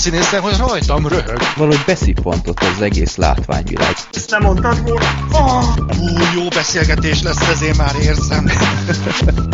[0.00, 1.38] színészen, hogy rajtam röhög.
[1.56, 3.94] Valahogy beszippantott az egész látványvilág.
[4.12, 5.74] Ezt nem mondtad volna?
[5.98, 8.50] Ú, jó beszélgetés lesz, ezért már érzem.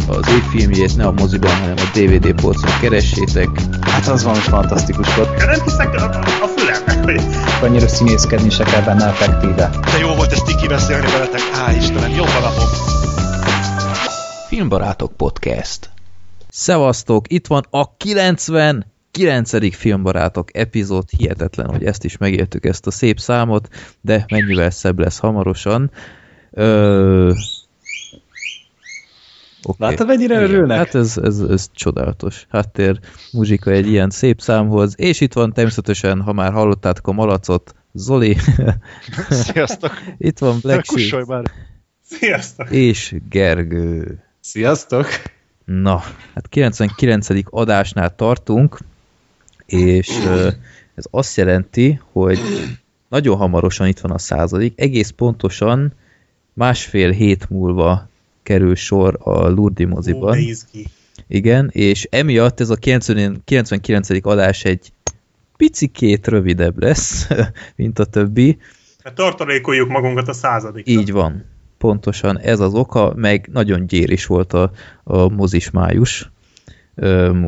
[0.08, 3.48] Az év filmjét ne a moziban, hanem a DVD polcon keressétek.
[3.80, 5.36] Hát az valami fantasztikus volt.
[5.36, 6.04] Nem hiszek a,
[6.42, 7.20] a fülemnek, hogy
[7.62, 9.70] Annyira színészkedni se kell benne effektíve.
[9.92, 11.40] De jó volt ezt tiki beszélni veletek.
[11.54, 12.68] Á, Istenem, a napom.
[14.48, 15.90] Filmbarátok Podcast.
[16.50, 17.96] Szevasztok, itt van a
[19.16, 19.76] 99.
[19.76, 21.04] Filmbarátok epizód.
[21.18, 23.68] Hihetetlen, hogy ezt is megértük, ezt a szép számot,
[24.00, 25.90] de mennyivel szebb lesz hamarosan.
[26.50, 27.32] Ö...
[29.62, 29.90] Okay.
[29.90, 30.76] Látod, mennyire örülnek?
[30.76, 32.46] Hát ez, ez, ez csodálatos.
[32.48, 32.98] Háttér
[33.32, 38.36] muzsika egy ilyen szép számhoz, és itt van természetesen, ha már hallottátok a malacot, Zoli,
[39.28, 39.92] Sziasztok.
[40.18, 41.44] itt van Black Sheep, már.
[42.02, 42.70] sziasztok!
[42.70, 44.22] és Gergő.
[44.40, 45.06] Sziasztok!
[45.64, 46.02] Na,
[46.34, 47.28] hát 99.
[47.50, 48.78] adásnál tartunk,
[49.66, 50.08] és
[50.94, 52.38] ez azt jelenti, hogy
[53.08, 55.92] nagyon hamarosan itt van a századik, egész pontosan
[56.52, 58.08] másfél hét múlva
[58.42, 60.38] kerül sor a Lurdi moziban.
[61.28, 64.08] Igen, és emiatt ez a 90, 99.
[64.26, 64.92] adás egy
[65.56, 67.28] picikét rövidebb lesz,
[67.76, 68.58] mint a többi.
[69.02, 70.88] Mert tartalékoljuk magunkat a századik.
[70.88, 71.44] Így van.
[71.78, 74.70] Pontosan ez az oka, meg nagyon gyér is volt a,
[75.04, 76.30] a mozis május.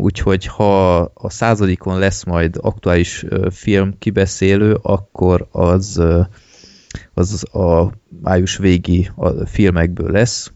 [0.01, 6.03] Úgyhogy ha a századikon lesz majd aktuális film kibeszélő, akkor az,
[7.15, 10.53] az a május végi a filmekből lesz.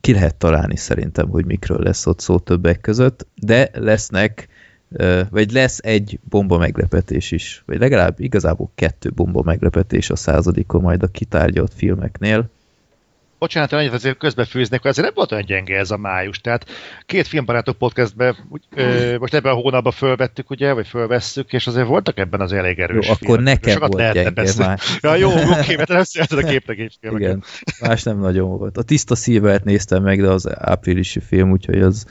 [0.00, 4.48] Ki lehet találni szerintem, hogy mikről lesz ott szó többek között, de lesznek
[5.30, 11.02] vagy lesz egy bomba meglepetés is, vagy legalább igazából kettő bomba meglepetés a századikon majd
[11.02, 12.50] a kitárgyalt filmeknél.
[13.44, 16.38] Bocsánat, hogy annyit azért közbefűznek, hogy azért nem volt olyan gyenge ez a május.
[16.40, 16.66] Tehát
[17.06, 21.86] két filmbarátok podcastbe úgy, ö, most ebben a hónapban fölvettük, ugye, vagy fölvesszük, és azért
[21.86, 23.44] voltak ebben az elég erős Jó, akkor filmek.
[23.44, 24.66] nekem Sokat volt gyenge beszélni.
[24.66, 24.78] már.
[25.00, 27.28] Ja, jó, oké, mert nem szereted a képregény filmeket.
[27.28, 27.42] Igen,
[27.80, 28.76] más nem nagyon volt.
[28.76, 32.06] A Tiszta Szilvert néztem meg, de az áprilisi film, úgyhogy az...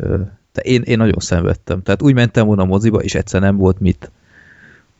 [0.00, 0.18] ö,
[0.52, 1.82] De én, én nagyon szenvedtem.
[1.82, 4.10] Tehát úgy mentem volna a moziba, és egyszer nem volt mit.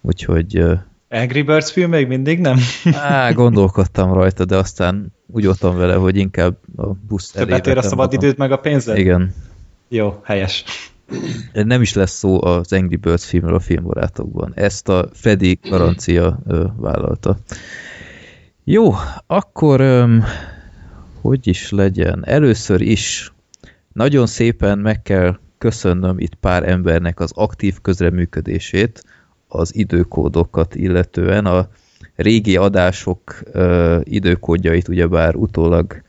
[0.00, 0.62] Úgyhogy...
[1.08, 2.58] Angry Birds film még mindig nem?
[2.92, 7.74] Á, gondolkodtam rajta, de aztán úgy voltam vele, hogy inkább a busz Többet ér a
[7.74, 8.24] vetem szabad magam.
[8.24, 8.98] időt meg a pénzed?
[8.98, 9.34] Igen.
[9.88, 10.64] Jó, helyes.
[11.52, 14.52] Nem is lesz szó az Angry Birds filmről a filmbarátokban.
[14.54, 17.38] Ezt a Freddy garancia ö, vállalta.
[18.64, 18.94] Jó,
[19.26, 20.24] akkor öm,
[21.20, 22.22] hogy is legyen?
[22.26, 23.32] Először is
[23.92, 29.04] nagyon szépen meg kell köszönnöm itt pár embernek az aktív közreműködését,
[29.48, 31.46] az időkódokat illetően.
[31.46, 31.68] A
[32.16, 36.02] régi adások ö, időkódjait ugyebár utólag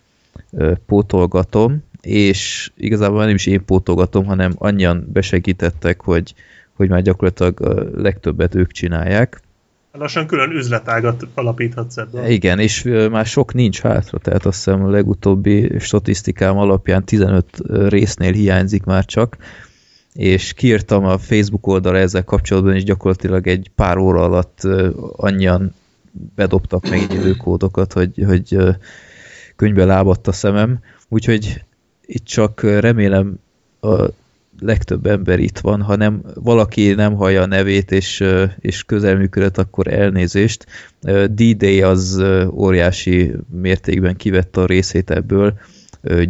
[0.51, 6.33] ö, pótolgatom, és igazából nem is én pótolgatom, hanem annyian besegítettek, hogy,
[6.73, 9.41] hogy már gyakorlatilag a legtöbbet ők csinálják.
[9.91, 12.25] Lassan külön üzletágat alapíthatsz ebből.
[12.25, 17.45] Igen, és már sok nincs hátra, tehát azt hiszem a legutóbbi statisztikám alapján 15
[17.87, 19.37] résznél hiányzik már csak,
[20.13, 24.59] és kiírtam a Facebook oldalra ezzel kapcsolatban, és gyakorlatilag egy pár óra alatt
[25.15, 25.73] annyian
[26.35, 28.57] bedobtak meg időkódokat, hogy, hogy
[29.55, 31.63] könyvbe lábadt a szemem, úgyhogy
[32.05, 33.39] itt csak remélem
[33.81, 34.05] a
[34.59, 38.23] legtöbb ember itt van, ha nem, valaki nem hallja a nevét és,
[38.59, 40.65] és közelműködött, akkor elnézést.
[41.29, 45.59] D-Day az óriási mértékben kivette a részét ebből,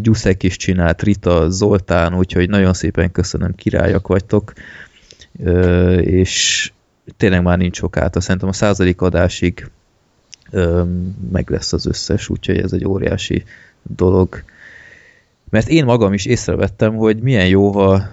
[0.02, 4.54] Gyuszek is csinált, Rita, Zoltán, úgyhogy nagyon szépen köszönöm, királyak vagytok,
[6.00, 6.72] és
[7.18, 9.70] tényleg már nincs sok át, szerintem a századik adásig
[11.32, 13.44] meg lesz az összes, úgyhogy ez egy óriási
[13.82, 14.44] dolog.
[15.50, 18.08] Mert én magam is észrevettem, hogy milyen jó, ha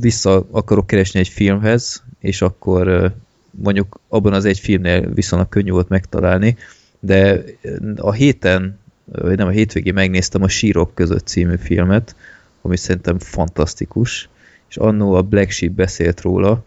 [0.00, 3.12] vissza akarok keresni egy filmhez, és akkor
[3.50, 6.56] mondjuk abban az egy filmnél viszonylag könnyű volt megtalálni,
[7.00, 7.42] de
[7.96, 12.16] a héten, vagy nem a hétvégén megnéztem a Sírok között című filmet,
[12.62, 14.28] ami szerintem fantasztikus,
[14.68, 16.64] és annó a Black Sheep beszélt róla,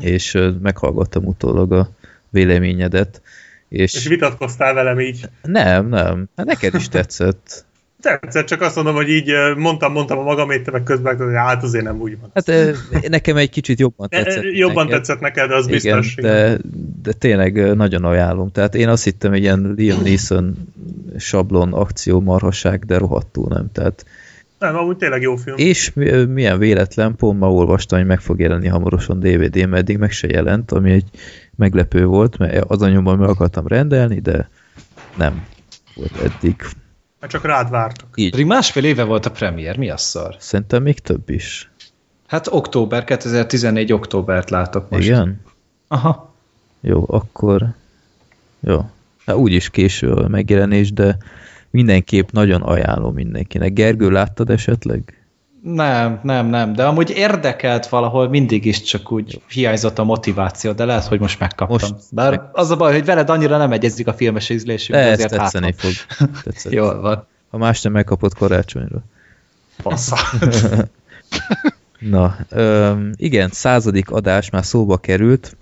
[0.00, 1.90] és ö, meghallgattam utólag a
[2.30, 3.20] véleményedet,
[3.68, 5.20] és, És vitatkoztál velem így.
[5.42, 7.46] nem, nem, hát neked is tetszett.
[8.02, 11.84] Tetszett, csak azt mondom, hogy így mondtam, mondtam a magamét, meg közben, hogy hát azért
[11.84, 12.30] nem úgy van.
[12.34, 14.42] Hát nekem egy kicsit jobban De, tetszett.
[14.42, 14.98] mint jobban neked.
[15.00, 16.14] tetszett neked, az Igen, biztos.
[16.14, 16.58] de,
[17.02, 18.50] de tényleg nagyon ajánlom.
[18.52, 20.56] Tehát én azt hittem, hogy ilyen Liam Neeson
[21.16, 23.66] sablon akció marhaság, de rohadtul nem.
[23.72, 24.04] Tehát,
[24.58, 25.56] Nem, amúgy tényleg jó film.
[25.56, 25.92] és
[26.28, 30.72] milyen véletlen, pont ma olvastam, hogy meg fog jelenni hamarosan DVD-n, eddig meg se jelent,
[30.72, 31.04] ami egy
[31.58, 34.48] meglepő volt, mert az anyomban meg akartam rendelni, de
[35.16, 35.46] nem
[35.94, 36.56] volt eddig.
[37.20, 38.08] Mert csak rád vártak.
[38.14, 38.30] Így.
[38.30, 40.36] Pedig másfél éve volt a premier, mi a szar?
[40.38, 41.70] Szerintem még több is.
[42.26, 45.04] Hát október, 2014 októbert látok most.
[45.04, 45.40] Igen?
[45.88, 46.34] Aha.
[46.80, 47.74] Jó, akkor...
[48.60, 48.90] Jó.
[49.26, 51.16] Hát úgyis késő a megjelenés, de
[51.70, 53.72] mindenképp nagyon ajánlom mindenkinek.
[53.72, 55.26] Gergő, láttad esetleg?
[55.62, 60.84] Nem, nem, nem, de amúgy érdekelt valahol mindig is, csak úgy hiányzott a motiváció, de
[60.84, 61.78] lehet, hogy most megkaptam.
[61.80, 65.10] Most Bár meg- az a baj, hogy veled annyira nem egyezik a filmes ízlésünk, De
[65.10, 65.88] azért tetszeni hátra.
[65.88, 65.92] fog.
[66.44, 66.74] Tetszeni.
[66.74, 67.26] Jól van.
[67.50, 69.02] Ha más nem megkapott karácsonyra.
[69.82, 70.16] Passza.
[71.98, 75.56] Na, öm, igen, századik adás már szóba került.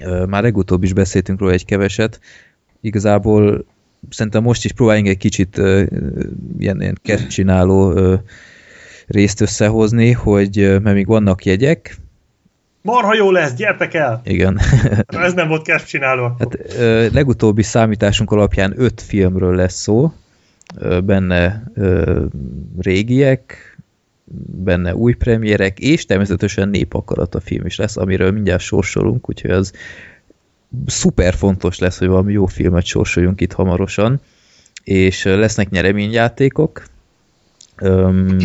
[0.00, 2.20] Ö, Már legutóbb is beszéltünk róla egy keveset.
[2.80, 3.64] Igazából
[4.10, 6.22] szerintem most is próbáljunk egy kicsit ö, ö,
[6.58, 8.14] ilyen, ilyen csináló ö,
[9.06, 11.96] részt összehozni, hogy mert még vannak jegyek.
[12.82, 14.20] Marha jó lesz, gyertek el!
[14.24, 14.60] Igen.
[15.06, 16.36] Ez nem volt kezd csinálva.
[16.38, 20.12] Hát ö, legutóbbi számításunk alapján öt filmről lesz szó,
[20.76, 22.24] ö, benne ö,
[22.78, 23.74] régiek,
[24.64, 29.72] benne új premierek, és természetesen népakarat a film is lesz, amiről mindjárt sorsolunk, úgyhogy az
[30.86, 34.20] szuper fontos lesz, hogy valami jó filmet sorsoljunk itt hamarosan,
[34.84, 36.82] és lesznek nyereményjátékok,
[37.78, 38.38] Öm,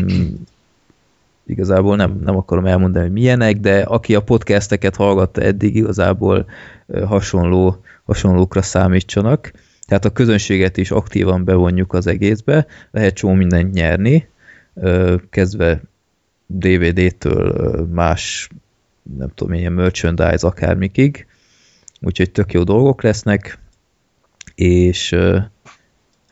[1.45, 6.45] igazából nem, nem akarom elmondani, hogy milyenek, de aki a podcasteket hallgatta eddig, igazából
[7.05, 9.51] hasonló, hasonlókra számítsanak.
[9.88, 14.27] Tehát a közönséget is aktívan bevonjuk az egészbe, lehet csomó mindent nyerni,
[15.29, 15.81] kezdve
[16.45, 18.49] DVD-től más,
[19.17, 21.27] nem tudom, ilyen merchandise akármikig,
[22.01, 23.59] úgyhogy tök jó dolgok lesznek,
[24.55, 25.15] és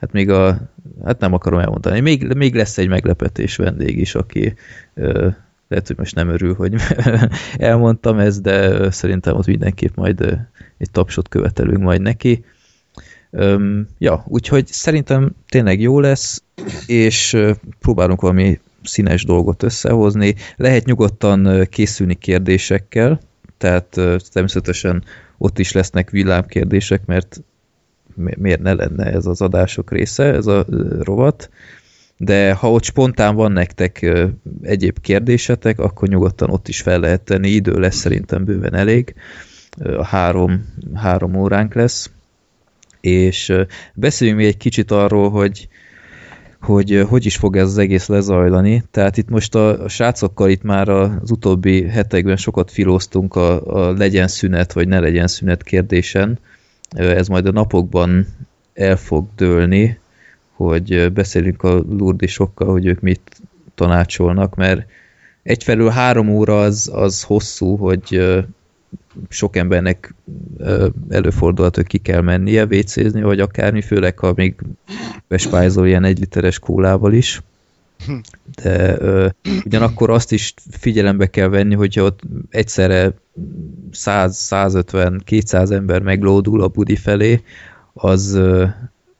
[0.00, 0.58] hát még a,
[1.04, 4.54] hát nem akarom elmondani, még, még lesz egy meglepetés vendég is, aki
[4.94, 5.28] ö,
[5.68, 6.74] lehet, hogy most nem örül, hogy
[7.56, 10.20] elmondtam ezt, de szerintem ott mindenképp majd
[10.78, 12.44] egy tapsot követelünk majd neki.
[13.30, 16.42] Öm, ja, úgyhogy szerintem tényleg jó lesz,
[16.86, 17.36] és
[17.78, 20.34] próbálunk valami színes dolgot összehozni.
[20.56, 23.20] Lehet nyugodtan készülni kérdésekkel,
[23.58, 24.00] tehát
[24.32, 25.04] természetesen
[25.38, 27.42] ott is lesznek villámkérdések, mert
[28.20, 30.66] miért ne lenne ez az adások része, ez a
[31.00, 31.50] rovat.
[32.16, 34.10] De ha ott spontán van nektek
[34.62, 37.48] egyéb kérdésetek, akkor nyugodtan ott is fel lehet tenni.
[37.48, 39.14] Idő lesz szerintem bőven elég.
[39.96, 42.10] A három, három óránk lesz.
[43.00, 43.52] És
[43.94, 45.68] beszéljünk még egy kicsit arról, hogy
[46.60, 48.82] hogy hogy is fog ez az egész lezajlani.
[48.90, 53.92] Tehát itt most a, a srácokkal itt már az utóbbi hetekben sokat filóztunk a, a
[53.92, 56.38] legyen szünet, vagy ne legyen szünet kérdésen.
[56.96, 58.26] Ez majd a napokban
[58.74, 59.98] el fog dőlni,
[60.52, 63.40] hogy beszélünk a lurdisokkal, hogy ők mit
[63.74, 64.86] tanácsolnak, mert
[65.42, 68.20] egyfelől három óra az, az hosszú, hogy
[69.28, 70.14] sok embernek
[71.08, 74.54] előfordulhat, hogy ki kell mennie vécézni, vagy akármi, főleg ha még
[75.28, 77.42] bespájzol ilyen egy literes kólával is.
[78.62, 79.28] De ö,
[79.64, 82.20] ugyanakkor azt is figyelembe kell venni, hogyha ott
[82.50, 83.14] egyszerre
[83.90, 87.42] 100, 150, 200 ember meglódul a budi felé,
[87.92, 88.40] az,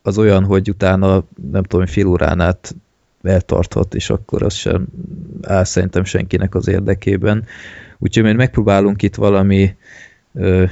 [0.03, 2.75] az olyan, hogy utána nem tudom, fél órán át
[3.23, 4.87] eltarthat, és akkor az sem
[5.43, 7.45] áll szerintem senkinek az érdekében.
[7.99, 9.75] Úgyhogy majd megpróbálunk itt valami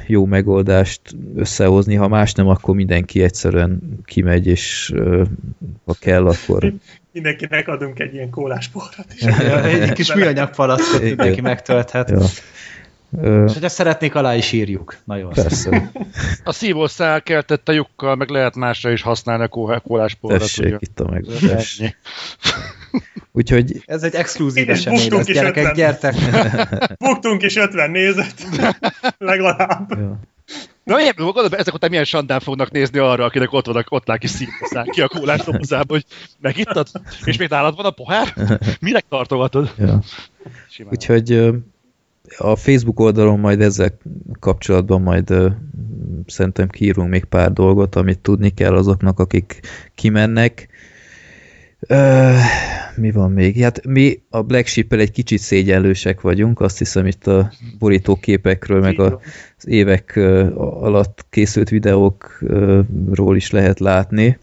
[0.06, 1.00] jó megoldást
[1.36, 4.94] összehozni, ha más nem, akkor mindenki egyszerűen kimegy, és
[5.84, 6.72] ha kell, akkor
[7.12, 9.22] Mindenkinek adunk egy ilyen kólás porrat is.
[9.82, 12.10] egy kis műanyag palackot mindenki megtölthet.
[13.22, 14.96] Ö, És hogyha szeretnék, alá is írjuk.
[15.04, 15.90] Nagyon persze,
[16.44, 20.38] A szívószál keltette lyukkal, meg lehet másra is használni a kó- kólásporrat.
[20.38, 20.76] tessék ugye.
[20.80, 21.82] itt a megoldás.
[23.32, 25.74] Úgyhogy Ez egy exkluzív esemény lesz, is gyerekek, ötven.
[25.74, 26.14] gyertek!
[27.04, 28.34] Buktunk is 50 nézet.
[29.18, 29.90] Legalább.
[29.90, 30.20] ja.
[30.84, 34.18] Na, miért, gondolod, ezek után milyen sandán fognak nézni arra, akinek ott vannak, ott lát
[34.18, 36.04] kis szívószál ki a kólás dobozába, hogy
[36.40, 36.86] megittad?
[37.24, 38.34] És még nálad van a pohár?
[38.80, 39.72] Minek tartogatod?
[39.78, 40.02] Ja.
[40.70, 40.92] Simán.
[40.92, 41.50] Úgyhogy
[42.38, 43.98] a Facebook oldalon majd ezzel
[44.40, 45.34] kapcsolatban majd
[46.26, 49.60] szerintem kiírunk még pár dolgot, amit tudni kell azoknak, akik
[49.94, 50.68] kimennek.
[51.90, 52.32] Ö,
[52.96, 53.62] mi van még?
[53.62, 59.00] Hát mi a Black sheep egy kicsit szégyenlősek vagyunk, azt hiszem itt a borítóképekről, meg
[59.00, 59.20] a,
[59.58, 60.16] az évek
[60.56, 64.38] alatt készült videókról is lehet látni.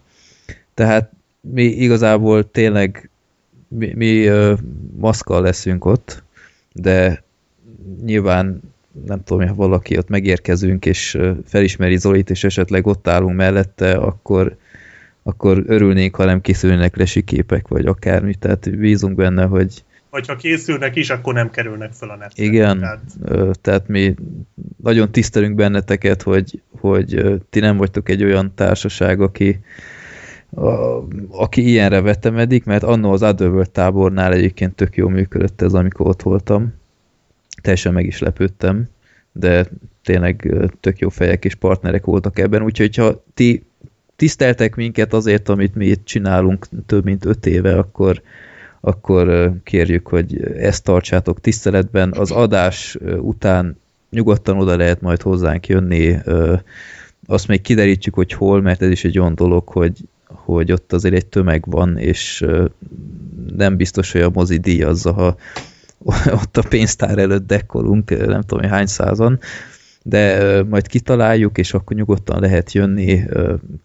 [0.74, 1.10] Tehát
[1.40, 3.10] mi igazából tényleg
[3.68, 4.28] mi, mi
[4.96, 6.22] maszkal leszünk ott,
[6.72, 7.22] de
[8.04, 8.60] nyilván
[9.06, 14.56] nem tudom, ha valaki ott megérkezünk, és felismeri Zolit, és esetleg ott állunk mellette, akkor,
[15.26, 20.36] akkor örülnénk, ha nem készülnek lesi képek, vagy akármi, tehát bízunk benne, hogy Vagy ha
[20.36, 22.44] készülnek is, akkor nem kerülnek fel a netre.
[22.44, 23.00] igen, Tehát
[23.60, 24.14] tehát mi
[24.82, 29.60] nagyon tisztelünk benneteket, hogy, hogy ti nem vagytok egy olyan társaság, aki,
[30.50, 30.70] a,
[31.30, 36.22] aki ilyenre vetemedik, mert annó az Otherworld tábornál egyébként tök jó működött ez, amikor ott
[36.22, 36.74] voltam.
[37.62, 38.88] Teljesen meg is lepődtem,
[39.32, 39.66] de
[40.04, 43.64] tényleg tök jó fejek és partnerek voltak ebben, úgyhogy ha ti
[44.16, 48.22] tiszteltek minket azért, amit mi itt csinálunk több mint öt éve, akkor,
[48.80, 52.12] akkor kérjük, hogy ezt tartsátok tiszteletben.
[52.16, 53.78] Az adás után
[54.10, 56.16] nyugodtan oda lehet majd hozzánk jönni,
[57.26, 59.92] azt még kiderítjük, hogy hol, mert ez is egy olyan dolog, hogy,
[60.26, 62.44] hogy ott azért egy tömeg van, és
[63.56, 65.36] nem biztos, hogy a mozi díjazza, ha
[66.42, 69.38] ott a pénztár előtt dekkolunk, nem tudom, hány százan,
[70.08, 73.22] de majd kitaláljuk, és akkor nyugodtan lehet jönni,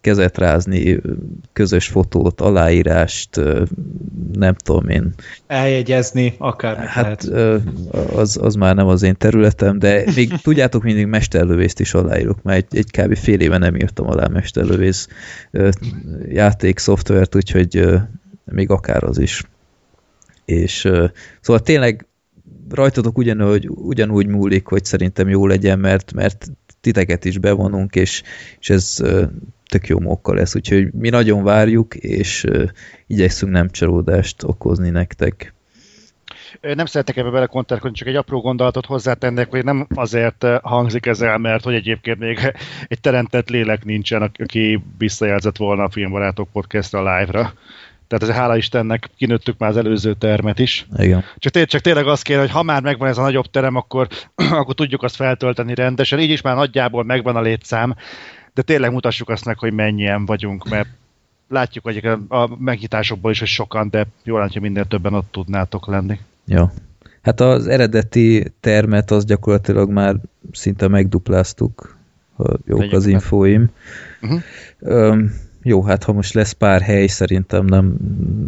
[0.02, 1.02] kezet rázni,
[1.54, 3.42] közös fotót, aláírást,
[4.34, 5.14] nem tudom én.
[5.48, 7.24] Eljegyezni, akár Hát
[8.16, 12.74] az, az már nem az én területem, de még tudjátok, mindig mesterlövészt is aláírok, mert
[12.74, 13.16] egy, egy kb.
[13.18, 15.08] fél éve nem írtam alá mesterlövész
[16.28, 17.86] játék, szoftvert, úgyhogy
[18.46, 19.44] még akár az is.
[20.46, 20.90] És
[21.42, 22.06] szóval tényleg
[22.74, 26.48] rajtatok ugyanúgy, ugyanúgy múlik, hogy szerintem jó legyen, mert, mert
[26.82, 28.24] titeket is bevonunk, és,
[28.60, 28.98] és ez
[29.72, 32.46] tök jó mókkal lesz, úgyhogy mi nagyon várjuk, és
[33.08, 35.54] igyekszünk nem csalódást okozni nektek.
[36.62, 41.38] Nem szeretek ebbe belekonterkodni, csak egy apró gondolatot hozzátennék, hogy nem azért hangzik ez el,
[41.38, 42.40] mert hogy egyébként még
[42.88, 47.54] egy teremtett lélek nincsen, aki visszajelzett volna a Filmbarátok podcastra live-ra.
[48.12, 50.88] Tehát ez hála Istennek kinőttük már az előző termet is.
[50.98, 51.24] Igen.
[51.38, 54.08] Csak, té- csak tényleg azt kéne, hogy ha már megvan ez a nagyobb terem, akkor,
[54.60, 56.20] akkor tudjuk azt feltölteni rendesen.
[56.20, 57.96] Így is már nagyjából megvan a létszám,
[58.54, 60.88] de tényleg mutassuk azt meg, hogy mennyien vagyunk, mert
[61.48, 65.88] látjuk hogy a megnyitásokból is, hogy sokan, de jó lenne, hogy minél többen ott tudnátok
[65.88, 66.20] lenni.
[66.46, 66.72] Ja.
[67.22, 70.16] Hát az eredeti termet az gyakorlatilag már
[70.52, 71.98] szinte megdupláztuk,
[72.36, 73.70] ha jók Legyek az infóim.
[74.22, 74.42] Uh-huh.
[74.80, 77.96] Um, jó, hát ha most lesz pár hely, szerintem nem,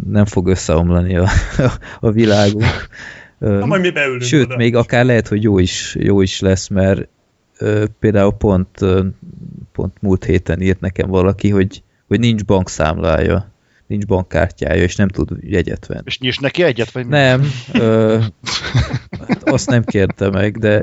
[0.08, 1.28] nem fog összeomlani a,
[2.00, 2.88] a világunk.
[3.38, 4.56] Na, majd mi beülünk Sőt, oda.
[4.56, 7.08] még akár lehet, hogy jó is, jó is lesz, mert
[7.98, 8.78] például pont,
[9.72, 13.53] pont múlt héten írt nekem valaki, hogy, hogy nincs bankszámlája,
[13.86, 16.02] nincs bankkártyája, és nem tud jegyet venni.
[16.04, 16.90] És nyis neki egyet?
[16.90, 18.18] Vagy nem, ö,
[19.44, 20.82] azt nem kérte meg, de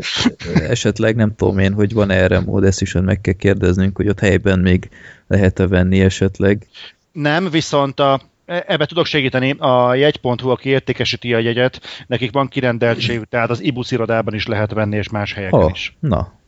[0.53, 4.19] esetleg nem tudom én, hogy van erre mód, ezt is meg kell kérdeznünk, hogy ott
[4.19, 4.89] helyben még
[5.27, 6.67] lehet-e venni esetleg.
[7.11, 13.21] Nem, viszont a, ebbe tudok segíteni, a jegy.hu, aki értékesíti a jegyet, nekik van kirendeltség,
[13.29, 15.95] tehát az IBUS irodában is lehet venni, és más helyeken oh, is.
[15.99, 16.40] Na,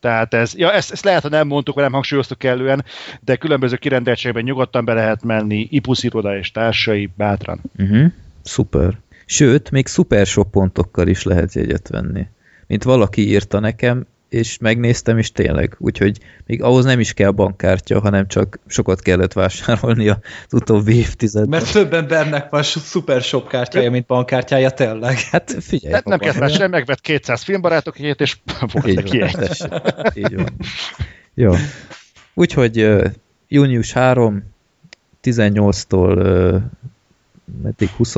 [0.00, 2.84] tehát ez, ja, ezt, ezt lehet, ha nem mondtuk, vagy nem hangsúlyoztuk kellően,
[3.20, 7.60] de különböző kirendeltségben nyugodtan be lehet menni, IPUS iroda és társai bátran.
[7.78, 8.06] Uh-huh.
[8.42, 8.98] Szuper.
[9.24, 12.26] Sőt, még szuper sok pontokkal is lehet jegyet venni.
[12.66, 18.00] Mint valaki írta nekem, és megnéztem is tényleg, úgyhogy még ahhoz nem is kell bankkártya,
[18.00, 20.18] hanem csak sokat kellett vásárolni az
[20.50, 21.60] utóbbi évtizedben.
[21.60, 25.18] Mert több embernek van szuper shop kártyája, mint bankkártyája, tényleg.
[25.18, 25.94] Hát figyelj.
[25.94, 28.36] Hát nem kellett vásárolni, megvett 200 filmbarátok ilyet, és
[28.72, 29.64] volt így neki van, egy.
[30.24, 30.56] Így van.
[31.34, 31.52] Jó.
[32.34, 33.04] Úgyhogy uh,
[33.48, 34.42] június 3,
[35.22, 36.62] 18-tól uh,
[37.62, 38.14] meddig 20,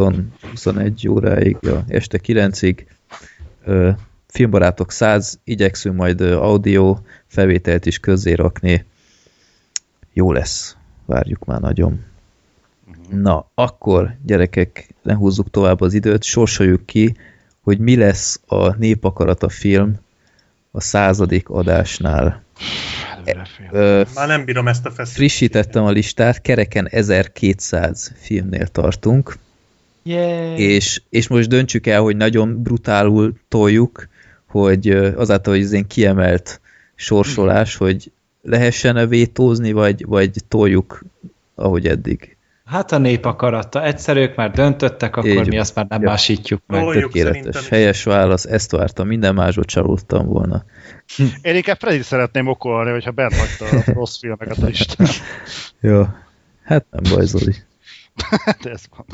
[0.51, 2.77] 21 óráig, ja, este 9-ig
[3.67, 3.97] uh,
[4.33, 8.85] filmbarátok 100, igyekszünk majd audio felvételt is közzérakni.
[10.13, 12.05] Jó lesz, várjuk már nagyon.
[12.85, 13.21] Mhm.
[13.21, 17.17] Na, akkor gyerekek, ne húzzuk tovább az időt, sorsoljuk ki,
[17.61, 19.95] hogy mi lesz a Népakarata film
[20.71, 22.43] a századik adásnál.
[23.71, 25.17] Ö, Már nem bírom ezt a feszültséget.
[25.17, 29.37] Frissítettem a listát, kereken 1200 filmnél tartunk.
[30.03, 30.61] Yeah.
[30.61, 34.09] És, és most döntsük el, hogy nagyon brutálul toljuk,
[34.53, 36.61] hogy azáltal, hogy ez én kiemelt
[36.95, 41.05] sorsolás, hogy lehessen-e vétózni, vagy, vagy toljuk,
[41.55, 42.37] ahogy eddig.
[42.65, 43.85] Hát a nép akaratta.
[43.85, 46.09] Egyszer ők már döntöttek, akkor Így, mi azt már nem ja.
[46.09, 46.93] másítjuk meg.
[46.93, 47.69] Tökéletes.
[47.69, 49.07] Helyes válasz, ezt vártam.
[49.07, 50.65] Minden másot csalódtam volna.
[51.43, 55.07] Én inkább Freddy szeretném okolni, hogyha bent hagyta a rossz filmeket a listán.
[55.91, 56.07] Jó.
[56.65, 57.55] Hát nem baj, Zoli.
[58.63, 59.07] De ez van.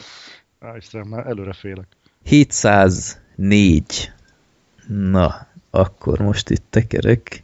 [0.61, 1.87] Á, Istenem, már előre félek.
[2.25, 4.13] 704.
[4.89, 7.43] Na, akkor most itt tekerek.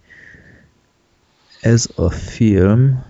[1.60, 3.04] Ez a film...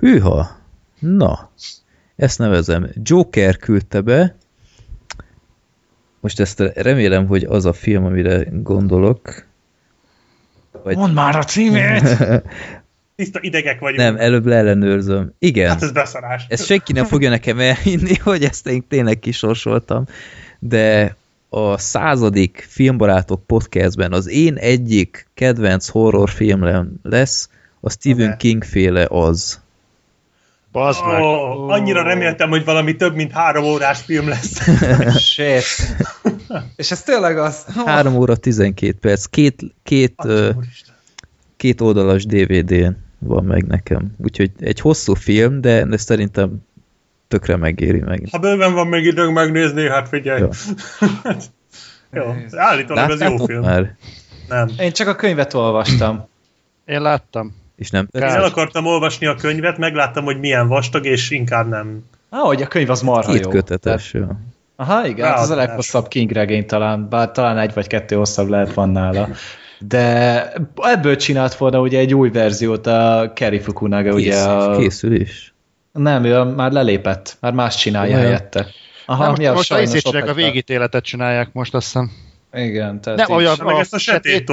[0.00, 0.58] Hűha!
[0.98, 1.50] Na,
[2.16, 2.88] ezt nevezem.
[3.02, 4.36] Joker küldte be.
[6.20, 9.46] Most ezt remélem, hogy az a film, amire gondolok.
[10.82, 10.96] Vagy...
[10.96, 12.02] Mondd már a címét!
[13.16, 14.00] Tiszta idegek vagyunk.
[14.00, 15.32] Nem, előbb leellenőrzöm.
[15.38, 15.68] Igen.
[15.68, 16.46] Hát ez beszarás.
[16.48, 20.04] Ezt senki nem fogja nekem elhinni, hogy ezt én tényleg kisorsoltam.
[20.58, 21.16] De
[21.48, 27.48] a századik Filmbarátok podcastben az én egyik kedvenc horrorfilmem lesz,
[27.80, 29.60] a Stephen King féle az.
[30.72, 31.20] Bazd meg.
[31.20, 34.68] Ó, annyira reméltem, hogy valami több mint három órás film lesz.
[35.32, 35.96] Shit.
[36.76, 37.64] És ez tényleg az...
[37.84, 40.14] 3 óra 12 perc, két, két,
[41.56, 44.14] két oldalas DVD-n van meg nekem.
[44.22, 46.66] Úgyhogy egy hosszú film, de, de szerintem
[47.28, 48.28] tökre megéri meg.
[48.30, 50.40] Ha bőven van még időnk megnézni, hát figyelj.
[50.40, 50.48] Jó.
[52.20, 52.34] jó.
[52.50, 53.60] Állítólag az jó film.
[53.60, 53.96] már?
[54.48, 54.70] Nem.
[54.78, 56.28] Én csak a könyvet olvastam.
[56.84, 57.54] Én láttam.
[57.76, 58.36] És nem Kár.
[58.36, 62.04] el akartam olvasni a könyvet, megláttam, hogy milyen vastag, és inkább nem.
[62.28, 63.50] Ah, hogy a könyv az marha Két jó.
[63.50, 64.12] kötetes.
[64.12, 64.26] Jó.
[64.76, 68.48] Aha, igen, hát az a leghosszabb King regény talán, bár talán egy vagy kettő hosszabb
[68.48, 69.28] lehet van nála.
[69.78, 74.76] De ebből csinált volna ugye egy új verziót a Kerry Fukunaga, ugye Készül, a...
[74.76, 75.54] készül is.
[75.98, 78.26] Nem, ő már lelépett, már más csinálja Olyan.
[78.26, 78.66] helyette.
[79.06, 82.10] Aha, Nem, most, ja, most a csinálják, a végítéletet csinálják most, azt hiszem.
[82.52, 84.44] Igen, tehát Nem, olyan, meg ezt a sötét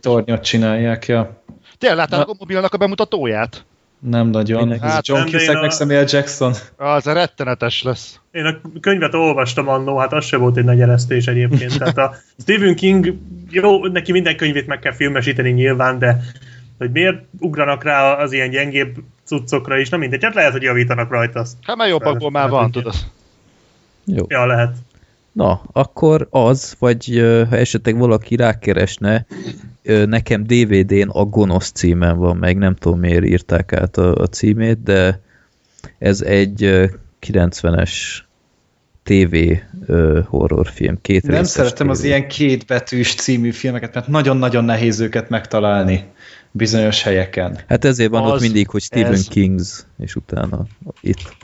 [0.00, 0.42] tornyot.
[0.42, 1.42] csinálják, ja.
[1.78, 3.64] Tényleg láttátok a mobilnak a bemutatóját?
[4.00, 4.72] Nem nagyon.
[4.72, 6.52] Ez Hát John én Cusack a- meg Samuel Jackson.
[6.76, 8.20] Az a rettenetes lesz.
[8.30, 11.78] Én a könyvet olvastam annó, hát az se volt egy nagy eresztés egyébként.
[11.78, 13.14] Tehát a Stephen King,
[13.50, 16.16] jó, neki minden könyvét meg kell filmesíteni nyilván, de
[16.78, 18.94] hogy miért ugranak rá az ilyen gyengébb
[19.32, 21.56] cuccokra is, na mindegy, hát lehet, hogy javítanak rajta azt.
[21.62, 22.94] Hát már jobbakból már van, tudod.
[24.04, 24.24] Jó.
[24.28, 24.76] Ja, lehet.
[25.32, 27.06] Na, akkor az, vagy
[27.48, 29.26] ha esetleg valaki rákeresne,
[29.82, 34.82] nekem DVD-n a Gonosz címen van meg, nem tudom miért írták át a, a címét,
[34.82, 35.20] de
[35.98, 36.84] ez egy ö,
[37.26, 37.90] 90-es
[39.02, 39.36] TV
[40.26, 42.04] horrorfilm, két Nem szeretem az TV.
[42.04, 46.04] ilyen kétbetűs című filmeket, mert nagyon-nagyon nehéz őket megtalálni
[46.52, 47.60] bizonyos helyeken.
[47.68, 49.28] Hát ezért van ott Az, mindig, hogy Stephen ez.
[49.28, 50.66] Kings, és utána
[51.00, 51.36] itt.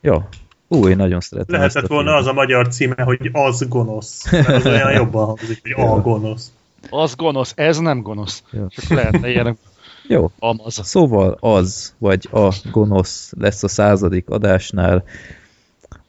[0.00, 0.28] Ja.
[0.68, 2.26] Ú, én nagyon szeretem Lehetett ezt a volna filmet.
[2.26, 4.30] az a magyar címe, hogy az gonosz.
[4.30, 6.52] Mert az olyan jobban hangzik, hogy a gonosz.
[6.90, 8.42] Az gonosz, ez nem gonosz.
[8.52, 8.66] Ja.
[8.70, 9.58] Csak lehetne ilyen
[10.08, 10.80] Jó, amaz.
[10.82, 15.04] Szóval az, vagy a gonosz lesz a századik adásnál.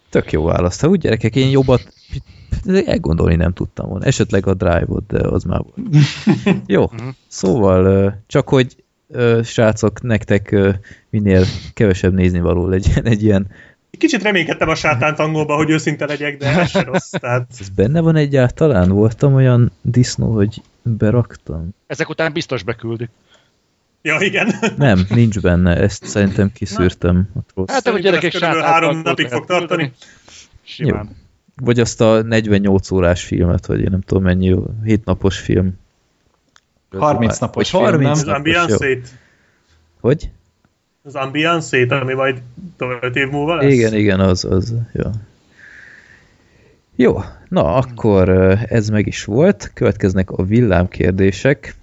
[0.09, 0.81] Tök jó választ.
[0.81, 1.93] Ha úgy gyerekek, én jobbat
[2.85, 4.05] elgondolni nem tudtam volna.
[4.05, 6.05] Esetleg a drive-ot, de az már volt.
[6.65, 6.85] Jó,
[7.27, 8.75] szóval ö, csak hogy
[9.43, 10.55] srácok, nektek
[11.09, 13.47] minél kevesebb nézni való legyen egy ilyen.
[13.97, 17.09] Kicsit reménykedtem a sátánt angolba, hogy őszinte legyek, de ez se rossz.
[17.09, 18.89] Tehát Ez benne van egyáltalán?
[18.89, 21.69] Voltam olyan disznó, hogy beraktam?
[21.87, 23.09] Ezek után biztos beküldik.
[24.01, 24.53] Ja, igen.
[24.77, 25.75] Nem, nincs benne.
[25.75, 27.29] Ezt szerintem kiszűrtem.
[27.35, 27.69] Ott rossz.
[27.69, 29.91] Hát, hogy gyerekek ez körülbelül sátán három napig fog tartani.
[30.63, 31.15] Simán.
[31.59, 35.73] Vagy azt a 48 órás filmet, vagy én nem tudom mennyi, 7 napos film.
[36.97, 38.29] 30 napos Vagy film, 30 nem?
[38.29, 39.07] Az ambiance-ét,
[39.99, 40.29] Hogy?
[41.03, 42.41] az ambiance-ét, ami majd
[43.01, 43.73] 5 év múlva lesz.
[43.73, 45.09] Igen, igen, az, az, jó.
[46.95, 48.29] Jó, na akkor
[48.69, 51.75] ez meg is volt, következnek a villámkérdések.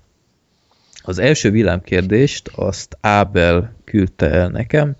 [1.02, 4.96] Az első villámkérdést azt Ábel küldte el nekem.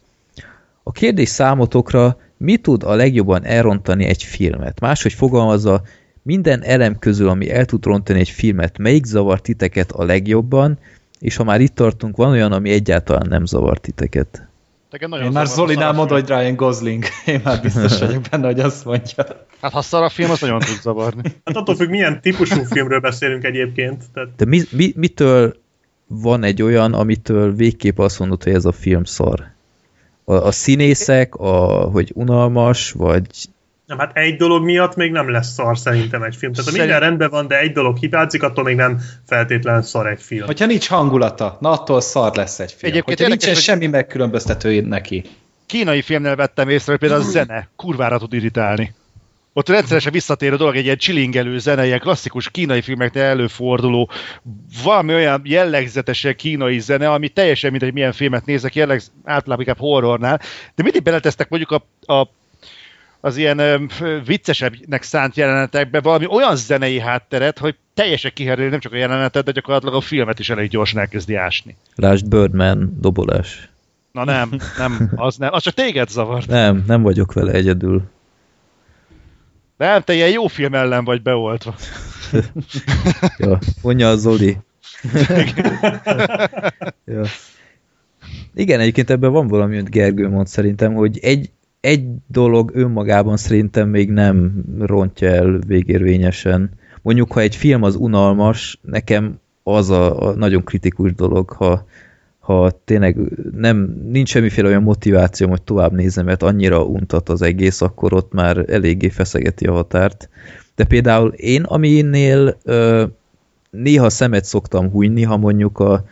[0.83, 4.81] A kérdés számotokra, mi tud a legjobban elrontani egy filmet?
[4.81, 5.83] Máshogy fogalmazza,
[6.23, 10.79] minden elem közül, ami el tud rontani egy filmet, melyik zavar titeket a legjobban,
[11.19, 14.49] és ha már itt tartunk, van olyan, ami egyáltalán nem zavar titeket.
[15.01, 16.09] Én már zavar Zolinál film.
[16.09, 17.05] hogy Ryan Gosling.
[17.27, 19.25] Én már biztos vagyok benne, hogy azt mondja.
[19.61, 21.23] Hát ha szar a film, az nagyon tud zavarni.
[21.45, 24.05] Hát attól függ, milyen típusú filmről beszélünk egyébként.
[24.13, 25.57] Tehát De mi, mi, mitől
[26.07, 29.55] van egy olyan, amitől végképp azt mondod, hogy ez a film szar?
[30.29, 31.51] A, a színészek, a,
[31.93, 33.27] hogy unalmas, vagy
[33.87, 36.53] nem, hát egy dolog miatt még nem lesz szar szerintem egy film.
[36.53, 40.07] Tehát ha minden Szerint- rendben van, de egy dolog hibázik, attól még nem feltétlen szar
[40.07, 40.47] egy film.
[40.47, 42.93] Hogyha nincs hangulata, na attól szar lesz egy film.
[42.93, 45.25] Egyébként Hogyha nincsen hogy- semmi megkülönböztető neki.
[45.67, 48.95] Kínai filmnél vettem észre, hogy például a zene kurvára tud irritálni.
[49.59, 54.11] Ott rendszeresen visszatérő dolog, egy ilyen csilingelő zene, ilyen klasszikus kínai filmeknél előforduló,
[54.83, 59.79] valami olyan jellegzetesen kínai zene, ami teljesen mint, hogy milyen filmet nézek, jelleg, általában inkább
[59.79, 60.41] horrornál,
[60.75, 62.29] de mindig beletesztek mondjuk a, a
[63.21, 63.89] az ilyen öm,
[64.25, 69.51] viccesebbnek szánt jelenetekbe valami olyan zenei hátteret, hogy teljesen kiherül nem csak a jelenetet, de
[69.51, 71.77] gyakorlatilag a filmet is elég gyorsan elkezdi ásni.
[71.95, 73.69] lásd Birdman dobolás.
[74.13, 76.47] Na nem, nem, az nem, az csak téged zavart.
[76.47, 78.15] Nem, nem vagyok vele egyedül.
[79.77, 81.75] Nem, te ilyen jó film ellen vagy beoltva.
[83.39, 84.57] Ja, mondja a Zoli.
[87.05, 87.23] ja.
[88.55, 93.89] Igen, egyébként ebben van valami, amit Gergő mond szerintem, hogy egy, egy dolog önmagában szerintem
[93.89, 96.71] még nem rontja el végérvényesen.
[97.03, 101.87] Mondjuk, ha egy film az unalmas, nekem az a, a nagyon kritikus dolog, ha,
[102.47, 103.17] ha tényleg
[103.57, 108.33] nem, nincs semmiféle olyan motivációm, hogy tovább nézem, mert annyira untat az egész, akkor ott
[108.33, 110.29] már eléggé feszegeti a határt.
[110.75, 113.05] De például én, aminél ö,
[113.71, 116.05] néha szemet szoktam hújni, ha mondjuk a,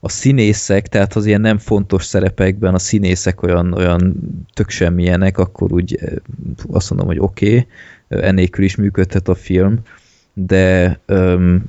[0.00, 4.14] a színészek, tehát az ilyen nem fontos szerepekben a színészek olyan, olyan
[4.54, 5.98] tök semmilyenek, akkor úgy
[6.70, 7.66] azt mondom, hogy oké,
[8.08, 9.78] okay, ennélkül is működhet a film,
[10.32, 11.64] de um,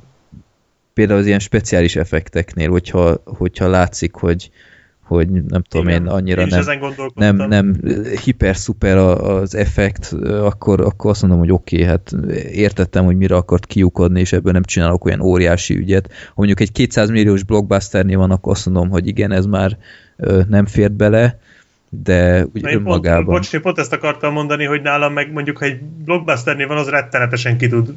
[0.98, 4.50] például az ilyen speciális effekteknél, hogyha, hogyha látszik, hogy,
[5.04, 6.48] hogy nem tudom Igen, én, annyira én
[7.16, 7.76] nem, nem, nem
[8.24, 12.12] hiper-szuper az effekt, akkor, akkor azt mondom, hogy oké, okay, hát
[12.52, 16.10] értettem, hogy mire akart kiukodni, és ebből nem csinálok olyan óriási ügyet.
[16.12, 19.78] Ha mondjuk egy 200 milliós blockbusternél van, akkor azt mondom, hogy igen, ez már
[20.48, 21.40] nem fért bele,
[21.90, 23.26] de úgy Na, önmagában...
[23.26, 26.78] Pont, bocs, én pont ezt akartam mondani, hogy nálam meg mondjuk, ha egy blockbusternél van,
[26.78, 27.94] az rettenetesen ki tud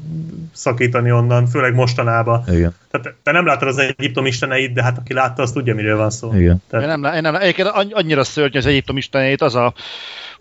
[0.53, 2.45] szakítani onnan, főleg mostanában.
[2.49, 2.75] Igen.
[2.91, 6.11] Tehát te nem látod az Egyiptom isteneit, de hát aki látta, az tudja, miről van
[6.11, 6.35] szó.
[6.35, 6.63] Igen.
[6.69, 6.87] Tehát...
[6.87, 9.75] Én nem, én nem, egyébként annyira szörnyű az Egyiptom isteneit, az a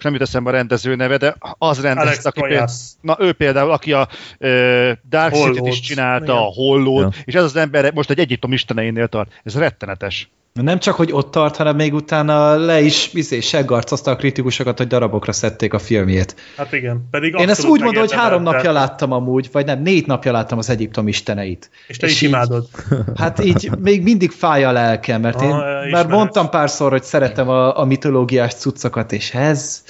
[0.03, 2.67] nem jut eszembe a rendező neve, de az rendezte, aki például,
[3.01, 4.07] na ő például, aki a
[4.39, 6.35] uh, Dark City-t is csinálta, Igen.
[6.35, 7.21] a Hollót, ja.
[7.25, 9.31] és ez az ember most egy Egyiptom isteneinél tart.
[9.43, 10.29] Ez rettenetes.
[10.53, 14.87] Nem csak, hogy ott tart, hanem még utána le is izé, seggarcozta a kritikusokat, hogy
[14.87, 16.35] darabokra szedték a filmjét.
[16.57, 17.07] Hát igen.
[17.11, 20.57] Pedig Én ezt úgy mondom, hogy három napja láttam amúgy, vagy nem, négy napja láttam
[20.57, 21.69] az Egyiptom isteneit.
[21.87, 22.67] És te és is így, imádod.
[23.15, 27.49] Hát így még mindig fáj a lelkem, mert én ah, már mondtam párszor, hogy szeretem
[27.49, 29.83] a, a mitológiás cuccokat, és ez,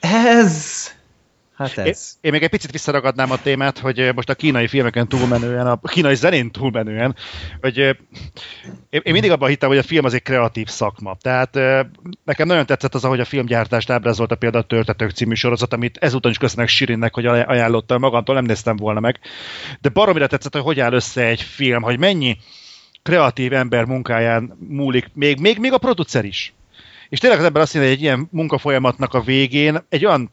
[0.00, 0.83] ez
[1.56, 1.86] Hát ez.
[1.86, 5.80] Én, én még egy picit visszaragadnám a témát, hogy most a kínai filmeken túlmenően, a
[5.82, 7.16] kínai zenén túlmenően,
[7.60, 11.16] hogy én, én mindig abban hittem, hogy a film az egy kreatív szakma.
[11.20, 11.58] Tehát
[12.24, 16.30] nekem nagyon tetszett az, ahogy a filmgyártást ábrázolta például a Törtetők című sorozat, amit ezúton
[16.30, 19.18] is köszönök Sirinnek, hogy ajánlotta magamtól, nem néztem volna meg.
[19.80, 22.36] De baromira tetszett, hogy hogy áll össze egy film, hogy mennyi
[23.02, 26.54] kreatív ember munkáján múlik, még, még, még a producer is.
[27.08, 30.30] És tényleg az ember azt mondja, hogy egy ilyen munkafolyamatnak a végén egy olyan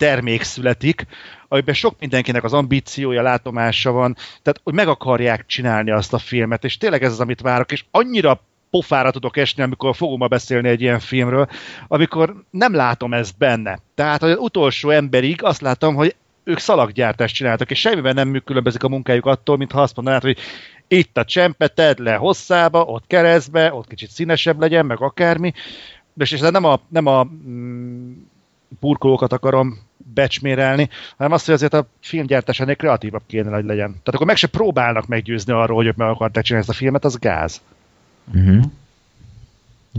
[0.00, 1.06] termék születik,
[1.48, 6.64] amiben sok mindenkinek az ambíciója, látomása van, tehát hogy meg akarják csinálni azt a filmet,
[6.64, 10.80] és tényleg ez az, amit várok, és annyira pofára tudok esni, amikor fogom beszélni egy
[10.80, 11.48] ilyen filmről,
[11.88, 13.78] amikor nem látom ezt benne.
[13.94, 18.88] Tehát az utolsó emberig azt látom, hogy ők szalaggyártást csináltak, és semmiben nem különbözik a
[18.88, 20.38] munkájuk attól, mintha azt mondanád, hogy
[20.88, 25.52] itt a csempe, tedd le hosszába, ott keresztbe, ott kicsit színesebb legyen, meg akármi.
[26.16, 28.12] És ez nem a, nem a mm,
[28.80, 33.90] burkolókat akarom becsmérelni, hanem azt, hogy azért a filmgyártás ennél kreatívabb kéne, hogy legyen.
[33.90, 37.04] Tehát akkor meg se próbálnak meggyőzni arról, hogy ők meg akarták csinálni ezt a filmet,
[37.04, 37.60] az gáz.
[38.34, 38.64] Uh-huh.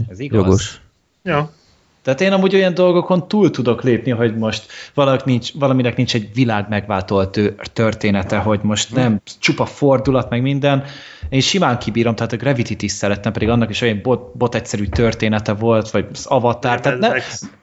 [0.08, 0.44] Ez igaz.
[0.44, 0.80] Jogos.
[1.22, 1.52] Ja.
[2.02, 6.34] Tehát én amúgy olyan dolgokon túl tudok lépni, hogy most valaminek nincs, valaminek nincs egy
[6.34, 7.24] világ megváltó
[7.72, 10.84] története, hogy most nem csupa fordulat, meg minden.
[11.28, 14.86] Én simán kibírom, tehát a Gravity-t is szerettem, pedig annak is olyan bot, bot egyszerű
[14.86, 16.80] története volt, vagy az Avatar.
[16.80, 17.08] Tehát ne,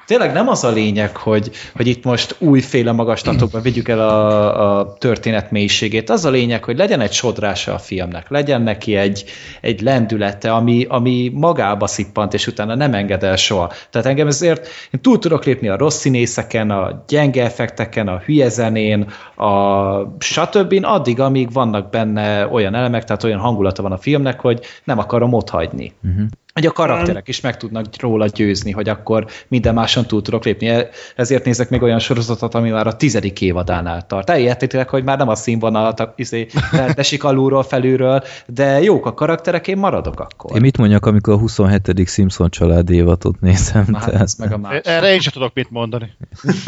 [0.10, 4.94] tényleg nem az a lényeg, hogy, hogy itt most újféle magaslatokban vigyük el a, a
[4.94, 6.10] történet mélységét.
[6.10, 9.26] Az a lényeg, hogy legyen egy sodrása a filmnek, legyen neki egy,
[9.62, 13.72] egy lendülete, ami, ami magába szippant, és utána nem enged el soha.
[13.90, 18.50] Tehát engem ezért én túl tudok lépni a rossz színészeken, a gyenge effekteken, a hülye
[18.50, 20.80] zenén, a stb.
[20.82, 25.34] addig, amíg vannak benne olyan elemek, tehát olyan hangulata van a filmnek, hogy nem akarom
[25.34, 25.94] ott hagyni.
[26.04, 30.44] Uh-huh hogy a karakterek is meg tudnak róla győzni, hogy akkor minden máson túl tudok
[30.44, 30.68] lépni.
[30.68, 34.30] E- ezért nézek még olyan sorozatot, ami már a tizedik évadánál tart.
[34.30, 36.48] Elértétek, hogy már nem a színvonalat izé,
[36.96, 40.56] esik alulról, felülről, de jók a karakterek, én maradok akkor.
[40.56, 42.08] Én mit mondjak, amikor a 27.
[42.08, 43.86] Simpson család évatot nézem?
[43.88, 44.22] Már tehát...
[44.22, 44.80] ez meg a más.
[44.84, 46.12] Erre én sem tudok mit mondani.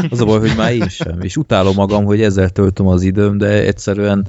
[0.10, 1.22] Az a baj, hogy már én sem.
[1.22, 4.28] És utálom magam, hogy ezzel töltöm az időm, de egyszerűen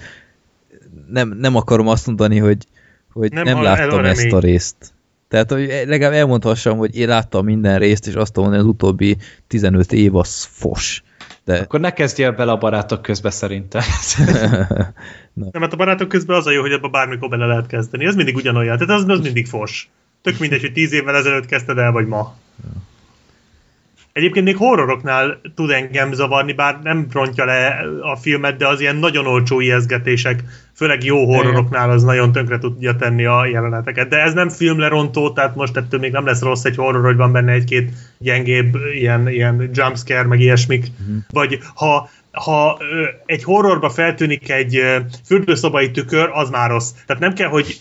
[1.08, 2.66] nem, nem akarom azt mondani, hogy,
[3.12, 4.94] hogy nem, nem láttam ezt a részt.
[5.32, 9.16] Tehát, hogy legalább elmondhassam, hogy én láttam minden részt, és azt mondom, hogy az utóbbi
[9.46, 11.02] 15 év az fos.
[11.44, 11.58] De...
[11.58, 13.82] Akkor ne kezdjél bele a barátok közbe szerintem.
[15.32, 18.04] Nem, mert a barátok közben az a jó, hogy ebbe bármikor bele lehet kezdeni.
[18.04, 19.90] Ez mindig ugyanolyan, tehát az, az mindig fos.
[20.22, 22.36] Tök mindegy, hogy 10 évvel ezelőtt kezdted el, vagy ma.
[22.62, 22.91] Ja.
[24.12, 28.96] Egyébként még horroroknál tud engem zavarni, bár nem rontja le a filmet, de az ilyen
[28.96, 30.44] nagyon olcsó ijeszgetések,
[30.74, 34.08] főleg jó horroroknál az nagyon tönkre tudja tenni a jeleneteket.
[34.08, 37.32] De ez nem filmlerontó, tehát most ettől még nem lesz rossz egy horror, hogy van
[37.32, 40.86] benne egy-két gyengébb ilyen, ilyen jumpscare, meg ilyesmik.
[41.00, 41.16] Uh-huh.
[41.30, 42.78] Vagy ha ha
[43.26, 44.80] egy horrorba feltűnik egy
[45.24, 46.90] fürdőszobai tükör, az már rossz.
[47.06, 47.80] Tehát nem kell, hogy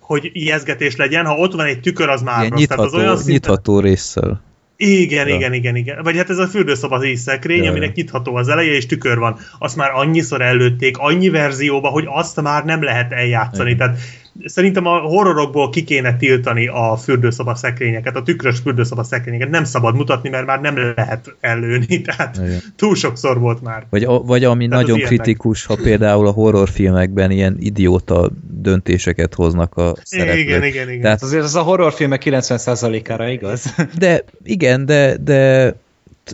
[0.00, 2.60] hogy ijeszgetés legyen, ha ott van egy tükör, az már Ilyen rossz.
[2.60, 3.32] Nyitható, Tehát az olyan szinten...
[3.32, 4.40] nyitható résszel.
[4.84, 5.34] Igen, ja.
[5.34, 6.02] igen, igen, igen.
[6.02, 9.38] Vagy hát ez a fürdőszoba szekrény, ja, aminek nyitható az eleje, és tükör van.
[9.58, 13.70] Azt már annyiszor előtték, annyi verzióba, hogy azt már nem lehet eljátszani.
[13.70, 13.78] Igen.
[13.78, 14.00] Tehát
[14.44, 19.50] szerintem a horrorokból ki kéne tiltani a fürdőszoba szekrényeket, a tükrös fürdőszoba szekrényeket.
[19.50, 22.60] Nem szabad mutatni, mert már nem lehet ellőni, tehát Igen.
[22.76, 23.86] túl sokszor volt már.
[23.90, 29.94] Vagy, vagy ami tehát nagyon kritikus, ha például a horrorfilmekben ilyen idióta döntéseket hoznak a
[30.02, 30.38] szereplők.
[30.38, 31.02] Igen, igen, igen.
[31.02, 33.74] Tehát azért az a horrorfilmek 90%-ára igaz.
[33.98, 35.74] De igen, de, de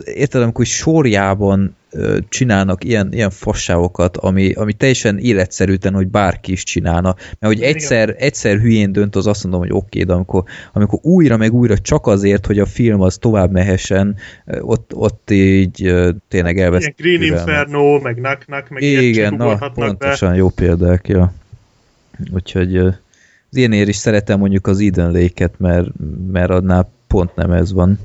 [0.03, 1.75] érted, amikor sorjában
[2.29, 7.15] csinálnak ilyen, ilyen fasságokat, ami, ami teljesen életszerűtlen, hogy bárki is csinálna.
[7.39, 11.37] Mert hogy egyszer, egyszer hülyén dönt, az azt mondom, hogy oké, de amikor, amikor újra
[11.37, 14.15] meg újra csak azért, hogy a film az tovább mehessen,
[14.59, 15.93] ott, ott így
[16.27, 16.81] tényleg elvesz.
[16.81, 20.35] Ilyen Green Inferno, meg Nak Nak, meg Igen, na, pontosan be.
[20.35, 21.33] jó példák, ja.
[22.33, 25.87] Úgyhogy az ilyenért is szeretem mondjuk az Eden Lake-et, mert,
[26.31, 27.99] mert annál pont nem ez van.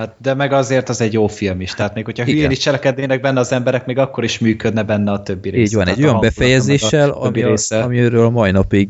[0.00, 1.74] Hát, de meg azért az egy jó film is.
[1.74, 2.34] Tehát még hogyha Igen.
[2.34, 5.68] hülyén is cselekednének benne az emberek, még akkor is működne benne a többi rész.
[5.68, 8.88] Így van, egy olyan befejezéssel, ami a, amiről a mai napig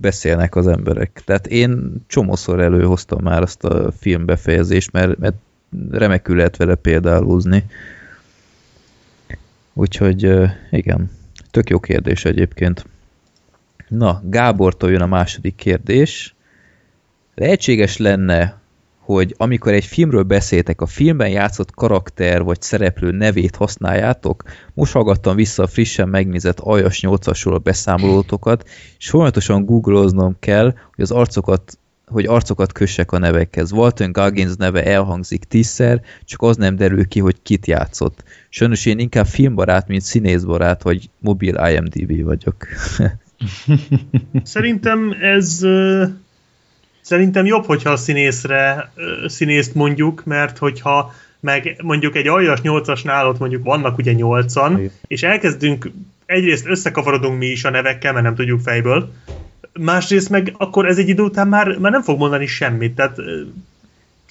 [0.00, 1.22] beszélnek az emberek.
[1.24, 5.34] Tehát én csomószor előhoztam már azt a film befejezést, mert, mert
[5.90, 7.64] remekül lehet vele példálózni.
[9.72, 10.32] Úgyhogy
[10.70, 11.10] igen,
[11.50, 12.86] tök jó kérdés egyébként.
[13.88, 16.34] Na, Gábortól jön a második kérdés.
[17.34, 18.61] Lehetséges lenne,
[19.04, 24.42] hogy amikor egy filmről beszéltek, a filmben játszott karakter vagy szereplő nevét használjátok,
[24.74, 31.04] most hallgattam vissza a frissen megnézett Aljas 8-asról a beszámolótokat, és folyamatosan googloznom kell, hogy
[31.04, 33.72] az arcokat hogy arcokat kössek a nevekhez.
[33.72, 38.24] Walton Goggins neve elhangzik tízszer, csak az nem derül ki, hogy kit játszott.
[38.48, 42.66] Sajnos én inkább filmbarát, mint színészbarát, vagy mobil IMDb vagyok.
[44.42, 45.60] Szerintem ez
[47.02, 48.92] Szerintem jobb, hogyha a színészre,
[49.26, 55.22] színészt mondjuk, mert hogyha meg mondjuk egy aljas nyolcasnál ott mondjuk vannak ugye nyolcan, és
[55.22, 55.90] elkezdünk,
[56.26, 59.12] egyrészt összekavarodunk mi is a nevekkel, mert nem tudjuk fejből,
[59.80, 63.16] másrészt meg akkor ez egy idő után már, már nem fog mondani semmit, tehát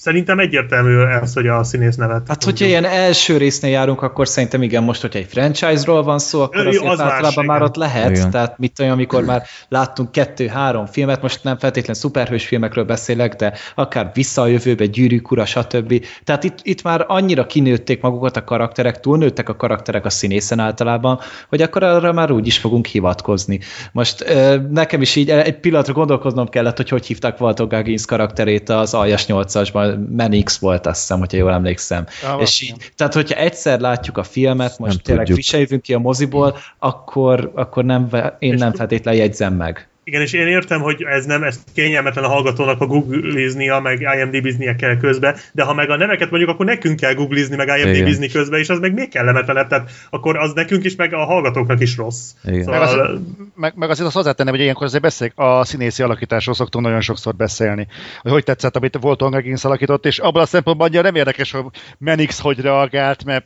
[0.02, 2.28] Szerintem egyértelmű ez, hogy a színész nevet.
[2.28, 6.42] Hát, hogyha ilyen első résznél járunk, akkor szerintem igen, most, hogyha egy franchise-ról van szó,
[6.42, 8.10] akkor azért az általában más, már ott lehet.
[8.10, 8.30] Igen.
[8.30, 13.54] Tehát mit olyan, amikor már láttunk kettő-három filmet, most nem feltétlen szuperhős filmekről beszélek, de
[13.76, 16.06] akár vissza a jövőbe, gyűrűk ura, stb.
[16.24, 21.20] Tehát itt, itt már annyira kinőtték magukat a karakterek, túlnőttek a karakterek a színészen általában,
[21.50, 23.60] hogy akkor arra már úgy is fogunk hivatkozni.
[23.92, 24.26] Most
[24.70, 29.26] nekem is így egy pillanatra gondolkoznom kellett, hogy hogy hívták Walter Goggins karakterét az Aljas
[29.28, 32.06] 8-asban, Menix volt, azt hiszem, hogyha jól emlékszem.
[32.34, 35.99] Ah, és így, tehát, hogyha egyszer látjuk a filmet, most nem tényleg viseljünk ki a
[35.99, 39.90] moziból, akkor, akkor nem, én nem feltétlenül jegyzem meg.
[40.04, 44.76] Igen, és én értem, hogy ez nem, ez kényelmetlen a hallgatónak a googliznia, meg IMDb-znie
[44.76, 48.58] kell közbe, de ha meg a neveket mondjuk, akkor nekünk kell googlizni, meg IMDb-zni közbe,
[48.58, 52.32] és az meg még kellemetlenebb, tehát akkor az nekünk is, meg a hallgatóknak is rossz.
[52.44, 52.64] Igen.
[52.64, 52.80] Szóval...
[52.80, 53.20] Meg, azért,
[53.56, 57.36] meg, meg azért azt hozzátenném, hogy ilyenkor azért beszél, a színészi alakításról szoktunk nagyon sokszor
[57.36, 57.88] beszélni,
[58.22, 61.66] hogy hogy tetszett, amit volt Ongagins alakított, és abban a szempontban annyira nem érdekes, hogy
[61.98, 63.46] Menix hogy reagált, mert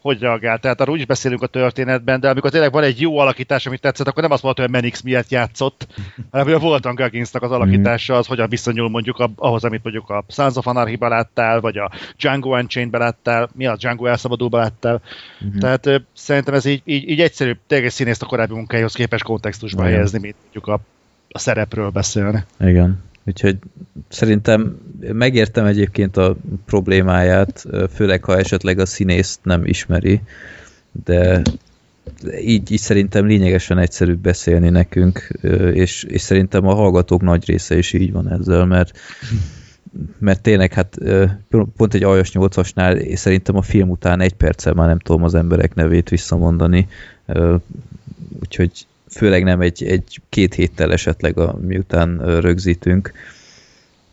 [0.00, 0.58] hogy reagál.
[0.58, 4.06] Tehát arról is beszélünk a történetben, de amikor tényleg van egy jó alakítás, amit tetszett,
[4.08, 5.86] akkor nem azt mondta, hogy Menix miatt játszott,
[6.30, 10.24] hanem hogy a Voltan Gagginsnak az alakítása az hogyan viszonyul mondjuk ahhoz, amit mondjuk a
[10.28, 15.00] Sons of anarchy láttál, vagy a Django Unchained-be láttál, mi a Django elszabadulba láttál.
[15.44, 15.58] Mm-hmm.
[15.58, 19.82] Tehát ö, szerintem ez így, így, így egyszerű, tényleg színészt a korábbi munkájához képes kontextusba
[19.82, 20.80] helyezni, mint mondjuk a,
[21.28, 22.44] a szerepről beszélni.
[22.60, 23.06] Igen.
[23.28, 23.56] Úgyhogy
[24.08, 24.78] szerintem
[25.12, 26.36] megértem egyébként a
[26.66, 30.20] problémáját, főleg ha esetleg a színészt nem ismeri,
[31.04, 31.42] de
[32.40, 35.38] így, így szerintem lényegesen egyszerűbb beszélni nekünk,
[35.72, 38.98] és, és szerintem a hallgatók nagy része is így van ezzel, mert
[40.18, 40.98] mert tényleg hát
[41.76, 45.74] pont egy aljas 8-asnál szerintem a film után egy perccel már nem tudom az emberek
[45.74, 46.88] nevét visszamondani,
[48.40, 53.12] úgyhogy főleg nem egy, egy két héttel esetleg, a, miután rögzítünk.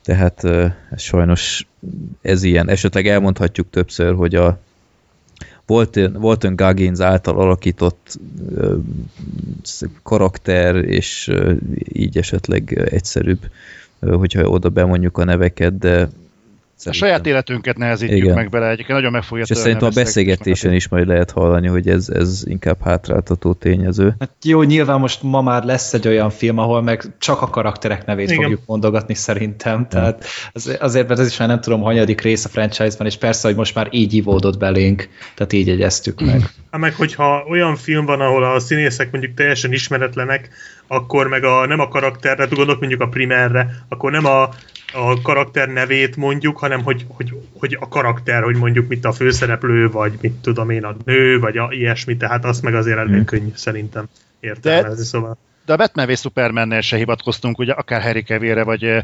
[0.03, 0.43] Tehát
[0.91, 1.67] ez sajnos
[2.21, 2.69] ez ilyen.
[2.69, 4.59] Esetleg elmondhatjuk többször, hogy a
[5.67, 8.19] Walton, Walton Goggins által alakított
[10.03, 11.31] karakter, és
[11.83, 13.49] így esetleg egyszerűbb,
[13.99, 16.09] hogyha oda bemondjuk a neveket, de
[16.75, 17.07] Szerintem.
[17.07, 18.35] A saját életünket nehezítjük Igen.
[18.35, 21.89] meg bele, egyébként nagyon meg fogja És szerintem a beszélgetésen is majd lehet hallani, hogy
[21.89, 24.15] ez, ez inkább hátráltató tényező.
[24.19, 28.05] Hát jó, nyilván most ma már lesz egy olyan film, ahol meg csak a karakterek
[28.05, 28.41] nevét Igen.
[28.41, 32.49] fogjuk mondogatni szerintem, tehát az, azért, mert ez is már nem tudom, hanyadik rész a
[32.49, 36.41] franchise-ban, és persze, hogy most már így ivódott belénk, tehát így egyeztük meg.
[36.71, 40.49] Hát meg, hogyha olyan film van, ahol a színészek mondjuk teljesen ismeretlenek,
[40.87, 44.49] akkor meg a, nem a karakterre, gondolok mondjuk a primerre, akkor nem a
[44.95, 49.89] a karakter nevét mondjuk, hanem hogy, hogy, hogy a karakter, hogy mondjuk mit a főszereplő,
[49.89, 53.25] vagy mit tudom én, a nő, vagy a, ilyesmi, tehát azt meg azért elég hmm.
[53.25, 54.05] könnyű szerintem
[54.39, 55.37] értelmezni, szóval.
[55.65, 59.03] De a Batman v Superman-nél se hivatkoztunk, ugye akár Harry Cavill-re, vagy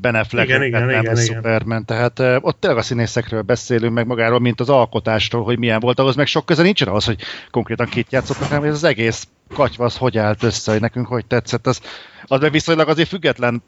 [0.00, 1.34] Ben Affleck, Igen, igen, Batman igen, v igen.
[1.34, 5.98] Superman, tehát ott tényleg a színészekről beszélünk, meg magáról, mint az alkotástól, hogy milyen volt,
[5.98, 9.84] ahhoz meg sok köze nincsen ahhoz, hogy konkrétan kit játszottak, hanem ez az egész katyva
[9.84, 11.80] az hogy állt össze, hogy nekünk hogy tetszett, az,
[12.24, 13.62] az meg viszonylag azért független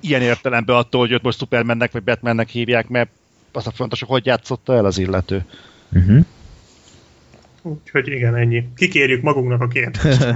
[0.00, 3.10] ilyen értelemben attól, hogy őt most Supermannek vagy Batmannek hívják, mert
[3.52, 5.44] az a fontos, hogy hogy játszotta el az illető.
[5.92, 6.24] Uh-huh.
[7.62, 8.68] Úgyhogy igen, ennyi.
[8.76, 10.24] Kikérjük magunknak a kérdést.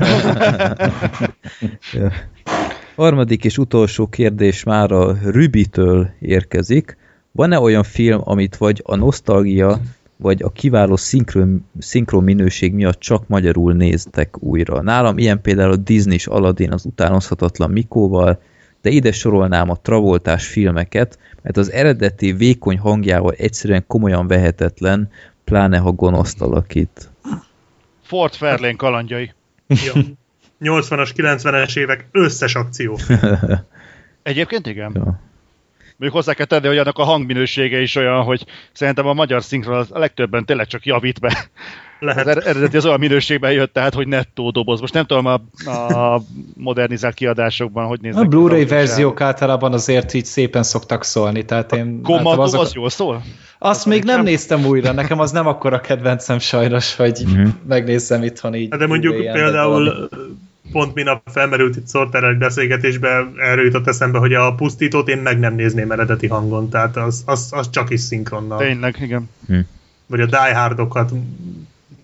[2.94, 6.96] Harmadik és utolsó kérdés már a Rübitől érkezik.
[7.32, 9.80] Van-e olyan film, amit vagy a nosztalgia,
[10.16, 14.82] vagy a kiváló szinkron, szinkron minőség miatt csak magyarul néztek újra?
[14.82, 18.40] Nálam ilyen például a Disney-s Aladdin az utánozhatatlan Mikóval,
[18.82, 25.08] de ide sorolnám a Travoltás filmeket, mert az eredeti vékony hangjával egyszerűen komolyan vehetetlen,
[25.44, 27.11] pláne ha gonoszt alakít.
[28.12, 29.32] Fort Fairlane kalandjai.
[29.66, 29.92] Jó.
[30.60, 32.98] 80-as, 90-es évek összes akció.
[34.22, 34.92] Egyébként igen.
[34.94, 35.20] Ja.
[35.96, 39.76] Még hozzá kell tenni, hogy annak a hangminősége is olyan, hogy szerintem a magyar szinkron
[39.76, 41.50] az a legtöbben tényleg csak javít be.
[42.02, 42.26] Az Lehet.
[42.26, 44.80] er- eredeti az olyan minőségben jött, tehát hogy nettó doboz.
[44.80, 45.32] Most nem tudom a,
[45.94, 46.22] a
[46.56, 48.22] modernizált kiadásokban, hogy néznek.
[48.22, 52.66] A az Blu-ray verziók általában azért így szépen szoktak szólni, tehát én látom Kommandó azokat-
[52.66, 53.22] az jól szól?
[53.58, 57.48] Azt még nem néztem újra, nekem az nem akkora kedvencem sajnos, hogy Mhm.
[57.68, 58.68] megnézzem itthon így.
[58.68, 60.08] De mondjuk például
[60.72, 65.38] pont minap felmerült itt Sorter egy beszélgetésben, erről jutott eszembe, hogy a pusztítót én meg
[65.38, 68.58] nem nézném eredeti hangon, tehát az, az, az csak is szinkronnal.
[68.58, 69.30] Tényleg, igen.
[70.06, 71.10] Vagy a Die Hardokat,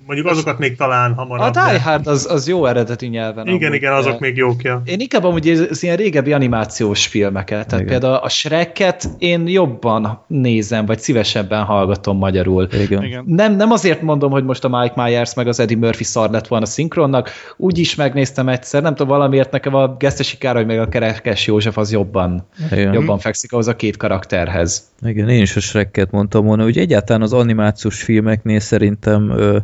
[0.09, 1.55] mondjuk azokat még talán hamarabb.
[1.55, 3.47] A Die Hard az, az jó eredeti nyelven.
[3.47, 4.83] Igen, amúgy, igen, de- azok még jók, ja.
[4.85, 7.87] Én inkább amúgy az, az ilyen régebbi animációs filmeket, tehát Igen.
[7.87, 12.69] például a Shrek-et én jobban nézem, vagy szívesebben hallgatom magyarul.
[12.73, 13.05] Igen.
[13.05, 13.25] igen.
[13.27, 16.47] Nem, nem azért mondom, hogy most a Mike Myers meg az Eddie Murphy szar lett
[16.47, 20.89] volna szinkronnak, úgy is megnéztem egyszer, nem tudom, valamiért nekem a Gesztesi Károly meg a
[20.89, 22.93] Kerekes József az jobban, Igen.
[22.93, 24.91] jobban fekszik ahhoz a két karakterhez.
[25.03, 29.59] Igen, én is a Shrek-et mondtam volna, hogy egyáltalán az animációs filmeknél szerintem ö,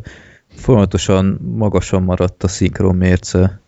[0.55, 3.59] folyamatosan magasan maradt a szinkron mérce.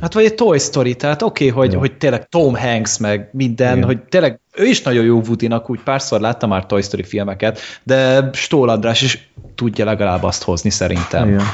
[0.00, 3.76] Hát vagy egy Toy Story, tehát oké, okay, hogy, hogy tényleg Tom Hanks meg minden,
[3.76, 3.86] Igen.
[3.86, 8.30] hogy tényleg ő is nagyon jó Woody-nak, úgy párszor láttam már Toy Story filmeket, de
[8.32, 11.28] Stól András is tudja legalább azt hozni szerintem.
[11.28, 11.44] Igen.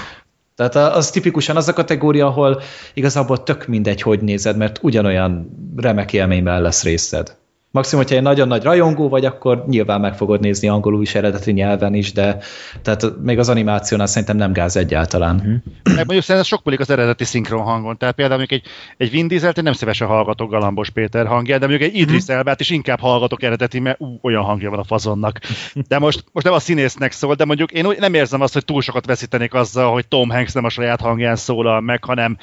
[0.55, 2.61] Tehát az tipikusan az a kategória, ahol
[2.95, 7.37] igazából tök mindegy, hogy nézed, mert ugyanolyan remek élményben lesz részed.
[7.73, 11.53] Maximum, hogyha egy nagyon nagy rajongó vagy, akkor nyilván meg fogod nézni angolul is, eredeti
[11.53, 12.39] nyelven is, de
[12.83, 15.35] tehát még az animációnál szerintem nem gáz egyáltalán.
[15.35, 15.95] Mhm.
[15.95, 17.97] Meg mondjuk szerintem sok múlik az eredeti szinkron hangon.
[17.97, 21.67] Tehát például mondjuk egy, egy Vin Dieselt én nem szívesen hallgatok Galambos Péter hangját, de
[21.67, 25.41] mondjuk egy Idris Elbát is inkább hallgatok eredeti, mert ú, olyan hangja van a fazonnak.
[25.89, 28.65] De most, most nem a színésznek szól, de mondjuk én úgy nem érzem azt, hogy
[28.65, 32.37] túl sokat veszítenék azzal, hogy Tom Hanks nem a saját hangján szólal meg, hanem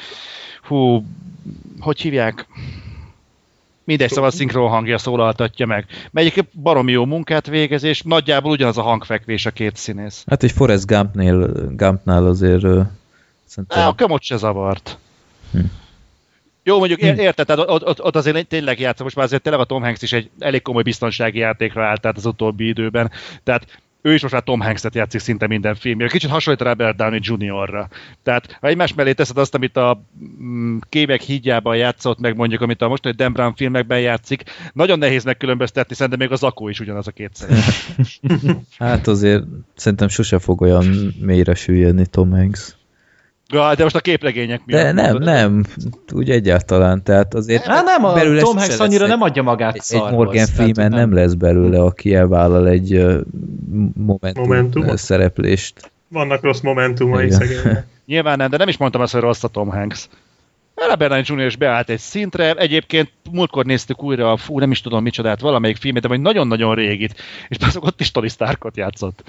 [0.68, 1.04] hú,
[1.80, 2.48] hogy hívják?
[3.89, 5.86] Mindegy, szóval a szinkron hangja szólaltatja meg.
[6.13, 10.23] Egyébként baromi jó munkát végez, és nagyjából ugyanaz a hangfekvés a két színész.
[10.28, 12.82] Hát egy Forrest Gumpnél, Gumpnál azért ö,
[13.45, 13.80] szerintem...
[13.80, 14.97] Á, a kömot se zavart.
[15.52, 15.60] Hm.
[16.63, 19.62] Jó, mondjuk ér- érted, tehát ott, ott, ott azért tényleg játszik, most már azért tényleg
[19.62, 23.12] a Tom Hanks is egy elég komoly biztonsági játékra állt tehát az utóbbi időben.
[23.43, 26.08] Tehát ő is most már Tom Hanks-et játszik szinte minden filmje.
[26.08, 27.88] Kicsit hasonlít Robert Downey Jr.-ra.
[28.24, 30.04] Tehát ha egymás mellé teszed azt, amit a
[30.42, 35.24] mm, Kémek hídjában játszott, meg mondjuk, amit a mostani Dan Brown filmekben játszik, nagyon nehéz
[35.24, 37.50] megkülönböztetni, szerintem még az Akó is ugyanaz a kétszer.
[38.78, 39.44] Hát azért
[39.76, 42.79] szerintem sose fog olyan mélyre süllyedni Tom Hanks.
[43.54, 44.82] Ja, de most a képregények miatt.
[44.82, 45.64] De nem, nem,
[46.14, 49.76] úgy egyáltalán, tehát azért Hát nem, a belőle Tom Hanks annyira egy- nem adja magát
[49.76, 52.92] egy, egy Morgan Freeman hogy nem lesz belőle, aki elvállal egy
[53.96, 54.98] momentum Momentumot?
[54.98, 55.92] szereplést.
[56.08, 57.38] Vannak rossz momentumai Igen.
[57.38, 57.86] szegénynek.
[58.06, 60.08] Nyilván nem, de nem is mondtam azt, hogy rossz a Tom Hanks.
[60.88, 61.46] Robert Downey Jr.
[61.46, 65.78] is beállt egy szintre, egyébként múltkor néztük újra a, fú, nem is tudom micsodát, valamelyik
[65.78, 67.15] filmet, de vagy nagyon-nagyon régit,
[67.48, 69.24] és azok ott is Tony Starkot játszott.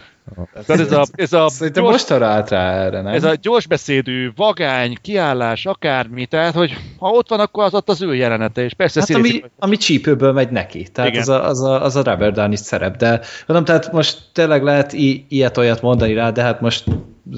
[0.66, 3.14] Tehát ez a, ez a, Szerintem gyors, most állt rá erre, nem?
[3.14, 8.02] ez a gyorsbeszédű, vagány, kiállás, akármi, tehát, hogy ha ott van, akkor az ott az
[8.02, 10.86] ő jelenete, és persze Hát színészik, ami, ami csípőből megy neki.
[10.92, 11.22] Tehát Igen.
[11.22, 12.96] az a, az, a, az a Robert Downey szerep.
[12.96, 16.84] De mondom, tehát most tényleg lehet i- ilyet-olyat mondani rá, de hát most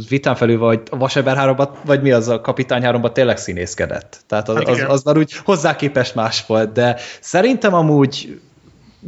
[0.08, 4.20] vitán felül vagy a Vasember 3 vagy mi az a Kapitány 3 tényleg színészkedett.
[4.26, 8.40] Tehát az, Hát az, az már úgy hozzá képest más volt, de szerintem amúgy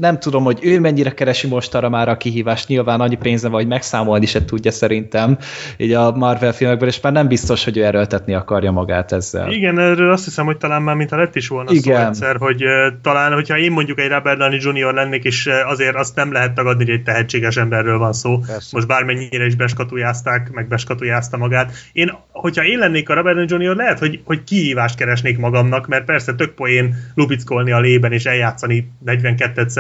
[0.01, 3.61] nem tudom, hogy ő mennyire keresi most arra már a kihívást, nyilván annyi pénze van,
[3.61, 5.39] hogy megszámolni se tudja szerintem,
[5.77, 9.51] így a Marvel filmekből, és már nem biztos, hogy ő erőltetni akarja magát ezzel.
[9.51, 12.07] Igen, erről azt hiszem, hogy talán már mintha lett is volna szó Igen.
[12.07, 12.65] egyszer, hogy
[13.03, 14.95] talán, hogyha én mondjuk egy Robert Downey Jr.
[14.95, 18.39] lennék, és azért azt nem lehet tagadni, hogy egy tehetséges emberről van szó.
[18.39, 18.69] Persze.
[18.73, 21.73] Most bármennyire is beskatujázták, meg beskatujázta magát.
[21.93, 22.13] Én
[22.45, 26.35] hogyha én lennék a Robert Downey Jr., lehet, hogy, hogy kihívást keresnék magamnak, mert persze
[26.35, 28.93] tök poén lupickolni a lében és eljátszani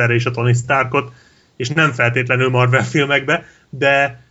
[0.06, 1.12] 42-szerre is a Tony Starkot,
[1.56, 4.22] és nem feltétlenül Marvel filmekbe, de,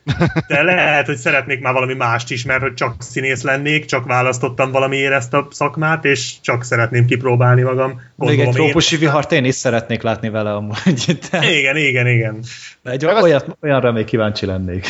[0.47, 4.71] de lehet, hogy szeretnék már valami mást is, mert hogy csak színész lennék, csak választottam
[4.71, 8.01] valamiért ezt a szakmát, és csak szeretném kipróbálni magam.
[8.15, 11.17] Még egy trópusi vihart én is szeretnék látni vele amúgy.
[11.32, 12.43] De Igen, igen, igen.
[12.84, 14.88] egy Meg az- olyat, olyanra még kíváncsi lennék.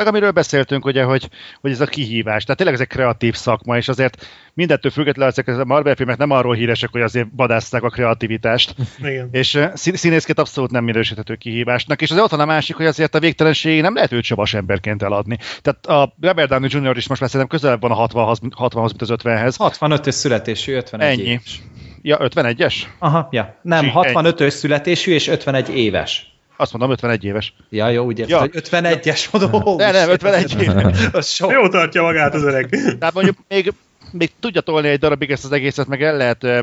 [0.00, 1.28] Meg amiről beszéltünk, ugye, hogy,
[1.60, 2.42] hogy ez a kihívás.
[2.42, 6.30] Tehát tényleg ez egy kreatív szakma, és azért mindettől függetlenül ezek a Marvel filmek nem
[6.30, 8.74] arról híresek, hogy azért vadászták a kreativitást.
[8.98, 9.28] igen.
[9.32, 12.02] És eh, szín- színészként abszolút nem minősíthető kihívásnak.
[12.02, 15.02] És azért ott van a másik, hogy azért a végtelenség nem lehet őt se vasemberként
[15.02, 15.38] eladni.
[15.62, 16.96] Tehát a Robert Downey Jr.
[16.96, 19.54] is most már szerintem közelebb van a 60-hoz, 60-hoz mint az 50-hez.
[19.58, 21.28] 65-ös születésű, 51 Ennyi.
[21.28, 21.62] éves.
[22.02, 22.74] Ja, 51-es?
[22.98, 23.58] Aha, ja.
[23.62, 26.30] Nem, Sí, 65-ös születésű és 51 éves.
[26.60, 27.54] Azt mondom, 51 éves.
[27.68, 28.40] Ja, jó, úgy érted, Ja.
[28.40, 29.76] hogy 51-es mondom.
[29.76, 30.22] Ne, nem, shit.
[30.22, 31.08] 51 éves.
[31.12, 31.50] Az sok.
[31.50, 32.68] Jó tartja magát az öreg.
[32.98, 33.72] Tehát mondjuk még,
[34.12, 36.58] még tudja tolni egy darabig ezt az egészet, meg el lehet uh,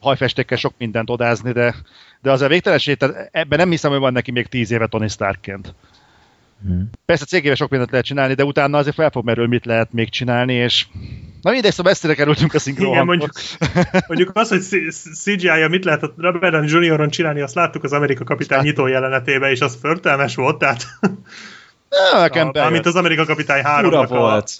[0.00, 1.74] hajfestékkel sok mindent odázni, de,
[2.22, 5.08] de az a végtelenség, tehát ebben nem hiszem, hogy van neki még 10 éve Tony
[5.08, 5.74] Starkként.
[6.66, 6.90] Hmm.
[7.04, 10.10] Persze cégével sok mindent lehet csinálni, de utána azért fel fog merül, mit lehet még
[10.10, 10.86] csinálni, és
[11.42, 13.32] na mindegy, szóval messzire kerültünk a szinkron Igen, mondjuk,
[14.08, 14.60] mondjuk az, hogy
[15.14, 19.50] CGI-ja mit lehet a Robert Downey Jr.-on csinálni, azt láttuk az Amerika kapitány nyitó jelenetében,
[19.50, 20.86] és az förtelmes volt, tehát
[22.12, 24.52] Ja, nekem a, mint az Amerika kapitány 3 Fura volt.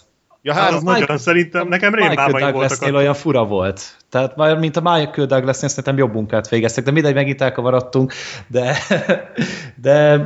[0.42, 2.82] Ja, Hát az nagyon szerintem, nekem Michael rémálmaim voltak.
[2.82, 2.92] Ott.
[2.92, 3.96] olyan fura volt.
[4.08, 8.12] Tehát már, mint a Michael Douglasnél szerintem jobb munkát végeztek, de mindegy, megint elkavarodtunk,
[8.46, 8.76] de,
[9.82, 10.18] de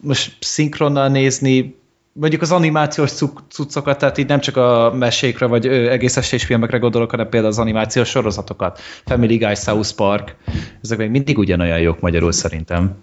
[0.00, 1.78] most szinkronnal nézni,
[2.12, 3.12] mondjuk az animációs
[3.48, 7.52] cuccokat, tehát így nem csak a mesékre, vagy ö, egész estés filmekre gondolok, hanem például
[7.52, 8.78] az animációs sorozatokat.
[9.04, 10.36] Family Guy, South Park,
[10.82, 12.96] ezek még mindig ugyanolyan jók magyarul szerintem.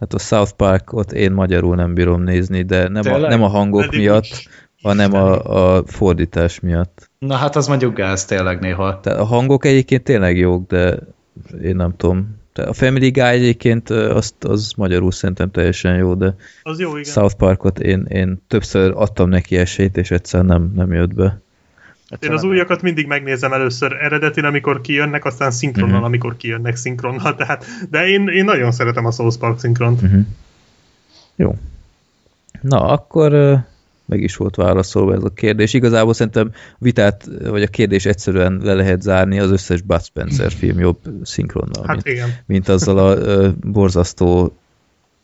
[0.00, 3.82] Hát a South Parkot én magyarul nem bírom nézni, de nem, a, nem a hangok
[3.82, 4.48] Eddig miatt, is.
[4.82, 5.38] hanem a,
[5.76, 7.10] a fordítás miatt.
[7.18, 9.00] Na hát az mondjuk gáz tényleg néha.
[9.00, 10.98] Tehát a hangok egyébként tényleg jók, de
[11.62, 12.40] én nem tudom.
[12.54, 17.12] A Family Guy egyébként azt, az magyarul szerintem teljesen jó, de Az jó, igen.
[17.12, 21.40] South Parkot én, én többször adtam neki esélyt, és egyszer nem, nem jött be.
[22.20, 26.04] Én az újakat mindig megnézem először eredetin, amikor kijönnek, aztán szinkronnal, Mhm.
[26.04, 27.34] amikor kijönnek szinkronnal.
[27.34, 30.02] Tehát, de én, én nagyon szeretem a South Park szinkront.
[30.02, 30.20] Uh-huh.
[31.36, 31.54] Jó.
[32.60, 33.58] Na, akkor
[34.12, 35.72] meg is volt válaszolva ez a kérdés.
[35.72, 40.78] Igazából szerintem vitát, vagy a kérdés egyszerűen le lehet zárni az összes Bud Spencer film
[40.78, 42.28] jobb szinkronnal, Hát mint, igen.
[42.46, 44.56] mint azzal a ö, borzasztó,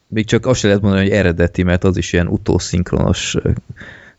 [0.09, 3.36] még csak azt se lehet mondani, hogy eredeti, mert az is ilyen utószinkronos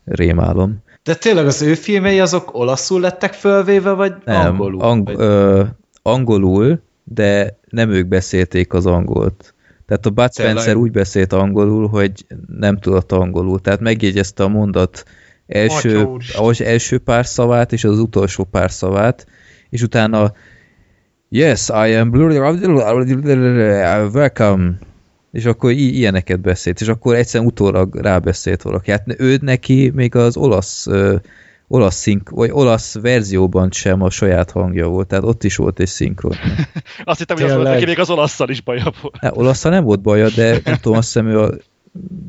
[0.04, 0.76] rémálom.
[1.02, 4.80] De tényleg az ő filmei azok olaszul lettek fölvéve, vagy Nem, angolul?
[4.80, 5.62] ang- Vagy- ö,
[6.02, 9.54] angolul, de nem ők beszélték az angolt.
[9.90, 10.54] Tehát a Bud Tényleg?
[10.56, 12.26] Spencer úgy beszélt angolul, hogy
[12.58, 13.60] nem tudott angolul.
[13.60, 15.04] Tehát megjegyezte a mondat
[15.46, 19.26] első, az első pár szavát és az utolsó pár szavát,
[19.70, 20.32] és utána
[21.28, 22.10] Yes, I am
[24.12, 24.72] welcome.
[25.32, 28.90] És akkor ilyeneket beszélt, és akkor egyszerűen utólag rábeszélt valaki.
[28.90, 30.86] Hát ő neki még az olasz
[31.72, 35.86] olasz, szink, vagy olasz verzióban sem a saját hangja volt, tehát ott is volt egy
[35.86, 36.32] szinkron.
[37.04, 39.16] azt hittem, hogy az volt, neki még az olaszszal is baja volt.
[39.20, 41.50] Hát, olaszszal nem volt baja, de nem tudom, azt hiszem, ő a,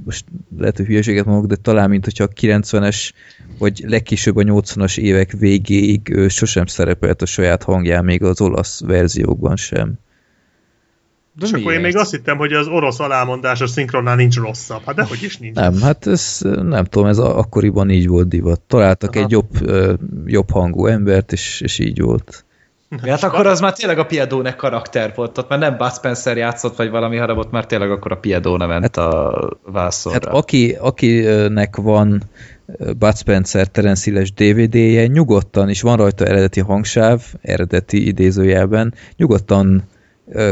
[0.06, 0.26] most
[0.58, 3.12] lehet, hogy hülyeséget mondok, de talán, mint hogyha a 90-es,
[3.58, 8.82] vagy legkésőbb a 80-as évek végéig ő sosem szerepelt a saját hangján, még az olasz
[8.82, 9.94] verziókban sem.
[11.34, 14.82] De És akkor én még azt hittem, hogy az orosz alámondásos szinkronnál nincs rosszabb.
[14.86, 15.56] Hát dehogy is nincs.
[15.56, 18.60] Nem, hát ez nem tudom, ez a- akkoriban így volt divat.
[18.62, 19.24] Találtak Aha.
[19.24, 19.50] egy jobb,
[20.26, 22.46] jobb hangú embert, és, és így volt.
[23.04, 26.38] Ja, hát akkor az már tényleg a Piedone karakter volt, ott már nem Bud Spencer
[26.38, 30.20] játszott, vagy valami, hanem ott már tényleg akkor a Piedone ment a vászorra.
[30.22, 32.24] Hát aki, akinek van
[32.98, 39.84] Bud Spencer Terence Hill-es DVD-je, nyugodtan, és van rajta eredeti hangsáv, eredeti idézőjelben, nyugodtan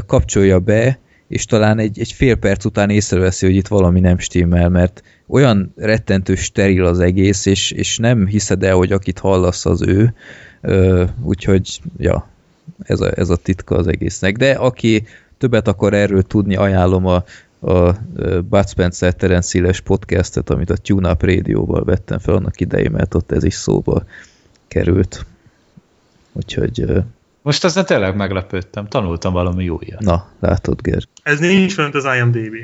[0.05, 4.69] kapcsolja be, és talán egy, egy fél perc után észreveszi, hogy itt valami nem stimmel,
[4.69, 9.82] mert olyan rettentő steril az egész, és, és nem hiszed el, hogy akit hallasz az
[9.82, 10.13] ő,
[11.23, 12.27] úgyhogy, ja,
[12.84, 14.38] ez a, ez a titka az egésznek.
[14.38, 15.07] De aki
[15.38, 17.23] többet akar erről tudni, ajánlom a,
[17.59, 17.91] a
[18.49, 23.32] Bud Spencer Terence podcastet, amit a Tune Up Radio-val vettem fel annak idején, mert ott
[23.32, 24.03] ez is szóba
[24.67, 25.25] került.
[26.34, 26.86] Úgyhogy,
[27.41, 29.99] Most ezen tényleg meglepődtem, tanultam valami újat.
[29.99, 31.03] na, látod, Ger.
[31.23, 32.55] Ez nincs fönt az IMDb.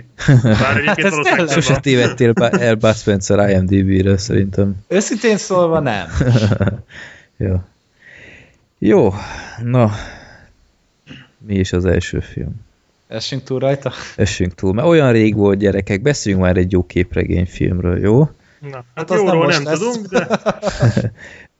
[0.44, 4.76] Bár egyébként ez valószínűleg Sose tévedtél el Bud Spencer IMDb-re, szerintem.
[4.88, 6.08] Őszintén szólva nem.
[7.38, 7.66] Ja.
[8.78, 9.14] Jó,
[9.64, 9.92] na,
[11.38, 12.56] mi is az első film?
[13.08, 13.92] Essünk túl rajta.
[14.16, 18.18] Essünk túl, mert olyan rég volt gyerekek, beszéljünk már egy jó képregényfilmről, jó?
[18.60, 20.28] Na, hát, Hát jóról nem nem, tudunk, de